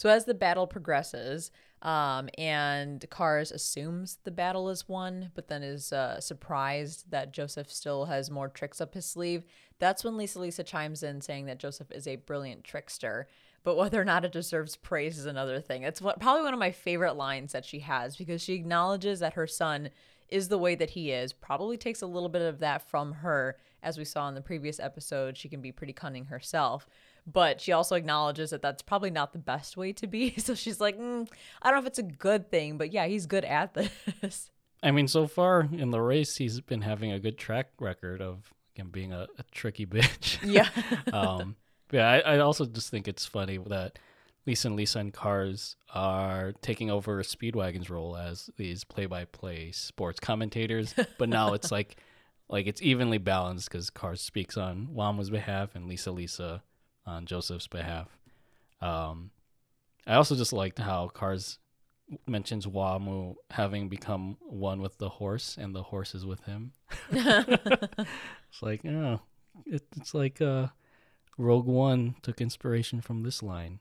So 0.00 0.08
as 0.08 0.24
the 0.24 0.32
battle 0.32 0.66
progresses, 0.66 1.50
um, 1.82 2.30
and 2.38 3.04
Cars 3.10 3.52
assumes 3.52 4.16
the 4.24 4.30
battle 4.30 4.70
is 4.70 4.88
won, 4.88 5.30
but 5.34 5.48
then 5.48 5.62
is 5.62 5.92
uh, 5.92 6.18
surprised 6.22 7.10
that 7.10 7.34
Joseph 7.34 7.70
still 7.70 8.06
has 8.06 8.30
more 8.30 8.48
tricks 8.48 8.80
up 8.80 8.94
his 8.94 9.04
sleeve. 9.04 9.44
That's 9.78 10.02
when 10.02 10.16
Lisa 10.16 10.40
Lisa 10.40 10.64
chimes 10.64 11.02
in 11.02 11.20
saying 11.20 11.44
that 11.44 11.58
Joseph 11.58 11.92
is 11.92 12.08
a 12.08 12.16
brilliant 12.16 12.64
trickster. 12.64 13.28
But 13.62 13.76
whether 13.76 14.00
or 14.00 14.06
not 14.06 14.24
it 14.24 14.32
deserves 14.32 14.74
praise 14.74 15.18
is 15.18 15.26
another 15.26 15.60
thing. 15.60 15.82
It's 15.82 16.00
what 16.00 16.18
probably 16.18 16.44
one 16.44 16.54
of 16.54 16.58
my 16.58 16.72
favorite 16.72 17.16
lines 17.16 17.52
that 17.52 17.66
she 17.66 17.80
has 17.80 18.16
because 18.16 18.40
she 18.40 18.54
acknowledges 18.54 19.20
that 19.20 19.34
her 19.34 19.46
son 19.46 19.90
is 20.30 20.48
the 20.48 20.56
way 20.56 20.76
that 20.76 20.88
he 20.88 21.10
is. 21.10 21.34
Probably 21.34 21.76
takes 21.76 22.00
a 22.00 22.06
little 22.06 22.30
bit 22.30 22.40
of 22.40 22.60
that 22.60 22.88
from 22.88 23.12
her, 23.12 23.58
as 23.82 23.98
we 23.98 24.06
saw 24.06 24.30
in 24.30 24.34
the 24.34 24.40
previous 24.40 24.80
episode. 24.80 25.36
She 25.36 25.50
can 25.50 25.60
be 25.60 25.72
pretty 25.72 25.92
cunning 25.92 26.24
herself 26.24 26.88
but 27.26 27.60
she 27.60 27.72
also 27.72 27.96
acknowledges 27.96 28.50
that 28.50 28.62
that's 28.62 28.82
probably 28.82 29.10
not 29.10 29.32
the 29.32 29.38
best 29.38 29.76
way 29.76 29.92
to 29.94 30.06
be. 30.06 30.34
So 30.40 30.54
she's 30.54 30.80
like, 30.80 30.98
mm, 30.98 31.28
I 31.62 31.70
don't 31.70 31.76
know 31.76 31.82
if 31.82 31.86
it's 31.86 31.98
a 31.98 32.02
good 32.02 32.50
thing, 32.50 32.78
but 32.78 32.92
yeah, 32.92 33.06
he's 33.06 33.26
good 33.26 33.44
at 33.44 33.74
this. 33.74 34.50
I 34.82 34.90
mean, 34.90 35.06
so 35.06 35.26
far 35.26 35.68
in 35.70 35.90
the 35.90 36.00
race, 36.00 36.36
he's 36.36 36.60
been 36.60 36.80
having 36.80 37.12
a 37.12 37.20
good 37.20 37.36
track 37.36 37.68
record 37.78 38.22
of 38.22 38.52
him 38.74 38.88
being 38.90 39.12
a, 39.12 39.26
a 39.38 39.42
tricky 39.52 39.86
bitch. 39.86 40.38
yeah. 40.42 40.68
um, 41.12 41.56
yeah, 41.92 42.08
I, 42.08 42.18
I 42.18 42.38
also 42.38 42.64
just 42.64 42.90
think 42.90 43.06
it's 43.06 43.26
funny 43.26 43.58
that 43.66 43.98
Lisa 44.46 44.68
and 44.68 44.76
Lisa 44.76 44.98
and 45.00 45.12
Cars 45.12 45.76
are 45.94 46.52
taking 46.62 46.90
over 46.90 47.22
Speedwagon's 47.22 47.90
role 47.90 48.16
as 48.16 48.48
these 48.56 48.84
play-by-play 48.84 49.72
sports 49.72 50.18
commentators, 50.18 50.94
but 51.18 51.28
now 51.28 51.52
it's 51.52 51.70
like 51.70 51.96
like 52.48 52.66
it's 52.66 52.82
evenly 52.82 53.18
balanced 53.18 53.70
because 53.70 53.90
Cars 53.90 54.20
speaks 54.20 54.56
on 54.56 54.88
Wamu's 54.92 55.30
behalf 55.30 55.74
and 55.74 55.86
Lisa 55.86 56.10
Lisa 56.10 56.62
on 57.10 57.26
Joseph's 57.26 57.66
behalf. 57.66 58.08
Um, 58.80 59.30
I 60.06 60.14
also 60.14 60.36
just 60.36 60.52
liked 60.52 60.78
how 60.78 61.08
Cars 61.08 61.58
mentions 62.26 62.66
Wamu 62.66 63.36
having 63.50 63.88
become 63.88 64.36
one 64.40 64.80
with 64.80 64.98
the 64.98 65.08
horse 65.08 65.56
and 65.60 65.74
the 65.74 65.82
horse 65.82 66.14
is 66.14 66.24
with 66.24 66.44
him. 66.44 66.72
it's 67.10 68.62
like, 68.62 68.84
oh, 68.84 69.20
it, 69.66 69.82
it's 69.96 70.14
like 70.14 70.40
uh, 70.40 70.68
Rogue 71.36 71.66
One 71.66 72.16
took 72.22 72.40
inspiration 72.40 73.00
from 73.00 73.22
this 73.22 73.42
line. 73.42 73.80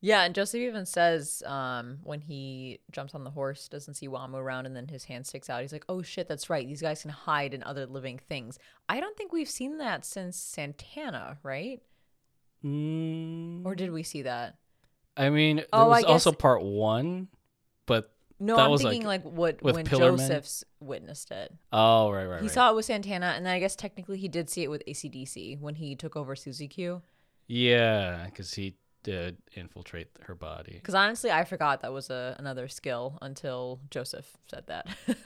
Yeah, 0.00 0.24
and 0.24 0.34
Joseph 0.34 0.60
even 0.60 0.84
says 0.84 1.42
um, 1.46 2.00
when 2.02 2.20
he 2.20 2.80
jumps 2.92 3.14
on 3.14 3.24
the 3.24 3.30
horse, 3.30 3.68
doesn't 3.68 3.94
see 3.94 4.06
Wamu 4.06 4.34
around, 4.34 4.66
and 4.66 4.76
then 4.76 4.86
his 4.86 5.04
hand 5.04 5.26
sticks 5.26 5.48
out. 5.48 5.62
He's 5.62 5.72
like, 5.72 5.86
"Oh 5.88 6.02
shit, 6.02 6.28
that's 6.28 6.50
right. 6.50 6.66
These 6.66 6.82
guys 6.82 7.00
can 7.00 7.10
hide 7.10 7.54
in 7.54 7.62
other 7.62 7.86
living 7.86 8.18
things." 8.18 8.58
I 8.86 9.00
don't 9.00 9.16
think 9.16 9.32
we've 9.32 9.48
seen 9.48 9.78
that 9.78 10.04
since 10.04 10.36
Santana, 10.36 11.38
right? 11.42 11.80
Mm, 12.64 13.64
Or 13.64 13.74
did 13.74 13.90
we 13.92 14.02
see 14.02 14.22
that? 14.22 14.56
I 15.16 15.30
mean, 15.30 15.56
there 15.56 15.66
Oh, 15.72 15.88
was 15.88 16.04
also 16.04 16.32
part 16.32 16.62
one, 16.62 17.28
but 17.86 18.10
No, 18.40 18.56
That 18.56 18.64
I'm 18.64 18.70
was, 18.70 18.82
thinking 18.82 19.04
like, 19.06 19.24
like, 19.24 19.32
what 19.34 19.62
when 19.62 19.84
Pillar 19.84 20.10
Men? 20.12 20.18
Joseph's 20.18 20.64
witnessed 20.80 21.30
it. 21.30 21.52
oh 21.72 22.10
right, 22.10 22.24
right, 22.26 22.40
He 22.40 22.46
right. 22.46 22.50
saw 22.54 22.70
it 22.70 22.74
with 22.76 22.84
Santana, 22.86 23.26
and 23.36 23.46
then 23.46 23.52
I 23.54 23.60
guess 23.60 23.76
technically 23.76 24.18
he 24.18 24.28
did 24.28 24.50
see 24.50 24.62
it 24.62 24.70
with 24.70 24.82
ACDC 24.88 25.60
when 25.60 25.76
he 25.76 25.94
took 25.94 26.16
over 26.16 26.34
Suzy 26.34 26.66
Q. 26.68 27.02
yeah, 27.46 28.24
because 28.26 28.54
he 28.54 28.76
did 29.02 29.36
infiltrate 29.54 30.08
her 30.22 30.34
body. 30.34 30.72
Because 30.74 30.94
honestly, 30.94 31.30
I 31.30 31.44
forgot 31.44 31.82
that 31.82 31.92
was 31.92 32.08
a, 32.10 32.34
another 32.38 32.68
skill 32.68 33.18
until 33.20 33.80
Joseph 33.90 34.36
said 34.50 34.64
that. 34.68 34.88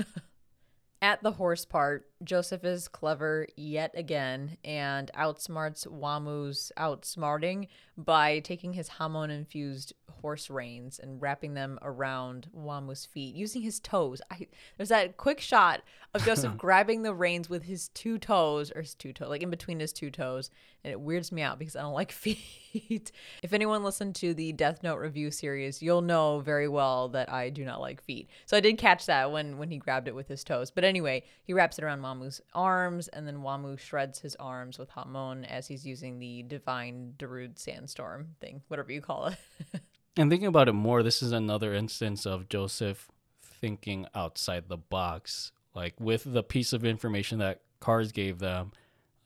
At 1.01 1.23
the 1.23 1.33
horse 1.33 1.65
part, 1.65 2.11
Joseph 2.25 2.65
is 2.65 2.89
clever 2.89 3.47
yet 3.57 3.93
again 3.95 4.59
and 4.65 5.11
outsmarts 5.15 5.87
Wamu's 5.87 6.73
outsmarting 6.77 7.69
by 7.99 8.39
taking 8.39 8.73
his 8.73 8.89
hamon 8.89 9.29
infused 9.29 9.93
horse 10.23 10.49
reins 10.49 10.99
and 10.99 11.21
wrapping 11.21 11.55
them 11.55 11.79
around 11.83 12.49
Wamu's 12.57 13.05
feet 13.05 13.35
using 13.35 13.63
his 13.63 13.81
toes. 13.81 14.23
I, 14.31 14.47
there's 14.77 14.89
that 14.89 15.17
quick 15.17 15.41
shot 15.41 15.83
of 16.15 16.25
Joseph 16.25 16.57
grabbing 16.57 17.03
the 17.03 17.15
reins 17.15 17.49
with 17.49 17.65
his 17.65 17.89
two 17.89 18.19
toes 18.19 18.73
or 18.75 18.83
his 18.83 18.95
two 18.95 19.13
toes, 19.13 19.29
like 19.29 19.43
in 19.43 19.51
between 19.51 19.81
his 19.81 19.93
two 19.93 20.11
toes, 20.11 20.51
and 20.85 20.93
it 20.93 21.01
weirds 21.01 21.33
me 21.33 21.43
out 21.43 21.59
because 21.59 21.77
I 21.77 21.83
don't 21.83 21.93
like 21.93 22.13
feet. 22.73 23.13
if 23.43 23.53
anyone 23.53 23.83
listened 23.83 24.15
to 24.17 24.35
the 24.35 24.53
Death 24.53 24.83
Note 24.83 24.99
review 24.99 25.31
series, 25.31 25.83
you'll 25.83 26.03
know 26.03 26.41
very 26.41 26.69
well 26.69 27.09
that 27.11 27.33
I 27.33 27.51
do 27.51 27.65
not 27.65 27.81
like 27.81 28.03
feet. 28.03 28.29
So 28.47 28.57
I 28.57 28.61
did 28.61 28.79
catch 28.79 29.07
that 29.07 29.33
when 29.33 29.59
when 29.59 29.71
he 29.71 29.79
grabbed 29.79 30.09
it 30.09 30.15
with 30.15 30.29
his 30.29 30.45
toes. 30.45 30.71
But 30.71 30.85
anyway, 30.85 31.25
he 31.43 31.53
wraps 31.53 31.79
it 31.79 31.85
around 31.85 32.03
Wamu's 32.03 32.41
arms, 32.55 33.09
and 33.09 33.27
then 33.27 33.39
Wamu 33.39 33.79
shreds 33.79 34.21
his 34.21 34.37
arms 34.37 34.79
with 34.79 34.91
Hamon 34.91 35.45
as 35.45 35.67
he's 35.67 35.87
using 35.87 36.19
the 36.19 36.43
divine 36.45 37.15
Darude 37.19 37.59
sandstorm 37.89 38.35
thing, 38.41 38.63
whatever 38.69 38.93
you 38.93 39.01
call 39.01 39.27
it. 39.27 39.37
And 40.17 40.29
thinking 40.29 40.49
about 40.49 40.67
it 40.67 40.73
more, 40.73 41.05
this 41.05 41.23
is 41.23 41.31
another 41.31 41.73
instance 41.73 42.27
of 42.27 42.49
Joseph 42.49 43.09
thinking 43.41 44.05
outside 44.17 44.65
the 44.67 44.77
box. 44.77 45.53
Like 45.77 45.95
with 46.01 46.25
the 46.25 46.43
piece 46.43 46.73
of 46.73 46.85
information 46.85 47.39
that 47.39 47.61
Cars 47.79 48.11
gave 48.11 48.41
them, 48.41 48.73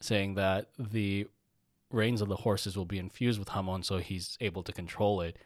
saying 0.00 0.34
that 0.34 0.66
the 0.78 1.28
reins 1.90 2.20
of 2.20 2.28
the 2.28 2.36
horses 2.36 2.76
will 2.76 2.84
be 2.84 2.98
infused 2.98 3.38
with 3.38 3.48
Hamon, 3.48 3.82
so 3.84 3.98
he's 3.98 4.36
able 4.42 4.62
to 4.64 4.70
control 4.70 5.22
it. 5.22 5.38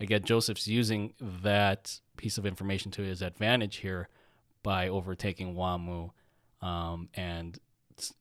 Again, 0.00 0.24
Joseph's 0.24 0.66
using 0.66 1.14
that 1.20 2.00
piece 2.16 2.36
of 2.36 2.44
information 2.44 2.90
to 2.92 3.02
his 3.02 3.22
advantage 3.22 3.76
here 3.76 4.08
by 4.64 4.88
overtaking 4.88 5.54
Wamu 5.54 6.10
um, 6.60 7.08
and 7.14 7.56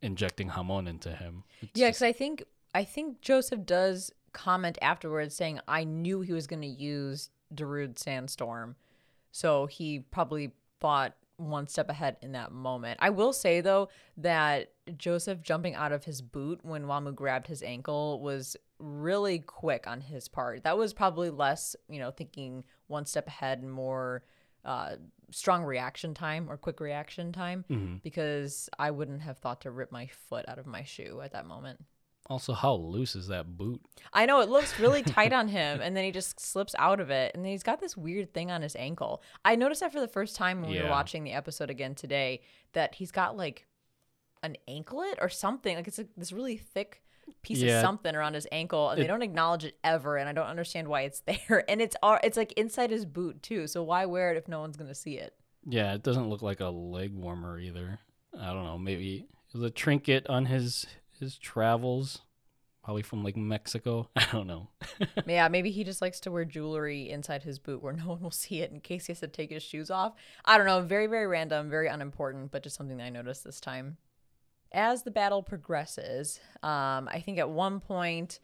injecting 0.03 0.49
Hamon 0.49 0.87
into 0.87 1.09
him. 1.09 1.43
It's 1.59 1.71
Yeah, 1.73 1.87
because 1.87 2.03
I 2.03 2.11
think 2.11 2.43
I 2.77 2.83
think 2.83 3.21
Joseph 3.21 3.65
does 3.65 4.11
comment 4.37 4.77
afterwards 4.81 5.35
saying, 5.35 5.59
"I 5.67 5.83
knew 5.83 6.21
he 6.21 6.33
was 6.33 6.47
going 6.47 6.61
to 6.61 6.67
use 6.67 7.29
Darude 7.53 7.97
Sandstorm," 7.97 8.75
so 9.31 9.65
he 9.65 9.99
probably 9.99 10.51
thought 10.79 11.15
one 11.37 11.67
step 11.67 11.89
ahead 11.89 12.17
in 12.21 12.31
that 12.31 12.51
moment. 12.51 12.97
I 13.01 13.09
will 13.11 13.31
say 13.33 13.61
though 13.61 13.89
that 14.17 14.71
Joseph 14.97 15.41
jumping 15.41 15.75
out 15.75 15.91
of 15.91 16.05
his 16.05 16.21
boot 16.21 16.59
when 16.63 16.85
Wamu 16.85 17.13
grabbed 17.13 17.45
his 17.47 17.61
ankle 17.61 18.19
was 18.21 18.57
really 18.79 19.39
quick 19.39 19.85
on 19.87 20.01
his 20.01 20.27
part. 20.27 20.63
That 20.63 20.77
was 20.77 20.93
probably 20.93 21.29
less, 21.29 21.75
you 21.89 21.99
know, 21.99 22.09
thinking 22.11 22.63
one 22.87 23.05
step 23.05 23.27
ahead 23.27 23.61
and 23.61 23.71
more 23.71 24.23
uh, 24.65 24.95
strong 25.31 25.63
reaction 25.63 26.13
time 26.13 26.49
or 26.49 26.57
quick 26.57 26.79
reaction 26.79 27.31
time 27.31 27.63
Mhm. 27.69 28.01
because 28.03 28.69
I 28.77 28.91
wouldn't 28.91 29.21
have 29.21 29.37
thought 29.37 29.61
to 29.61 29.71
rip 29.71 29.91
my 29.91 30.07
foot 30.07 30.43
out 30.49 30.59
of 30.59 30.65
my 30.65 30.83
shoe 30.83 31.21
at 31.21 31.31
that 31.33 31.45
moment. 31.45 31.85
Also, 32.29 32.51
how 32.53 32.73
loose 32.73 33.15
is 33.15 33.27
that 33.29 33.57
boot? 33.57 33.81
I 34.11 34.25
know 34.25 34.41
it 34.41 34.49
looks 34.49 34.77
really 34.79 35.01
tight 35.01 35.31
on 35.31 35.47
him, 35.59 35.79
and 35.81 35.95
then 35.95 36.03
he 36.03 36.11
just 36.11 36.39
slips 36.39 36.75
out 36.77 36.99
of 36.99 37.09
it, 37.09 37.33
and 37.33 37.43
then 37.43 37.51
he's 37.51 37.63
got 37.63 37.79
this 37.79 37.95
weird 37.95 38.33
thing 38.33 38.51
on 38.51 38.61
his 38.61 38.75
ankle. 38.75 39.23
I 39.45 39.55
noticed 39.55 39.79
that 39.81 39.93
for 39.93 40.01
the 40.01 40.07
first 40.09 40.35
time 40.35 40.61
when 40.61 40.69
we 40.69 40.81
were 40.81 40.89
watching 40.89 41.23
the 41.23 41.31
episode 41.31 41.69
again 41.69 41.95
today, 41.95 42.41
that 42.73 42.95
he's 42.95 43.11
got 43.11 43.37
like 43.37 43.65
an 44.43 44.57
anklet 44.67 45.17
or 45.21 45.29
something. 45.29 45.75
Like 45.77 45.87
it's 45.87 45.99
a, 45.99 46.07
this 46.17 46.31
really 46.33 46.57
thick 46.57 47.01
piece 47.43 47.59
Yeah. 47.59 47.77
of 47.77 47.81
something 47.81 48.13
around 48.13 48.33
his 48.33 48.47
ankle, 48.51 48.89
and 48.89 49.01
they 49.01 49.07
don't 49.07 49.21
acknowledge 49.21 49.63
it 49.63 49.77
ever, 49.83 50.17
and 50.17 50.27
I 50.27 50.33
don't 50.33 50.47
understand 50.47 50.89
why 50.89 51.01
it's 51.03 51.21
there. 51.47 51.63
And 51.69 51.81
it's 51.81 51.95
it's 52.23 52.37
like 52.37 52.51
inside 52.53 52.91
his 52.91 53.05
boot 53.05 53.41
too. 53.41 53.67
So 53.67 53.83
why 53.83 54.05
wear 54.05 54.31
it 54.31 54.37
if 54.37 54.49
no 54.49 54.59
one's 54.59 54.75
gonna 54.75 54.95
see 54.95 55.17
it? 55.17 55.33
Yeah, 55.65 55.93
it 55.93 56.03
doesn't 56.03 56.29
look 56.29 56.41
like 56.41 56.59
a 56.59 56.67
leg 56.67 57.13
warmer 57.13 57.57
either. 57.59 57.99
I 58.37 58.47
don't 58.53 58.65
know. 58.65 58.77
Maybe 58.77 59.27
it 59.49 59.55
a 59.63 59.69
trinket 59.69 60.27
on 60.27 60.45
his 60.45 60.85
his 61.19 61.37
travels, 61.37 62.21
probably 62.83 63.03
from 63.03 63.23
like 63.23 63.35
Mexico. 63.35 64.09
I 64.15 64.25
don't 64.31 64.47
know. 64.47 64.69
yeah, 65.27 65.47
maybe 65.47 65.71
he 65.71 65.83
just 65.83 66.01
likes 66.01 66.19
to 66.21 66.31
wear 66.31 66.45
jewelry 66.45 67.09
inside 67.09 67.43
his 67.43 67.59
boot 67.59 67.81
where 67.81 67.93
no 67.97 68.07
one 68.07 68.21
will 68.21 68.31
see 68.31 68.61
it 68.61 68.71
in 68.71 68.79
case 68.79 69.07
he 69.07 69.11
has 69.11 69.19
to 69.19 69.27
take 69.27 69.51
his 69.51 69.63
shoes 69.63 69.91
off. 69.91 70.13
I 70.45 70.57
don't 70.57 70.67
know. 70.67 70.81
Very, 70.81 71.07
very 71.07 71.27
random, 71.27 71.69
very 71.69 71.87
unimportant, 71.87 72.51
but 72.51 72.63
just 72.63 72.75
something 72.75 72.97
that 72.97 73.03
I 73.03 73.09
noticed 73.09 73.43
this 73.43 73.59
time. 73.59 73.97
As 74.71 75.03
the 75.03 75.11
battle 75.11 75.43
progresses, 75.43 76.39
um, 76.61 77.07
I 77.11 77.21
think 77.23 77.39
at 77.39 77.49
one 77.49 77.79
point, 77.79 78.39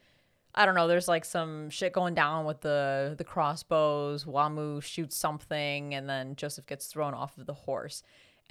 I 0.55 0.65
don't 0.65 0.75
know, 0.75 0.87
there's 0.87 1.07
like 1.07 1.25
some 1.25 1.69
shit 1.69 1.91
going 1.93 2.13
down 2.13 2.45
with 2.45 2.61
the 2.61 3.15
the 3.17 3.23
crossbows. 3.23 4.23
Wamu 4.23 4.81
shoots 4.81 5.17
something, 5.17 5.93
and 5.93 6.07
then 6.09 6.35
Joseph 6.35 6.65
gets 6.65 6.87
thrown 6.87 7.13
off 7.13 7.37
of 7.37 7.45
the 7.45 7.53
horse. 7.53 8.03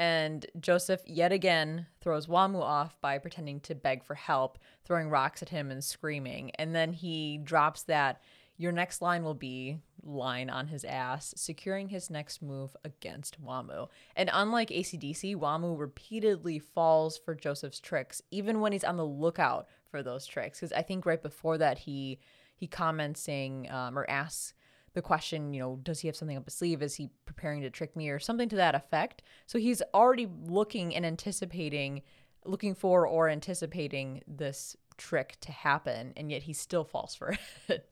And 0.03 0.47
Joseph 0.59 1.01
yet 1.07 1.31
again 1.31 1.87
throws 2.01 2.27
Wamu 2.27 2.61
off 2.61 3.01
by 3.01 3.19
pretending 3.19 3.61
to 3.61 3.77
beg 3.77 4.03
for 4.03 4.17
help, 4.17 4.59
throwing 4.85 5.11
rocks 5.11 5.43
at 5.43 5.51
him 5.51 5.71
and 5.71 5.83
screaming. 5.85 6.51
And 6.57 6.75
then 6.75 6.93
he 6.93 7.39
drops 7.39 7.85
that 7.85 8.21
your 8.57 8.73
next 8.73 9.01
line 9.01 9.23
will 9.23 9.37
be 9.37 9.79
line 10.03 10.51
on 10.51 10.67
his 10.67 10.85
ass, 10.85 11.35
securing 11.37 11.89
his 11.89 12.11
next 12.11 12.43
move 12.43 12.77
against 12.85 13.41
Wamu. 13.41 13.87
And 14.17 14.29
unlike 14.33 14.71
ACDC, 14.71 15.37
Wamu 15.37 15.79
repeatedly 15.79 16.59
falls 16.59 17.17
for 17.17 17.37
Joseph's 17.37 17.79
tricks, 17.79 18.21
even 18.33 18.59
when 18.59 18.73
he's 18.73 18.83
on 18.83 18.97
the 18.97 19.07
lookout 19.07 19.69
for 19.89 20.03
those 20.03 20.27
tricks. 20.27 20.59
Because 20.59 20.73
I 20.73 20.83
think 20.83 21.07
right 21.07 21.23
before 21.23 21.59
that, 21.59 21.79
he 21.79 22.19
he 22.57 22.67
comments 22.67 23.21
saying 23.21 23.71
um, 23.71 23.97
or 23.97 24.11
asks 24.11 24.53
the 24.95 25.03
question, 25.03 25.55
you 25.55 25.61
know, 25.61 25.79
does 25.83 26.01
he 26.01 26.09
have 26.09 26.17
something 26.17 26.37
up 26.37 26.45
his 26.45 26.55
sleeve? 26.55 26.83
Is 26.83 26.97
he 26.97 27.11
preparing 27.25 27.63
to 27.63 27.71
trick 27.71 27.97
me 27.97 28.11
or 28.11 28.19
something 28.19 28.49
to 28.51 28.57
that 28.57 28.75
effect? 28.75 29.23
So 29.47 29.59
he's 29.59 29.83
already 29.95 30.29
looking 30.47 30.95
and 30.95 31.07
anticipating, 31.07 32.03
looking 32.45 32.75
for 32.75 33.07
or 33.07 33.29
anticipating 33.29 34.23
this 34.27 34.77
trick 34.97 35.37
to 35.43 35.53
happen, 35.53 36.13
and 36.17 36.31
yet 36.31 36.43
he 36.43 36.53
still 36.53 36.85
falls 36.85 37.15
for 37.15 37.37
it. 37.69 37.89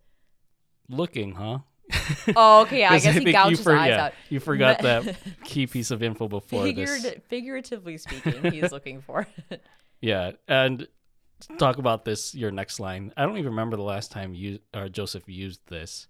Looking, 0.88 1.32
huh? 1.32 1.58
oh, 2.36 2.62
okay. 2.62 2.84
I 2.84 2.98
guess 2.98 3.16
he 3.16 3.24
you 3.24 3.32
gouged 3.32 3.56
his 3.56 3.62
for- 3.62 3.76
eyes 3.76 3.88
yeah, 3.88 4.04
out. 4.06 4.12
You 4.28 4.40
forgot 4.40 4.78
that 4.82 5.16
key 5.44 5.66
piece 5.66 5.90
of 5.90 6.02
info 6.02 6.28
before 6.28 6.70
this. 6.70 7.06
Figuratively 7.28 7.98
speaking, 7.98 8.52
he's 8.52 8.72
looking 8.72 9.00
for 9.00 9.26
it. 9.50 9.62
Yeah, 10.00 10.32
and 10.48 10.86
talk 11.58 11.78
about 11.78 12.04
this. 12.04 12.34
Your 12.34 12.50
next 12.50 12.80
line. 12.80 13.12
I 13.16 13.22
don't 13.22 13.38
even 13.38 13.52
remember 13.52 13.76
the 13.76 13.82
last 13.82 14.12
time 14.12 14.34
you 14.34 14.60
or 14.74 14.88
Joseph 14.88 15.28
used 15.28 15.60
this. 15.68 16.06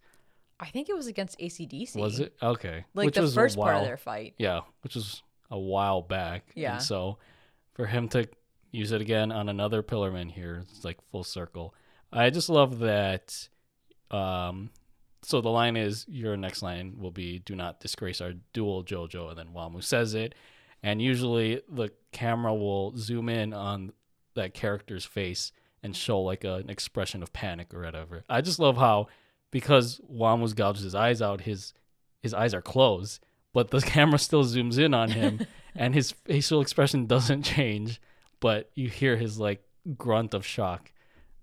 I 0.61 0.67
think 0.67 0.89
it 0.89 0.95
was 0.95 1.07
against 1.07 1.39
ACDC. 1.39 1.97
Was 1.97 2.21
it 2.21 2.35
okay? 2.43 2.85
Like 2.95 3.07
which 3.07 3.15
the 3.15 3.27
first 3.29 3.57
part 3.59 3.77
of 3.77 3.85
their 3.85 3.97
fight. 3.97 4.35
Yeah, 4.39 4.61
which 4.83 4.95
was 4.95 5.23
a 5.51 5.59
while 5.59 6.03
back. 6.03 6.45
Yeah. 6.55 6.75
And 6.75 6.83
so 6.83 7.19
for 7.75 7.87
him 7.87 8.09
to 8.09 8.29
use 8.71 8.93
it 8.93 9.01
again 9.01 9.33
on 9.33 9.49
another 9.49 9.83
Pillarman 9.83 10.31
here, 10.31 10.65
it's 10.71 10.85
like 10.85 10.99
full 11.11 11.25
circle. 11.25 11.75
I 12.13 12.31
just 12.31 12.51
love 12.51 12.81
that. 12.81 13.49
Um, 14.11 14.71
so 15.23 15.41
the 15.41 15.49
line 15.49 15.77
is 15.77 16.05
your 16.09 16.37
next 16.37 16.63
line 16.63 16.97
will 16.99 17.11
be 17.11 17.39
"Do 17.39 17.57
not 17.57 17.81
disgrace 17.81 18.21
our 18.21 18.35
duel, 18.53 18.85
Jojo," 18.85 19.31
and 19.31 19.39
then 19.39 19.49
Wamu 19.55 19.83
says 19.83 20.15
it, 20.15 20.35
and 20.83 21.01
usually 21.01 21.63
the 21.69 21.91
camera 22.13 22.55
will 22.55 22.97
zoom 22.97 23.29
in 23.29 23.55
on 23.55 23.93
that 24.35 24.55
character's 24.55 25.05
face 25.05 25.53
and 25.83 25.97
show 25.97 26.21
like 26.21 26.45
a, 26.45 26.55
an 26.57 26.71
expression 26.71 27.23
of 27.23 27.33
panic 27.33 27.73
or 27.73 27.81
whatever. 27.81 28.25
I 28.29 28.41
just 28.41 28.59
love 28.59 28.77
how 28.77 29.09
because 29.51 30.01
Wamu's 30.11 30.55
gouged 30.55 30.83
his 30.83 30.95
eyes 30.95 31.21
out, 31.23 31.43
his 31.43 31.73
his 32.23 32.35
eyes 32.35 32.55
are 32.55 32.63
closed, 32.63 33.25
but 33.53 33.71
the 33.71 33.81
camera 33.81 34.19
still 34.19 34.45
zooms 34.45 34.79
in 34.79 34.95
on 34.95 35.11
him 35.11 35.47
and 35.75 35.95
his 35.95 36.13
facial 36.13 36.61
expression 36.61 37.07
doesn't 37.07 37.43
change, 37.43 38.01
but 38.41 38.71
you 38.75 38.89
hear 38.89 39.17
his 39.17 39.39
like 39.39 39.63
grunt 39.97 40.35
of 40.35 40.47
shock. 40.47 40.93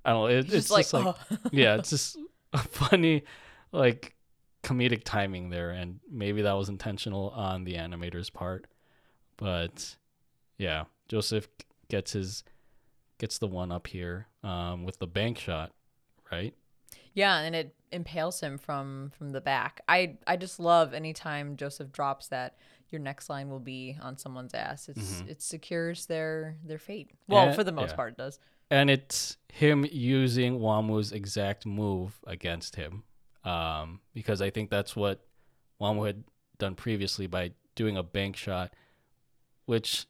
I 0.05 0.11
don't 0.11 0.29
know. 0.29 0.35
It, 0.35 0.39
it's 0.39 0.51
just 0.51 0.71
like, 0.71 0.83
just 0.83 0.93
like, 0.93 1.15
oh. 1.31 1.37
yeah, 1.51 1.75
it's 1.79 1.89
just 1.89 2.17
a 2.53 2.59
funny, 2.59 3.23
like, 3.71 4.15
comedic 4.63 5.03
timing 5.03 5.49
there, 5.49 5.71
and 5.71 5.99
maybe 6.09 6.43
that 6.43 6.53
was 6.53 6.69
intentional 6.69 7.29
on 7.31 7.63
the 7.65 7.73
animator's 7.73 8.29
part, 8.29 8.67
but 9.35 9.95
yeah, 10.57 10.85
Joseph 11.07 11.47
gets 11.89 12.13
his 12.13 12.43
gets 13.17 13.37
the 13.39 13.47
one 13.47 13.71
up 13.71 13.87
here 13.87 14.27
um, 14.43 14.83
with 14.83 14.99
the 14.99 15.07
bank 15.07 15.39
shot, 15.39 15.71
right? 16.31 16.53
Yeah, 17.13 17.39
and 17.39 17.55
it 17.55 17.75
impales 17.91 18.39
him 18.41 18.57
from 18.57 19.11
from 19.17 19.31
the 19.31 19.41
back. 19.41 19.81
I 19.87 20.17
I 20.27 20.35
just 20.37 20.59
love 20.59 20.93
anytime 20.93 21.55
Joseph 21.55 21.91
drops 21.91 22.27
that 22.27 22.57
your 22.89 23.01
next 23.01 23.29
line 23.29 23.49
will 23.49 23.59
be 23.59 23.97
on 24.01 24.17
someone's 24.17 24.53
ass. 24.53 24.89
It's 24.89 25.21
it 25.27 25.41
secures 25.41 26.05
their 26.05 26.57
their 26.65 26.77
fate. 26.79 27.11
Well, 27.27 27.47
Yeah, 27.47 27.53
for 27.53 27.63
the 27.63 27.71
most 27.71 27.91
yeah. 27.91 27.95
part, 27.95 28.11
it 28.13 28.17
does. 28.17 28.39
and 28.71 28.89
it's 28.89 29.37
him 29.51 29.85
using 29.91 30.59
Wamu's 30.59 31.11
exact 31.11 31.65
move 31.65 32.19
against 32.27 32.75
him, 32.75 33.03
um, 33.43 34.01
because 34.13 34.41
I 34.41 34.49
think 34.49 34.69
that's 34.69 34.95
what 34.95 35.25
Wamu 35.81 36.05
had 36.07 36.23
done 36.57 36.75
previously 36.75 37.27
by 37.27 37.51
doing 37.75 37.95
a 37.97 38.03
bank 38.03 38.35
shot, 38.35 38.73
which 39.65 40.05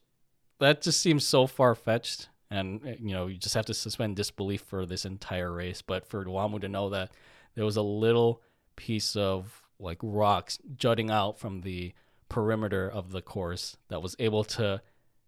that 0.58 0.82
just 0.82 1.00
seems 1.00 1.24
so 1.26 1.46
far 1.46 1.74
fetched, 1.74 2.28
and 2.50 2.96
you 3.00 3.12
know 3.12 3.26
you 3.26 3.36
just 3.38 3.54
have 3.54 3.66
to 3.66 3.74
suspend 3.74 4.16
disbelief 4.16 4.62
for 4.62 4.86
this 4.86 5.04
entire 5.04 5.52
race. 5.52 5.82
But 5.82 6.06
for 6.06 6.24
Wamu 6.24 6.60
to 6.60 6.68
know 6.68 6.90
that 6.90 7.10
there 7.58 7.64
was 7.64 7.76
a 7.76 7.82
little 7.82 8.40
piece 8.76 9.16
of 9.16 9.64
like 9.80 9.98
rocks 10.00 10.60
jutting 10.76 11.10
out 11.10 11.40
from 11.40 11.62
the 11.62 11.92
perimeter 12.28 12.88
of 12.88 13.10
the 13.10 13.20
course 13.20 13.76
that 13.88 14.00
was 14.00 14.14
able 14.20 14.44
to 14.44 14.80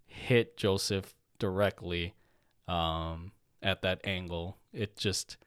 hit 0.06 0.56
Joseph 0.56 1.12
directly 1.40 2.14
um, 2.68 3.32
at 3.60 3.82
that 3.82 4.00
angle. 4.04 4.58
It 4.72 4.96
just 4.96 5.38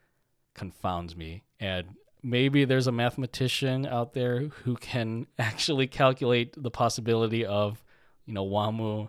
confounds 0.54 1.16
me. 1.16 1.44
And 1.58 1.96
maybe 2.22 2.66
there's 2.66 2.88
a 2.88 2.92
mathematician 2.92 3.86
out 3.86 4.12
there 4.12 4.50
who 4.66 4.76
can 4.76 5.28
actually 5.40 5.88
calculate 5.88 6.54
the 6.62 6.70
possibility 6.70 7.46
of, 7.46 7.82
you 8.26 8.34
know, 8.34 8.46
Wamu 8.46 9.08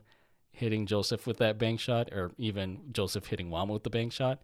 hitting 0.53 0.87
Joseph 0.87 1.27
with 1.27 1.39
that 1.39 1.59
bank 1.59 1.81
shot, 1.81 2.12
or 2.12 2.31
even 2.39 2.83
Joseph 2.93 3.27
hitting 3.27 3.51
Wamu 3.51 3.72
with 3.72 3.83
the 3.83 3.91
bank 3.91 4.12
shot. 4.12 4.41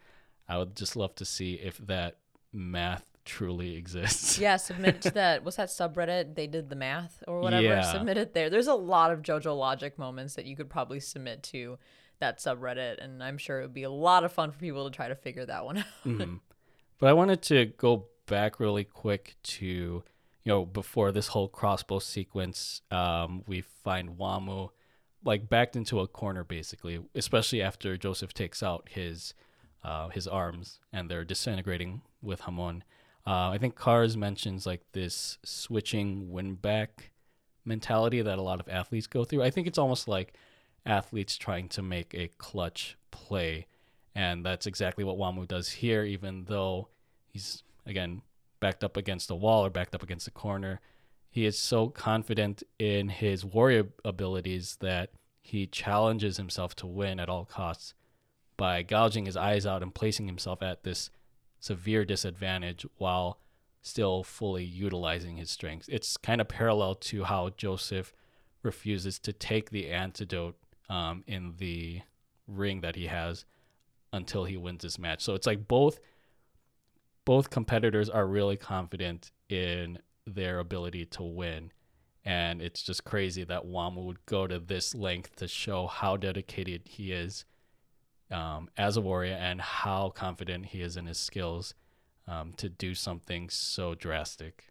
I 0.49 0.59
would 0.59 0.75
just 0.75 0.97
love 0.97 1.15
to 1.15 1.25
see 1.25 1.55
if 1.55 1.79
that 1.87 2.17
math 2.53 3.05
truly 3.25 3.77
exists. 3.77 4.39
Yeah, 4.39 4.57
submit 4.69 5.03
to 5.03 5.11
that. 5.13 5.45
What's 5.45 5.57
that 5.57 5.69
subreddit? 5.69 6.35
They 6.35 6.47
did 6.47 6.69
the 6.69 6.77
math 6.77 7.23
or 7.27 7.41
whatever. 7.41 7.63
Yeah. 7.63 7.83
Submit 7.93 8.17
it 8.17 8.35
there. 8.35 8.51
There's 8.51 8.67
a 8.67 8.75
lot 8.75 9.11
of 9.13 9.23
JoJo 9.23 9.57
Logic 9.57 9.99
moments 9.99 10.35
that 10.35 10.45
you 10.47 10.57
could 10.57 10.71
probably 10.71 11.01
submit 11.01 11.43
to 11.45 11.79
that 12.19 12.39
subreddit, 12.39 13.03
and 13.03 13.23
I'm 13.23 13.39
sure 13.39 13.61
it 13.61 13.63
would 13.63 13.75
be 13.75 13.85
a 13.85 13.91
lot 13.91 14.25
of 14.25 14.33
fun 14.33 14.51
for 14.51 14.59
people 14.59 14.89
to 14.89 14.95
try 14.95 15.09
to 15.09 15.15
figure 15.15 15.47
that 15.47 15.65
one 15.65 15.79
out. 15.79 15.85
Mhm. 16.05 16.41
But 16.99 17.09
I 17.09 17.13
wanted 17.15 17.41
to 17.43 17.67
go 17.67 18.07
back 18.27 18.61
really 18.61 18.85
quick 18.85 19.37
to, 19.43 19.67
you 19.67 20.03
know, 20.45 20.67
before 20.67 21.13
this 21.13 21.29
whole 21.29 21.49
crossbow 21.49 21.99
sequence, 21.99 22.83
um, 22.91 23.43
we 23.47 23.63
find 23.63 24.19
Wamu 24.19 24.69
like 25.25 25.49
backed 25.49 25.77
into 25.77 26.01
a 26.01 26.07
corner 26.07 26.45
basically, 26.45 26.99
especially 27.15 27.61
after 27.63 27.97
Joseph 27.97 28.33
takes 28.33 28.63
out 28.63 28.89
his 28.91 29.35
uh, 29.83 30.09
his 30.11 30.27
arms 30.29 30.79
and 30.93 31.11
they're 31.11 31.25
disintegrating 31.25 32.03
with 32.23 32.41
Hamon. 32.43 32.85
Uh, 33.27 33.51
I 33.51 33.59
think 33.59 33.75
Cars 33.75 34.17
mentions 34.17 34.67
like 34.67 34.83
this 34.93 35.39
switching 35.45 36.31
win 36.31 36.55
back 36.55 37.13
mentality 37.65 38.23
that 38.23 38.39
a 38.39 38.43
lot 38.43 38.61
of 38.61 38.69
athletes 38.69 39.07
go 39.07 39.25
through. 39.25 39.43
I 39.43 39.51
think 39.51 39.67
it's 39.67 39.79
almost 39.79 40.09
like 40.09 40.35
athletes 40.87 41.37
trying 41.37 41.69
to 41.71 41.83
make 41.83 42.15
a 42.15 42.29
clutch 42.39 42.97
play. 43.11 43.67
And 44.15 44.45
that's 44.45 44.67
exactly 44.67 45.05
what 45.05 45.19
Wamu 45.19 45.47
does 45.47 45.69
here, 45.69 46.05
even 46.05 46.45
though 46.45 46.89
he's, 47.27 47.63
again, 47.87 48.23
backed 48.59 48.83
up 48.83 48.97
against 48.97 49.29
the 49.29 49.37
wall 49.37 49.65
or 49.65 49.71
backed 49.71 49.95
up 49.95 50.03
against 50.03 50.25
the 50.25 50.31
corner. 50.31 50.81
He 51.31 51.47
is 51.47 51.59
so 51.59 51.89
confident 51.89 52.63
in 52.79 53.09
his 53.09 53.45
warrior 53.45 53.89
abilities 54.05 54.77
that 54.81 55.11
he 55.43 55.67
challenges 55.67 56.37
himself 56.37 56.75
to 56.77 56.87
win 56.87 57.21
at 57.21 57.29
all 57.29 57.45
costs 57.45 57.95
by 58.57 58.83
gouging 58.83 59.27
his 59.27 59.37
eyes 59.37 59.65
out 59.65 59.83
and 59.83 59.95
placing 59.95 60.27
himself 60.27 60.63
at 60.63 60.83
this 60.83 61.11
severe 61.61 62.05
disadvantage 62.05 62.85
while 62.97 63.39
still 63.83 64.23
fully 64.23 64.65
utilizing 64.65 65.37
his 65.37 65.51
strengths. 65.51 65.89
It's 65.89 66.17
kind 66.17 66.41
of 66.41 66.49
parallel 66.49 66.97
to 66.97 67.25
how 67.25 67.51
Joseph 67.51 68.13
refuses 68.63 69.19
to 69.21 69.33
take 69.33 69.71
the 69.71 69.91
antidote 69.91 70.57
um, 70.89 71.23
in 71.27 71.55
the 71.59 72.03
ring 72.47 72.81
that 72.81 72.97
he 72.97 73.07
has 73.07 73.45
until 74.13 74.45
he 74.45 74.57
wins 74.57 74.83
this 74.83 74.99
match. 74.99 75.23
So 75.23 75.35
it's 75.35 75.47
like 75.47 75.69
both 75.69 76.01
both 77.25 77.51
competitors 77.51 78.09
are 78.09 78.27
really 78.27 78.57
confident 78.57 79.31
in 79.49 79.99
their 80.27 80.59
ability 80.59 81.05
to 81.05 81.23
win. 81.23 81.71
And 82.25 82.61
it's 82.61 82.83
just 82.83 83.05
crazy 83.05 83.45
that 83.45 83.67
Wamu 83.67 84.05
would 84.05 84.27
go 84.27 84.47
to 84.47 84.59
this 84.59 84.95
length 84.95 85.37
to 85.37 85.47
show 85.47 85.87
how 85.87 86.17
dedicated 86.17 86.83
he 86.87 87.13
is 87.13 87.45
um, 88.31 88.69
as 88.77 88.97
a 88.97 89.01
warrior 89.01 89.35
and 89.35 89.61
how 89.61 90.11
confident 90.11 90.67
he 90.67 90.83
is 90.83 90.97
in 90.97 91.07
his 91.07 91.19
skills 91.19 91.75
um, 92.27 92.53
to 92.55 92.69
do 92.69 92.95
something 92.95 93.49
so 93.49 93.95
drastic. 93.95 94.67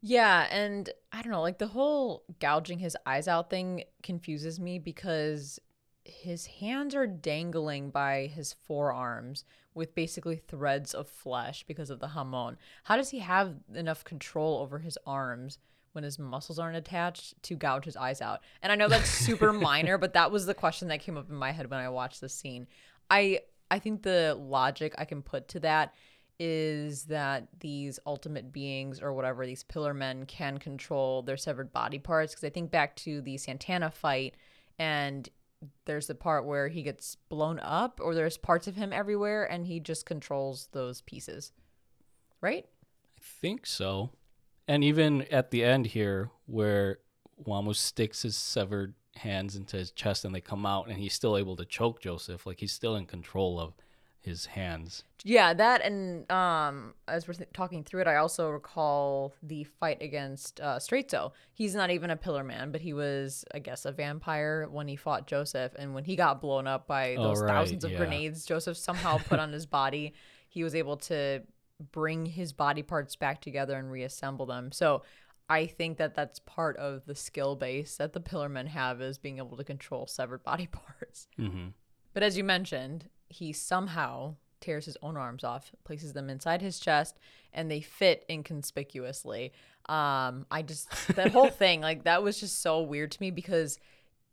Yeah, 0.00 0.46
and 0.50 0.88
I 1.12 1.22
don't 1.22 1.32
know, 1.32 1.42
like 1.42 1.58
the 1.58 1.66
whole 1.66 2.22
gouging 2.38 2.78
his 2.78 2.96
eyes 3.04 3.26
out 3.26 3.50
thing 3.50 3.84
confuses 4.02 4.60
me 4.60 4.78
because 4.78 5.58
his 6.04 6.46
hands 6.46 6.94
are 6.94 7.06
dangling 7.06 7.90
by 7.90 8.30
his 8.32 8.52
forearms 8.52 9.44
with 9.74 9.94
basically 9.94 10.36
threads 10.36 10.94
of 10.94 11.08
flesh 11.08 11.64
because 11.66 11.90
of 11.90 11.98
the 12.00 12.08
hamon. 12.08 12.56
How 12.84 12.96
does 12.96 13.10
he 13.10 13.18
have 13.18 13.54
enough 13.74 14.04
control 14.04 14.58
over 14.58 14.78
his 14.78 14.96
arms 15.06 15.58
when 15.92 16.04
his 16.04 16.18
muscles 16.18 16.58
aren't 16.58 16.76
attached 16.76 17.40
to 17.44 17.54
gouge 17.54 17.84
his 17.84 17.96
eyes 17.96 18.20
out? 18.20 18.40
And 18.62 18.72
I 18.72 18.74
know 18.74 18.88
that's 18.88 19.10
super 19.10 19.52
minor, 19.52 19.98
but 19.98 20.14
that 20.14 20.30
was 20.30 20.46
the 20.46 20.54
question 20.54 20.88
that 20.88 21.00
came 21.00 21.16
up 21.16 21.28
in 21.28 21.36
my 21.36 21.52
head 21.52 21.70
when 21.70 21.80
I 21.80 21.88
watched 21.88 22.20
this 22.20 22.34
scene. 22.34 22.66
I 23.10 23.40
I 23.70 23.78
think 23.78 24.02
the 24.02 24.36
logic 24.40 24.94
I 24.98 25.04
can 25.04 25.22
put 25.22 25.48
to 25.48 25.60
that 25.60 25.94
is 26.40 27.04
that 27.04 27.48
these 27.60 27.98
ultimate 28.06 28.52
beings 28.52 29.00
or 29.00 29.12
whatever 29.12 29.44
these 29.44 29.64
pillar 29.64 29.92
men 29.92 30.24
can 30.24 30.58
control 30.58 31.22
their 31.22 31.36
severed 31.36 31.72
body 31.72 31.98
parts 31.98 32.32
because 32.32 32.44
I 32.44 32.50
think 32.50 32.70
back 32.70 32.94
to 32.96 33.20
the 33.20 33.36
Santana 33.36 33.90
fight 33.90 34.36
and 34.78 35.28
there's 35.84 36.06
the 36.06 36.14
part 36.14 36.44
where 36.44 36.68
he 36.68 36.82
gets 36.82 37.16
blown 37.28 37.58
up 37.58 38.00
or 38.02 38.14
there's 38.14 38.36
parts 38.36 38.68
of 38.68 38.76
him 38.76 38.92
everywhere 38.92 39.44
and 39.50 39.66
he 39.66 39.80
just 39.80 40.06
controls 40.06 40.68
those 40.72 41.00
pieces. 41.00 41.52
Right? 42.40 42.66
I 43.18 43.20
think 43.40 43.66
so. 43.66 44.10
And 44.68 44.84
even 44.84 45.22
at 45.22 45.50
the 45.50 45.64
end 45.64 45.86
here 45.86 46.30
where 46.46 46.98
Wamu 47.44 47.74
sticks 47.74 48.22
his 48.22 48.36
severed 48.36 48.94
hands 49.16 49.56
into 49.56 49.76
his 49.76 49.90
chest 49.90 50.24
and 50.24 50.34
they 50.34 50.40
come 50.40 50.64
out 50.66 50.88
and 50.88 50.98
he's 50.98 51.14
still 51.14 51.36
able 51.36 51.56
to 51.56 51.64
choke 51.64 52.00
Joseph, 52.00 52.46
like 52.46 52.60
he's 52.60 52.72
still 52.72 52.94
in 52.94 53.06
control 53.06 53.58
of 53.58 53.72
his 54.20 54.46
hands. 54.46 55.04
Yeah, 55.24 55.54
that 55.54 55.80
and 55.82 56.30
um, 56.30 56.94
as 57.06 57.26
we're 57.26 57.34
th- 57.34 57.48
talking 57.54 57.82
through 57.82 58.02
it, 58.02 58.06
I 58.06 58.16
also 58.16 58.50
recall 58.50 59.32
the 59.42 59.64
fight 59.64 60.02
against 60.02 60.60
uh, 60.60 60.78
Straizo. 60.78 61.32
He's 61.54 61.74
not 61.74 61.90
even 61.90 62.10
a 62.10 62.16
pillar 62.16 62.44
man, 62.44 62.70
but 62.70 62.80
he 62.82 62.92
was, 62.92 63.44
I 63.54 63.60
guess, 63.60 63.84
a 63.86 63.92
vampire 63.92 64.68
when 64.70 64.86
he 64.86 64.96
fought 64.96 65.26
Joseph. 65.26 65.72
And 65.78 65.94
when 65.94 66.04
he 66.04 66.14
got 66.14 66.40
blown 66.42 66.66
up 66.66 66.86
by 66.86 67.14
Oh, 67.14 67.22
those 67.28 67.40
right, 67.40 67.48
thousands 67.48 67.84
of 67.84 67.92
yeah. 67.92 67.98
grenades 67.98 68.44
Joseph 68.44 68.76
somehow 68.76 69.18
put 69.18 69.38
on 69.40 69.52
his 69.52 69.66
body, 69.66 70.12
he 70.48 70.62
was 70.62 70.74
able 70.74 70.96
to 70.98 71.42
bring 71.92 72.26
his 72.26 72.52
body 72.52 72.82
parts 72.82 73.16
back 73.16 73.40
together 73.40 73.76
and 73.76 73.90
reassemble 73.90 74.46
them. 74.46 74.72
So 74.72 75.02
I 75.48 75.66
think 75.66 75.98
that 75.98 76.14
that's 76.14 76.40
part 76.40 76.76
of 76.76 77.06
the 77.06 77.14
skill 77.14 77.56
base 77.56 77.96
that 77.96 78.12
the 78.12 78.20
pillar 78.20 78.48
men 78.48 78.66
have 78.66 79.00
is 79.00 79.18
being 79.18 79.38
able 79.38 79.56
to 79.56 79.64
control 79.64 80.06
severed 80.06 80.42
body 80.42 80.66
parts. 80.72 81.28
Mm-hmm. 81.38 81.68
But 82.12 82.22
as 82.22 82.36
you 82.36 82.44
mentioned, 82.44 83.08
he 83.28 83.52
somehow 83.52 84.34
tears 84.60 84.86
his 84.86 84.96
own 85.02 85.16
arms 85.16 85.44
off, 85.44 85.72
places 85.84 86.12
them 86.12 86.28
inside 86.28 86.60
his 86.60 86.80
chest, 86.80 87.18
and 87.52 87.70
they 87.70 87.80
fit 87.80 88.24
inconspicuously. 88.28 89.52
Um, 89.88 90.46
I 90.50 90.62
just 90.66 90.88
that 91.14 91.30
whole 91.32 91.50
thing, 91.50 91.80
like 91.80 92.04
that 92.04 92.22
was 92.22 92.40
just 92.40 92.60
so 92.60 92.80
weird 92.82 93.12
to 93.12 93.20
me 93.20 93.30
because 93.30 93.78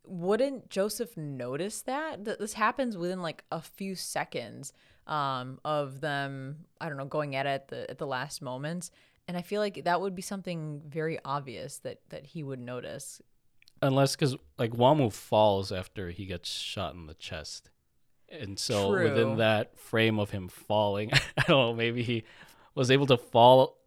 wouldn't 0.05 0.69
Joseph 0.69 1.15
notice 1.15 1.81
that? 1.83 2.25
Th- 2.25 2.37
This 2.37 2.53
happens 2.53 2.97
within 2.97 3.21
like 3.21 3.43
a 3.51 3.61
few 3.61 3.95
seconds 3.95 4.73
um, 5.07 5.59
of 5.63 6.01
them, 6.01 6.65
I 6.79 6.89
don't 6.89 6.97
know, 6.97 7.05
going 7.05 7.35
at 7.35 7.45
it 7.45 7.49
at 7.49 7.67
the, 7.67 7.89
at 7.89 7.97
the 7.97 8.07
last 8.07 8.41
moments. 8.41 8.91
And 9.27 9.35
I 9.35 9.41
feel 9.41 9.61
like 9.61 9.83
that 9.85 10.01
would 10.01 10.15
be 10.15 10.21
something 10.21 10.81
very 10.87 11.19
obvious 11.25 11.79
that, 11.79 11.99
that 12.09 12.25
he 12.27 12.43
would 12.43 12.59
notice. 12.59 13.21
Unless 13.81 14.15
because 14.15 14.35
like 14.57 14.71
Wamu 14.71 15.11
falls 15.11 15.71
after 15.71 16.09
he 16.09 16.25
gets 16.25 16.49
shot 16.49 16.93
in 16.93 17.07
the 17.07 17.13
chest. 17.13 17.69
And 18.29 18.57
so 18.57 18.91
within 18.91 19.37
that 19.37 19.79
frame 19.79 20.19
of 20.19 20.31
him 20.31 20.47
falling, 20.47 21.11
I 21.37 21.43
don't 21.47 21.49
know, 21.49 21.73
maybe 21.73 22.03
he 22.03 22.23
was 22.73 22.91
able 22.91 23.05
to 23.07 23.17
fall 23.17 23.77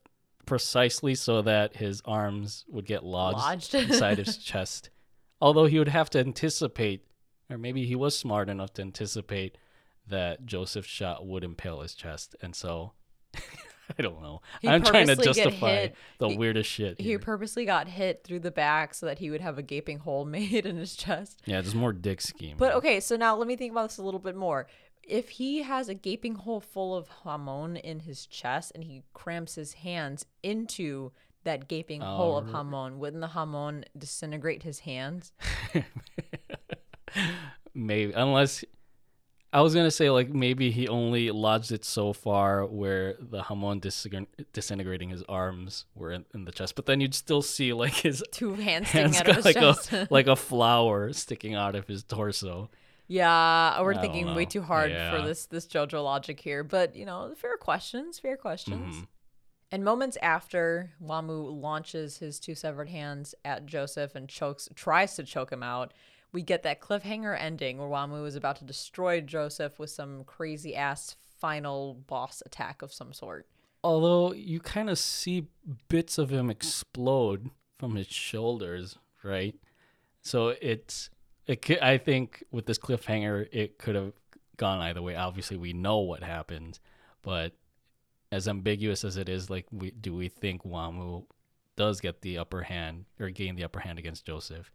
precisely 0.47 1.15
so 1.15 1.43
that 1.43 1.77
his 1.77 2.01
arms 2.05 2.65
would 2.69 2.87
get 2.87 3.05
lodged, 3.05 3.39
Lodged. 3.39 3.75
inside 3.91 4.19
his 4.19 4.39
chest. 4.39 4.91
Although 5.41 5.67
he 5.67 5.79
would 5.79 5.89
have 5.89 6.11
to 6.11 6.19
anticipate, 6.19 7.07
or 7.51 7.59
maybe 7.59 7.85
he 7.85 7.95
was 7.95 8.19
smart 8.19 8.49
enough 8.49 8.73
to 8.75 8.83
anticipate 8.83 9.59
that 10.09 10.47
Joseph's 10.47 10.89
shot 10.89 11.27
would 11.27 11.45
impale 11.45 11.81
his 11.81 11.95
chest. 11.95 12.35
And 12.43 12.55
so, 12.55 12.93
I 13.99 14.03
don't 14.03 14.21
know. 14.21 14.43
He 14.61 14.69
I'm 14.69 14.83
trying 14.83 15.07
to 15.07 15.17
justify 15.17 15.89
the 16.19 16.29
He- 16.29 16.37
weirdest 16.37 16.69
shit. 16.71 17.01
He 17.01 17.17
purposely 17.19 17.65
got 17.65 17.89
hit 17.89 18.23
through 18.25 18.41
the 18.41 18.51
back 18.51 18.93
so 18.95 19.07
that 19.07 19.19
he 19.19 19.31
would 19.31 19.41
have 19.41 19.57
a 19.59 19.63
gaping 19.63 19.99
hole 20.01 20.25
made 20.27 20.67
in 20.67 20.77
his 20.77 20.95
chest. 20.95 21.41
yeah, 21.47 21.61
there's 21.61 21.75
more 21.75 21.93
dick 21.93 22.21
scheme. 22.21 22.57
But 22.59 22.75
okay, 22.75 23.01
so 23.01 23.17
now 23.17 23.37
let 23.37 23.49
me 23.49 23.57
think 23.57 23.73
about 23.73 23.89
this 23.91 23.99
a 23.99 24.03
little 24.03 24.21
bit 24.21 24.37
more. 24.37 24.67
If 25.03 25.31
he 25.31 25.63
has 25.63 25.89
a 25.89 25.95
gaping 25.95 26.35
hole 26.35 26.61
full 26.61 26.95
of 26.95 27.09
hamon 27.25 27.77
in 27.77 28.01
his 28.01 28.27
chest 28.27 28.73
and 28.75 28.85
he 28.85 29.05
cramps 29.15 29.55
his 29.55 29.73
hands 29.73 30.27
into 30.43 31.13
that 31.45 31.67
gaping 31.67 32.03
oh, 32.03 32.17
hole 32.17 32.37
of 32.37 32.49
Oh. 32.51 32.53
hamon, 32.53 32.99
wouldn't 32.99 33.23
the 33.23 33.29
hamon 33.29 33.87
disintegrate 33.97 34.65
his 34.65 34.81
hands? 34.81 35.33
maybe 37.75 38.13
unless 38.13 38.65
I 39.53 39.63
was 39.63 39.75
gonna 39.75 39.91
say 39.91 40.11
like 40.11 40.29
maybe 40.29 40.71
he 40.71 40.89
only 40.89 41.31
lodged 41.31 41.73
it 41.73 41.85
so 41.85 42.13
far 42.13 42.67
where 42.67 43.15
the 43.19 43.43
hamon 43.45 43.81
disintegr- 43.81 44.27
disintegrating 44.53 45.09
his 45.09 45.23
arms 45.29 45.87
were 45.95 46.13
in, 46.13 46.27
in 46.35 46.45
the 46.45 46.53
chest, 46.53 46.75
but 46.75 46.85
then 46.87 47.01
you'd 47.01 47.15
still 47.15 47.41
see 47.43 47.73
like 47.73 47.95
his 47.95 48.23
Two 48.31 48.55
hands 48.55 48.89
sticking 48.91 49.13
hands 49.13 49.17
out 49.21 49.21
of 49.23 49.27
got 49.27 49.37
his 49.37 49.45
like 49.47 49.55
chest. 49.57 49.93
a 49.93 50.09
like 50.11 50.27
a 50.27 50.37
flower 50.37 51.13
sticking 51.15 51.55
out 51.55 51.75
of 51.75 51.87
his 51.89 52.03
torso. 52.05 52.69
yeah, 53.07 53.81
we're 53.81 53.95
I 53.95 54.01
thinking 54.03 54.35
way 54.35 54.45
too 54.45 54.61
hard 54.63 54.91
Yeah. 54.91 55.17
for 55.17 55.27
this 55.27 55.47
this 55.47 55.67
JoJo 55.67 56.05
logic 56.05 56.41
here, 56.41 56.63
but 56.63 56.95
you 56.95 57.07
know, 57.07 57.33
fair 57.37 57.57
questions, 57.57 58.19
fair 58.19 58.37
questions. 58.37 58.97
Mhm. 58.97 59.07
And 59.71 59.85
moments 59.85 60.17
after 60.23 60.93
Wamu 61.03 61.61
launches 61.61 62.19
his 62.19 62.39
two 62.41 62.55
severed 62.55 62.89
hands 62.89 63.35
at 63.45 63.67
Joseph 63.67 64.15
and 64.15 64.29
chokes 64.29 64.69
tries 64.75 65.15
to 65.17 65.25
choke 65.25 65.53
him 65.53 65.63
out, 65.63 65.93
we 66.33 66.43
get 66.43 66.63
that 66.63 66.81
cliffhanger 66.81 67.37
ending 67.39 67.79
where 67.79 67.89
Wamu 67.89 68.27
is 68.27 68.37
about 68.37 68.57
to 68.57 68.65
destroy 68.65 69.21
Joseph 69.21 69.79
with 69.79 69.91
some 69.91 70.25
crazy 70.25 70.75
ass 70.75 71.17
final 71.39 71.95
boss 72.07 72.43
attack 72.45 72.83
of 72.83 72.93
some 72.93 73.13
sort. 73.13 73.47
Although 73.83 74.33
you 74.33 74.61
kind 74.61 74.91
of 74.91 74.99
see 74.99 75.47
bits 75.89 76.19
of 76.19 76.31
him 76.31 76.51
explode 76.51 77.51
from 77.79 77.95
his 77.95 78.09
shoulders, 78.09 78.99
right? 79.23 79.55
So 80.21 80.55
it's 80.61 81.11
it. 81.47 81.71
I 81.81 81.97
think 81.97 82.45
with 82.51 82.67
this 82.67 82.79
cliffhanger, 82.79 83.49
it 83.53 83.79
could 83.79 83.95
have 83.95 84.13
gone 84.57 84.81
either 84.81 85.01
way. 85.01 85.15
Obviously, 85.15 85.57
we 85.57 85.73
know 85.73 85.99
what 85.99 86.23
happened, 86.23 86.81
but 87.23 87.53
as 88.31 88.49
ambiguous 88.49 89.05
as 89.05 89.17
it 89.17 89.29
is, 89.29 89.49
like, 89.49 89.67
we 89.71 89.93
do 89.93 90.15
we 90.15 90.29
think 90.29 90.65
Wamu 90.65 91.25
does 91.77 92.01
get 92.01 92.21
the 92.21 92.37
upper 92.37 92.63
hand 92.63 93.05
or 93.21 93.31
gain 93.31 93.55
the 93.55 93.65
upper 93.65 93.79
hand 93.79 93.99
against 93.99 94.27
Joseph? 94.27 94.73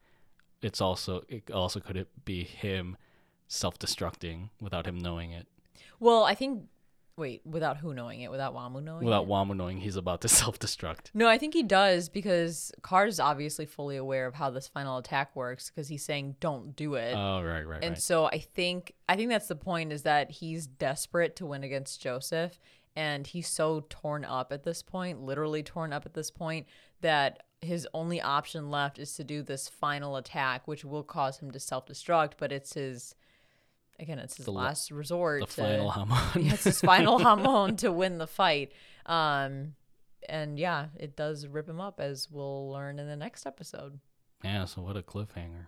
It's 0.64 0.82
also 0.82 1.24
it 1.28 1.51
also 1.51 1.80
could 1.80 1.97
it 1.97 2.07
be 2.26 2.43
him 2.43 2.97
self-destructing 3.47 4.49
without 4.59 4.88
him 4.88 4.97
knowing 4.97 5.32
it, 5.32 5.47
Well, 5.99 6.24
I 6.24 6.34
think 6.36 6.64
wait, 7.16 7.41
without 7.45 7.78
who 7.78 7.93
knowing 7.93 8.22
it, 8.22 8.32
without 8.32 8.55
Wamu 8.55 8.82
knowing 8.82 9.05
without 9.05 9.24
it? 9.24 9.30
Wamu 9.30 9.55
knowing 9.55 9.78
he's 9.78 9.95
about 9.95 10.22
to 10.22 10.28
self-destruct. 10.41 11.11
No, 11.14 11.28
I 11.28 11.38
think 11.38 11.53
he 11.53 11.64
does 11.64 12.09
because 12.09 12.72
Cars 12.82 13.16
is 13.16 13.20
obviously 13.20 13.66
fully 13.66 13.97
aware 13.97 14.26
of 14.26 14.34
how 14.34 14.49
this 14.49 14.68
final 14.68 14.97
attack 14.97 15.36
works 15.36 15.70
because 15.70 15.88
he's 15.88 16.03
saying 16.03 16.38
don't 16.39 16.76
do 16.76 16.95
it. 16.95 17.14
Oh 17.14 17.43
right, 17.43 17.68
right, 17.68 17.84
and 17.84 17.91
right. 17.91 18.01
so 18.01 18.26
I 18.26 18.39
think 18.39 18.93
I 19.07 19.16
think 19.16 19.30
that's 19.30 19.47
the 19.47 19.55
point 19.55 19.91
is 19.91 20.03
that 20.03 20.32
he's 20.32 20.66
desperate 20.68 21.36
to 21.38 21.45
win 21.45 21.64
against 21.64 22.01
Joseph 22.01 22.59
and 22.95 23.26
he's 23.26 23.47
so 23.47 23.86
torn 23.89 24.24
up 24.24 24.51
at 24.51 24.64
this 24.64 24.82
point, 24.84 25.22
literally 25.22 25.64
torn 25.64 25.93
up 25.93 26.05
at 26.05 26.14
this 26.14 26.30
point 26.30 26.68
that 27.01 27.43
his 27.64 27.88
only 27.93 28.22
option 28.22 28.70
left 28.72 28.99
is 28.99 29.14
to 29.16 29.24
do 29.24 29.41
this 29.43 29.68
final 29.70 30.16
attack 30.18 30.68
which 30.68 30.84
will 30.86 31.03
cause 31.03 31.39
him 31.39 31.51
to 31.51 31.59
self-destruct, 31.59 32.34
but 32.38 32.51
it's 32.51 32.74
his 32.74 33.16
again, 33.99 34.20
it's 34.20 34.38
his 34.38 34.45
The 34.45 34.51
last 34.51 34.91
resort 34.91 35.41
the 35.41 35.47
to 35.47 35.61
final 35.61 35.91
Hamon. 35.95 36.43
yeah, 36.45 36.53
it's 36.53 36.64
his 36.64 36.82
final 36.82 37.20
hamon 37.26 37.76
to 37.78 37.91
win 37.91 38.18
the 38.18 38.28
fight. 38.28 38.72
Um 39.05 39.76
and 40.30 40.57
yeah, 40.57 40.88
it 40.97 41.16
does 41.18 41.47
rip 41.47 41.68
him 41.68 41.82
up 41.82 41.99
as 41.99 42.30
we'll 42.32 42.70
learn 42.72 42.97
in 42.99 43.07
the 43.07 43.16
next 43.16 43.45
episode. 43.45 43.99
yeah, 44.43 44.66
so 44.66 44.82
what 44.82 44.95
a 44.97 45.01
cliffhanger. 45.01 45.68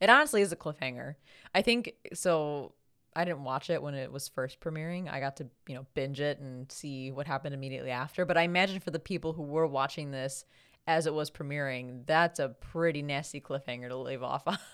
It 0.00 0.10
honestly 0.10 0.42
is 0.42 0.52
a 0.52 0.56
cliffhanger. 0.56 1.14
I 1.54 1.62
think 1.62 1.92
so. 2.12 2.74
I 3.14 3.24
didn't 3.24 3.44
watch 3.44 3.70
it 3.70 3.80
when 3.82 3.94
it 3.94 4.12
was 4.12 4.28
first 4.28 4.60
premiering. 4.60 5.10
I 5.10 5.20
got 5.20 5.38
to, 5.38 5.46
you 5.66 5.74
know, 5.74 5.86
binge 5.94 6.20
it 6.20 6.38
and 6.38 6.70
see 6.70 7.10
what 7.10 7.26
happened 7.26 7.54
immediately 7.54 7.90
after. 7.90 8.26
But 8.26 8.36
I 8.36 8.42
imagine 8.42 8.78
for 8.80 8.90
the 8.90 8.98
people 8.98 9.32
who 9.32 9.42
were 9.42 9.66
watching 9.66 10.10
this 10.10 10.44
as 10.86 11.06
it 11.06 11.14
was 11.14 11.30
premiering, 11.30 12.06
that's 12.06 12.38
a 12.38 12.48
pretty 12.48 13.02
nasty 13.02 13.40
cliffhanger 13.40 13.88
to 13.88 13.96
leave 13.96 14.22
off 14.22 14.46
on. 14.46 14.58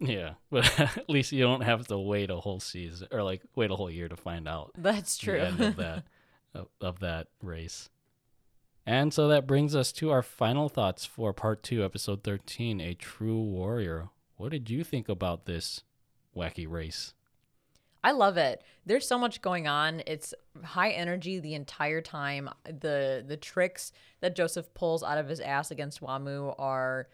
Yeah, 0.00 0.32
but 0.50 0.80
at 0.80 1.08
least 1.08 1.30
you 1.30 1.42
don't 1.44 1.60
have 1.60 1.86
to 1.86 1.96
wait 1.96 2.30
a 2.30 2.36
whole 2.36 2.58
season 2.58 3.06
or 3.12 3.22
like 3.22 3.42
wait 3.54 3.70
a 3.70 3.76
whole 3.76 3.88
year 3.90 4.08
to 4.08 4.16
find 4.16 4.48
out 4.48 4.72
that's 4.76 5.16
true. 5.16 5.38
the 5.38 5.46
end 5.46 5.60
of 5.60 5.76
that 5.76 6.04
of, 6.54 6.66
of 6.80 6.98
that 6.98 7.28
race. 7.40 7.88
And 8.84 9.14
so 9.14 9.28
that 9.28 9.46
brings 9.46 9.76
us 9.76 9.92
to 9.92 10.10
our 10.10 10.22
final 10.24 10.68
thoughts 10.68 11.06
for 11.06 11.32
part 11.32 11.62
two, 11.62 11.84
episode 11.84 12.24
thirteen, 12.24 12.80
a 12.80 12.94
true 12.94 13.40
warrior. 13.40 14.08
What 14.36 14.50
did 14.50 14.68
you 14.68 14.82
think 14.82 15.08
about 15.08 15.44
this 15.46 15.84
wacky 16.36 16.68
race? 16.68 17.14
I 18.04 18.12
love 18.12 18.36
it. 18.36 18.62
There's 18.84 19.06
so 19.06 19.18
much 19.18 19.42
going 19.42 19.68
on. 19.68 20.02
It's 20.06 20.34
high 20.64 20.90
energy 20.90 21.38
the 21.38 21.54
entire 21.54 22.00
time. 22.00 22.50
The 22.64 23.24
the 23.26 23.36
tricks 23.36 23.92
that 24.20 24.34
Joseph 24.34 24.72
pulls 24.74 25.02
out 25.02 25.18
of 25.18 25.28
his 25.28 25.40
ass 25.40 25.70
against 25.70 26.00
Wamu 26.00 26.54
are 26.58 27.08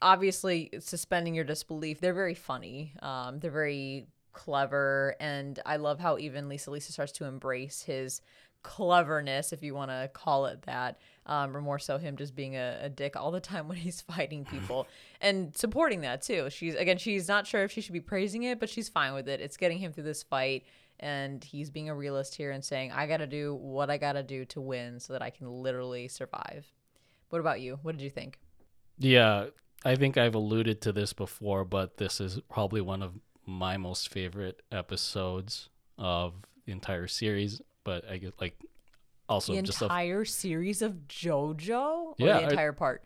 obviously 0.00 0.70
suspending 0.80 1.34
your 1.34 1.44
disbelief. 1.44 2.00
They're 2.00 2.14
very 2.14 2.34
funny. 2.34 2.94
Um, 3.02 3.38
they're 3.38 3.50
very 3.50 4.06
clever, 4.32 5.14
and 5.20 5.60
I 5.66 5.76
love 5.76 6.00
how 6.00 6.16
even 6.18 6.48
Lisa 6.48 6.70
Lisa 6.70 6.92
starts 6.92 7.12
to 7.12 7.26
embrace 7.26 7.82
his 7.82 8.22
cleverness, 8.62 9.52
if 9.52 9.62
you 9.62 9.74
want 9.74 9.90
to 9.90 10.10
call 10.12 10.46
it 10.46 10.62
that, 10.62 10.98
um, 11.26 11.56
or 11.56 11.60
more 11.60 11.78
so 11.78 11.98
him 11.98 12.16
just 12.16 12.34
being 12.34 12.56
a, 12.56 12.80
a 12.82 12.88
dick 12.88 13.16
all 13.16 13.30
the 13.30 13.40
time 13.40 13.68
when 13.68 13.78
he's 13.78 14.00
fighting 14.00 14.44
people 14.44 14.86
and 15.20 15.56
supporting 15.56 16.00
that 16.02 16.22
too. 16.22 16.50
She's 16.50 16.74
again, 16.74 16.98
she's 16.98 17.28
not 17.28 17.46
sure 17.46 17.62
if 17.62 17.72
she 17.72 17.80
should 17.80 17.92
be 17.92 18.00
praising 18.00 18.42
it, 18.44 18.60
but 18.60 18.68
she's 18.68 18.88
fine 18.88 19.14
with 19.14 19.28
it. 19.28 19.40
It's 19.40 19.56
getting 19.56 19.78
him 19.78 19.92
through 19.92 20.04
this 20.04 20.22
fight, 20.22 20.64
and 21.00 21.42
he's 21.42 21.70
being 21.70 21.88
a 21.88 21.94
realist 21.94 22.34
here 22.34 22.50
and 22.50 22.64
saying, 22.64 22.92
"I 22.92 23.06
got 23.06 23.18
to 23.18 23.26
do 23.26 23.54
what 23.54 23.90
I 23.90 23.98
got 23.98 24.12
to 24.14 24.22
do 24.22 24.44
to 24.46 24.60
win, 24.60 25.00
so 25.00 25.12
that 25.12 25.22
I 25.22 25.30
can 25.30 25.48
literally 25.48 26.08
survive." 26.08 26.66
What 27.30 27.40
about 27.40 27.60
you? 27.60 27.78
What 27.82 27.96
did 27.96 28.04
you 28.04 28.10
think? 28.10 28.38
Yeah, 28.98 29.46
I 29.84 29.96
think 29.96 30.18
I've 30.18 30.34
alluded 30.34 30.82
to 30.82 30.92
this 30.92 31.12
before, 31.12 31.64
but 31.64 31.96
this 31.96 32.20
is 32.20 32.40
probably 32.50 32.80
one 32.80 33.02
of 33.02 33.18
my 33.46 33.76
most 33.76 34.10
favorite 34.10 34.60
episodes 34.70 35.68
of 35.98 36.34
the 36.66 36.72
entire 36.72 37.08
series. 37.08 37.60
But 37.84 38.08
I 38.08 38.18
get 38.18 38.40
like 38.40 38.62
also 39.32 39.54
the 39.54 39.62
just 39.62 39.80
a, 39.82 39.84
entire 39.86 40.24
series 40.24 40.82
of 40.82 40.92
JoJo, 41.08 41.70
or 41.72 42.14
Yeah, 42.18 42.34
the 42.38 42.46
I- 42.46 42.50
entire 42.50 42.72
part. 42.72 43.02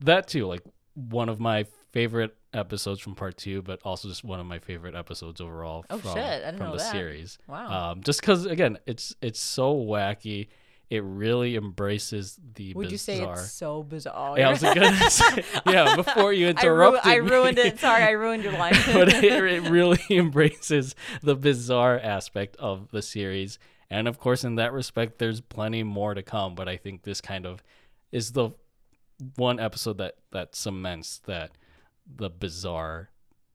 that 0.00 0.28
too, 0.28 0.46
like 0.46 0.62
one 0.94 1.28
of 1.28 1.38
my 1.40 1.64
favorite 1.92 2.36
episodes 2.54 3.00
from 3.00 3.14
part 3.14 3.36
two, 3.36 3.62
but 3.62 3.80
also 3.84 4.08
just 4.08 4.24
one 4.24 4.40
of 4.40 4.46
my 4.46 4.58
favorite 4.58 4.94
episodes 4.94 5.40
overall 5.40 5.84
Oh, 5.90 5.98
from, 5.98 6.14
shit, 6.14 6.22
I 6.24 6.36
didn't 6.38 6.58
from 6.58 6.66
know 6.68 6.72
the 6.72 6.78
that. 6.78 6.92
series. 6.92 7.38
Wow. 7.46 7.90
Um, 7.92 8.02
just 8.02 8.20
because 8.20 8.46
again, 8.46 8.78
it's 8.86 9.14
it's 9.20 9.40
so 9.40 9.74
wacky. 9.74 10.48
It 10.90 11.02
really 11.04 11.54
embraces 11.54 12.38
the 12.54 12.72
Would 12.72 12.90
you 12.90 12.96
say 12.96 13.20
it's 13.22 13.52
so 13.52 13.82
bizarre? 13.82 14.38
yeah, 14.38 14.48
I 14.48 14.50
was 14.50 14.62
gonna 14.62 14.96
say, 15.10 15.44
yeah, 15.66 15.94
before 15.96 16.32
you 16.32 16.46
I, 16.46 16.50
ru- 16.52 16.56
interrupted 16.62 17.00
I 17.04 17.16
ruined 17.16 17.58
it. 17.58 17.78
Sorry, 17.78 18.02
I 18.04 18.12
ruined 18.12 18.42
your 18.42 18.54
line. 18.54 18.72
but 18.94 19.12
it, 19.12 19.24
it 19.24 19.68
really 19.70 20.00
embraces 20.10 20.94
the 21.22 21.34
bizarre 21.36 21.98
aspect 21.98 22.56
of 22.56 22.90
the 22.90 23.02
series. 23.02 23.58
And 23.90 24.06
of 24.06 24.18
course, 24.18 24.44
in 24.44 24.56
that 24.56 24.72
respect, 24.72 25.18
there's 25.18 25.40
plenty 25.40 25.82
more 25.82 26.14
to 26.14 26.22
come. 26.22 26.54
But 26.54 26.68
I 26.68 26.76
think 26.76 27.02
this 27.02 27.20
kind 27.20 27.46
of 27.46 27.62
is 28.12 28.32
the 28.32 28.50
one 29.36 29.58
episode 29.58 29.98
that 29.98 30.16
that 30.32 30.54
cements 30.54 31.20
that 31.26 31.52
the 32.06 32.30
bizarre 32.30 33.10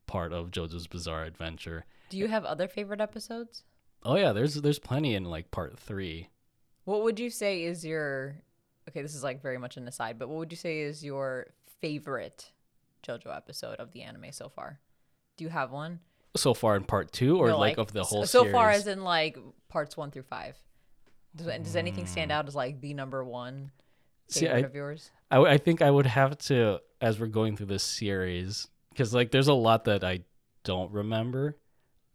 part 0.06 0.34
of 0.34 0.52
JoJo's 0.52 0.88
Bizarre 0.88 1.24
Adventure. 1.24 1.86
Do 2.10 2.18
you 2.18 2.28
have 2.28 2.46
other 2.46 2.68
favorite 2.68 3.02
episodes? 3.02 3.64
Oh 4.04 4.16
yeah, 4.16 4.34
there's 4.34 4.56
there's 4.56 4.80
plenty 4.80 5.16
in 5.16 5.26
like 5.26 5.52
part 5.52 5.80
three. 5.80 6.30
What 6.86 7.04
would 7.04 7.20
you 7.20 7.30
say 7.30 7.64
is 7.64 7.86
your 7.86 8.36
okay? 8.90 9.02
This 9.02 9.16
is 9.16 9.24
like 9.24 9.42
very 9.42 9.58
much 9.58 9.78
an 9.78 9.88
aside, 9.88 10.20
but 10.20 10.30
what 10.30 10.38
would 10.38 10.52
you 10.52 10.58
say 10.58 10.82
is 10.82 11.04
your 11.04 11.48
favorite 11.82 12.52
JoJo 13.08 13.36
episode 13.36 13.80
of 13.80 13.92
the 13.94 14.02
anime 14.02 14.32
so 14.32 14.50
far? 14.50 14.80
Do 15.38 15.44
you 15.44 15.50
have 15.50 15.72
one? 15.72 16.00
So 16.36 16.54
far 16.54 16.76
in 16.76 16.84
part 16.84 17.12
two, 17.12 17.38
or 17.38 17.50
No, 17.50 17.60
like, 17.60 17.78
of 17.78 17.92
the 17.94 18.04
whole 18.04 18.26
so 18.26 18.40
series. 18.42 18.54
far 18.54 18.70
as 18.72 18.88
in 18.88 19.04
like 19.04 19.38
parts 19.70 19.96
one 19.96 20.10
through 20.12 20.24
five. 20.24 20.58
Does, 21.36 21.48
does 21.48 21.76
anything 21.76 22.06
stand 22.08 22.32
out 22.32 22.48
as 22.48 22.56
like 22.56 22.82
the 22.82 22.94
number 22.94 23.24
one 23.24 23.72
Mm. 24.30 24.34
See, 24.34 24.40
favorite 24.46 24.64
I- 24.64 24.68
of 24.68 24.76
yours? 24.76 25.12
I, 25.30 25.38
I 25.44 25.58
think 25.58 25.82
I 25.82 25.92
would 25.92 26.06
have 26.06 26.38
to 26.50 26.80
as 27.02 27.20
we're 27.20 27.28
going 27.28 27.58
through 27.58 27.66
this 27.68 27.84
series 27.84 28.68
because 28.90 29.14
like 29.14 29.32
there's 29.32 29.48
a 29.50 29.54
lot 29.54 29.84
that 29.86 30.04
I 30.04 30.22
don't 30.64 30.92
remember, 30.92 31.58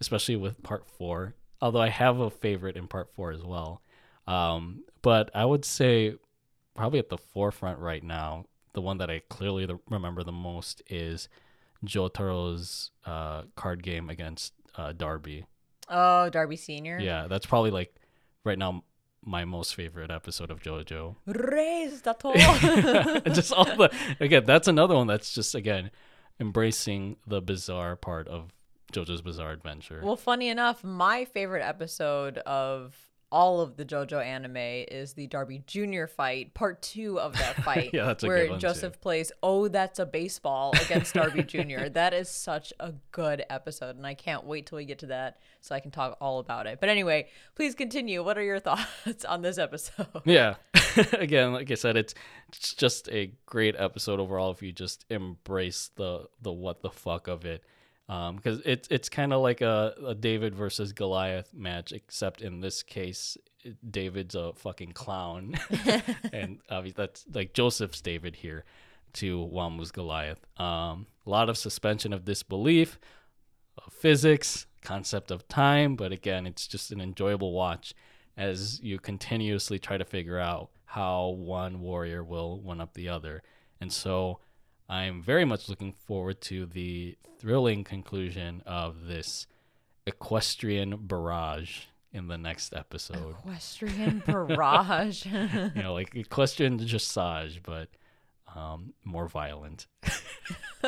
especially 0.00 0.36
with 0.36 0.62
part 0.62 0.86
four. 0.86 1.34
Although 1.60 1.80
I 1.82 1.88
have 1.90 2.18
a 2.20 2.30
favorite 2.30 2.76
in 2.76 2.86
part 2.88 3.10
four 3.14 3.32
as 3.32 3.42
well, 3.42 3.82
um, 4.26 4.84
but 5.02 5.30
I 5.34 5.44
would 5.44 5.64
say 5.64 6.14
probably 6.74 6.98
at 7.00 7.08
the 7.08 7.18
forefront 7.18 7.78
right 7.80 8.02
now, 8.02 8.46
the 8.74 8.80
one 8.80 8.98
that 8.98 9.10
I 9.10 9.20
clearly 9.28 9.66
the, 9.66 9.78
remember 9.90 10.22
the 10.22 10.30
most 10.32 10.82
is 10.88 11.28
Jotaro's 11.84 12.90
uh, 13.06 13.42
card 13.56 13.82
game 13.82 14.10
against 14.10 14.52
uh, 14.76 14.92
Darby. 14.92 15.46
Oh, 15.88 16.28
Darby 16.30 16.56
Senior. 16.56 16.98
Yeah, 16.98 17.26
that's 17.28 17.46
probably 17.46 17.70
like 17.70 17.94
right 18.44 18.58
now 18.58 18.84
my 19.24 19.44
most 19.44 19.74
favorite 19.74 20.10
episode 20.10 20.50
of 20.50 20.62
JoJo. 20.62 21.16
Raise 21.26 22.02
the 22.02 22.12
tall. 22.14 22.34
just 23.34 23.52
all 23.52 23.64
the 23.64 23.90
again 24.20 24.44
that's 24.44 24.68
another 24.68 24.94
one 24.94 25.06
that's 25.06 25.34
just 25.34 25.54
again 25.54 25.90
embracing 26.40 27.16
the 27.26 27.42
bizarre 27.42 27.96
part 27.96 28.28
of 28.28 28.52
jojo's 28.92 29.20
bizarre 29.20 29.50
adventure 29.50 30.00
Well, 30.02 30.16
funny 30.16 30.48
enough, 30.48 30.82
my 30.84 31.24
favorite 31.26 31.62
episode 31.62 32.38
of 32.38 32.96
all 33.30 33.60
of 33.60 33.76
the 33.76 33.84
JoJo 33.84 34.24
anime 34.24 34.56
is 34.56 35.12
the 35.12 35.26
Darby 35.26 35.62
Jr. 35.66 36.06
fight, 36.06 36.54
part 36.54 36.80
two 36.82 37.20
of 37.20 37.34
that 37.34 37.56
fight, 37.64 37.90
Yeah, 37.92 38.06
that's 38.06 38.24
a 38.24 38.26
where 38.26 38.44
good 38.44 38.50
one, 38.50 38.58
too. 38.60 38.66
Joseph 38.68 39.00
plays 39.00 39.30
"Oh, 39.42 39.68
that's 39.68 39.98
a 39.98 40.06
baseball" 40.06 40.72
against 40.82 41.14
Darby 41.14 41.42
Jr. 41.44 41.88
That 41.90 42.14
is 42.14 42.28
such 42.28 42.72
a 42.80 42.94
good 43.12 43.44
episode, 43.50 43.96
and 43.96 44.06
I 44.06 44.14
can't 44.14 44.44
wait 44.44 44.66
till 44.66 44.76
we 44.76 44.84
get 44.84 45.00
to 45.00 45.06
that 45.06 45.38
so 45.60 45.74
I 45.74 45.80
can 45.80 45.90
talk 45.90 46.16
all 46.20 46.38
about 46.38 46.66
it. 46.66 46.78
But 46.80 46.88
anyway, 46.88 47.28
please 47.54 47.74
continue. 47.74 48.22
What 48.24 48.38
are 48.38 48.42
your 48.42 48.60
thoughts 48.68 49.24
on 49.26 49.42
this 49.42 49.58
episode? 49.58 50.06
yeah 50.24 50.54
again 51.12 51.52
like 51.52 51.70
i 51.70 51.74
said 51.74 51.96
it's 51.96 52.14
it's 52.48 52.74
just 52.74 53.08
a 53.10 53.32
great 53.46 53.76
episode 53.78 54.18
overall 54.18 54.50
if 54.50 54.62
you 54.62 54.72
just 54.72 55.04
embrace 55.10 55.90
the 55.96 56.24
the 56.42 56.52
what 56.52 56.82
the 56.82 56.90
fuck 56.90 57.28
of 57.28 57.44
it 57.44 57.62
um 58.08 58.36
because 58.36 58.60
it's 58.64 58.88
it's 58.90 59.08
kind 59.08 59.32
of 59.32 59.42
like 59.42 59.60
a, 59.60 59.94
a 60.06 60.14
david 60.14 60.54
versus 60.54 60.92
goliath 60.92 61.52
match 61.54 61.92
except 61.92 62.40
in 62.42 62.60
this 62.60 62.82
case 62.82 63.36
david's 63.90 64.34
a 64.34 64.52
fucking 64.54 64.92
clown 64.92 65.54
and 66.32 66.58
obviously 66.70 66.94
that's 66.96 67.24
like 67.32 67.52
joseph's 67.54 68.00
david 68.00 68.36
here 68.36 68.64
to 69.12 69.38
wamu's 69.52 69.90
goliath 69.90 70.46
um 70.58 71.06
a 71.26 71.30
lot 71.30 71.48
of 71.48 71.58
suspension 71.58 72.12
of 72.12 72.24
disbelief 72.24 72.98
of 73.84 73.92
physics 73.92 74.66
concept 74.82 75.30
of 75.30 75.46
time 75.48 75.96
but 75.96 76.12
again 76.12 76.46
it's 76.46 76.66
just 76.66 76.92
an 76.92 77.00
enjoyable 77.00 77.52
watch 77.52 77.94
as 78.38 78.80
you 78.80 78.98
continuously 79.00 79.78
try 79.78 79.98
to 79.98 80.04
figure 80.04 80.38
out 80.38 80.70
how 80.84 81.28
one 81.28 81.80
warrior 81.80 82.24
will 82.24 82.60
one 82.60 82.80
up 82.80 82.94
the 82.94 83.08
other. 83.08 83.42
And 83.80 83.92
so 83.92 84.38
I'm 84.88 85.22
very 85.22 85.44
much 85.44 85.68
looking 85.68 85.92
forward 85.92 86.40
to 86.42 86.66
the 86.66 87.16
thrilling 87.38 87.84
conclusion 87.84 88.62
of 88.66 89.06
this 89.06 89.46
equestrian 90.06 90.96
barrage 90.96 91.82
in 92.12 92.28
the 92.28 92.38
next 92.38 92.72
episode. 92.74 93.36
Equestrian 93.40 94.22
barrage. 94.26 95.26
you 95.26 95.70
know, 95.74 95.92
like 95.92 96.14
equestrian 96.14 96.78
dressage, 96.78 97.60
but 97.62 97.88
um, 98.56 98.94
more 99.04 99.28
violent. 99.28 99.86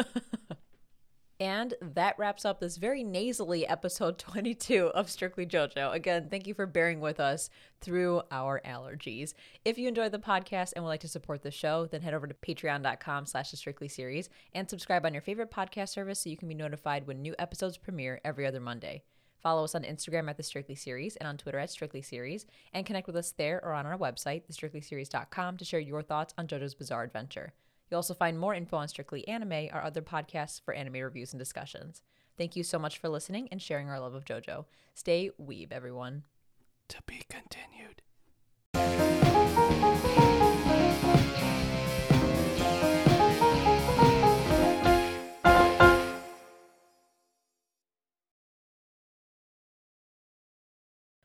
And 1.41 1.73
that 1.81 2.19
wraps 2.19 2.45
up 2.45 2.61
this 2.61 2.77
very 2.77 3.03
nasally 3.03 3.67
episode 3.67 4.19
22 4.19 4.89
of 4.89 5.09
Strictly 5.09 5.47
JoJo. 5.47 5.95
Again, 5.95 6.29
thank 6.31 6.47
you 6.47 6.53
for 6.53 6.67
bearing 6.67 7.01
with 7.01 7.19
us 7.19 7.49
through 7.81 8.21
our 8.31 8.61
allergies. 8.67 9.33
If 9.65 9.79
you 9.79 9.89
enjoyed 9.89 10.13
the 10.13 10.19
podcast 10.19 10.75
and 10.77 10.85
would 10.85 10.91
like 10.91 11.01
to 11.01 11.09
support 11.09 11.43
the 11.43 11.51
show, 11.51 11.87
then 11.87 12.03
head 12.03 12.13
over 12.13 12.27
to 12.27 12.35
patreon.com 12.35 13.25
slash 13.25 13.51
the 13.51 13.57
Strictly 13.57 13.89
series 13.89 14.29
and 14.53 14.69
subscribe 14.69 15.07
on 15.07 15.15
your 15.15 15.23
favorite 15.23 15.51
podcast 15.51 15.89
service 15.89 16.21
so 16.21 16.29
you 16.29 16.37
can 16.37 16.49
be 16.49 16.55
notified 16.55 17.07
when 17.07 17.23
new 17.23 17.35
episodes 17.39 17.79
premiere 17.79 18.21
every 18.23 18.47
other 18.47 18.61
Monday. 18.61 19.03
Follow 19.39 19.65
us 19.65 19.75
on 19.75 19.85
Instagram 19.85 20.29
at 20.29 20.37
the 20.37 20.43
Strictly 20.43 20.75
Series 20.75 21.17
and 21.17 21.27
on 21.27 21.39
Twitter 21.39 21.59
at 21.59 21.71
Strictly 21.71 22.03
Series, 22.03 22.45
and 22.75 22.85
connect 22.85 23.07
with 23.07 23.17
us 23.17 23.33
there 23.33 23.65
or 23.65 23.73
on 23.73 23.87
our 23.87 23.97
website, 23.97 24.43
thestrictlyseries.com, 24.47 25.57
to 25.57 25.65
share 25.65 25.81
your 25.81 26.03
thoughts 26.03 26.35
on 26.37 26.47
JoJo's 26.47 26.75
Bizarre 26.75 27.05
Adventure. 27.05 27.55
You'll 27.91 27.99
also 27.99 28.15
find 28.15 28.39
more 28.39 28.55
info 28.55 28.77
on 28.77 28.89
Strictly 28.89 29.27
Anime, 29.27 29.69
our 29.73 29.83
other 29.83 30.01
podcasts 30.01 30.61
for 30.61 30.73
anime 30.73 31.03
reviews 31.03 31.33
and 31.33 31.41
discussions. 31.41 32.03
Thank 32.39 32.55
you 32.55 32.63
so 32.63 32.79
much 32.79 32.99
for 32.99 33.09
listening 33.09 33.49
and 33.51 33.61
sharing 33.61 33.89
our 33.89 33.99
love 33.99 34.15
of 34.15 34.25
JoJo. 34.25 34.67
Stay 34.95 35.31
weeb, 35.43 35.73
everyone. 35.73 36.23
To 36.89 36.99
be 37.07 37.23
continued. 37.29 38.03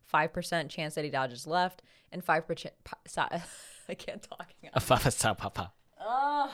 Five 0.08 0.34
percent 0.34 0.72
chance 0.72 0.96
that 0.96 1.04
he 1.04 1.12
dodges 1.12 1.46
left, 1.46 1.82
and 2.12 2.24
five 2.24 2.48
percent. 2.48 2.74
I 3.88 3.94
can't 3.94 4.24
talk. 4.24 4.48
Papa. 5.38 5.72
Ugh. 6.08 6.50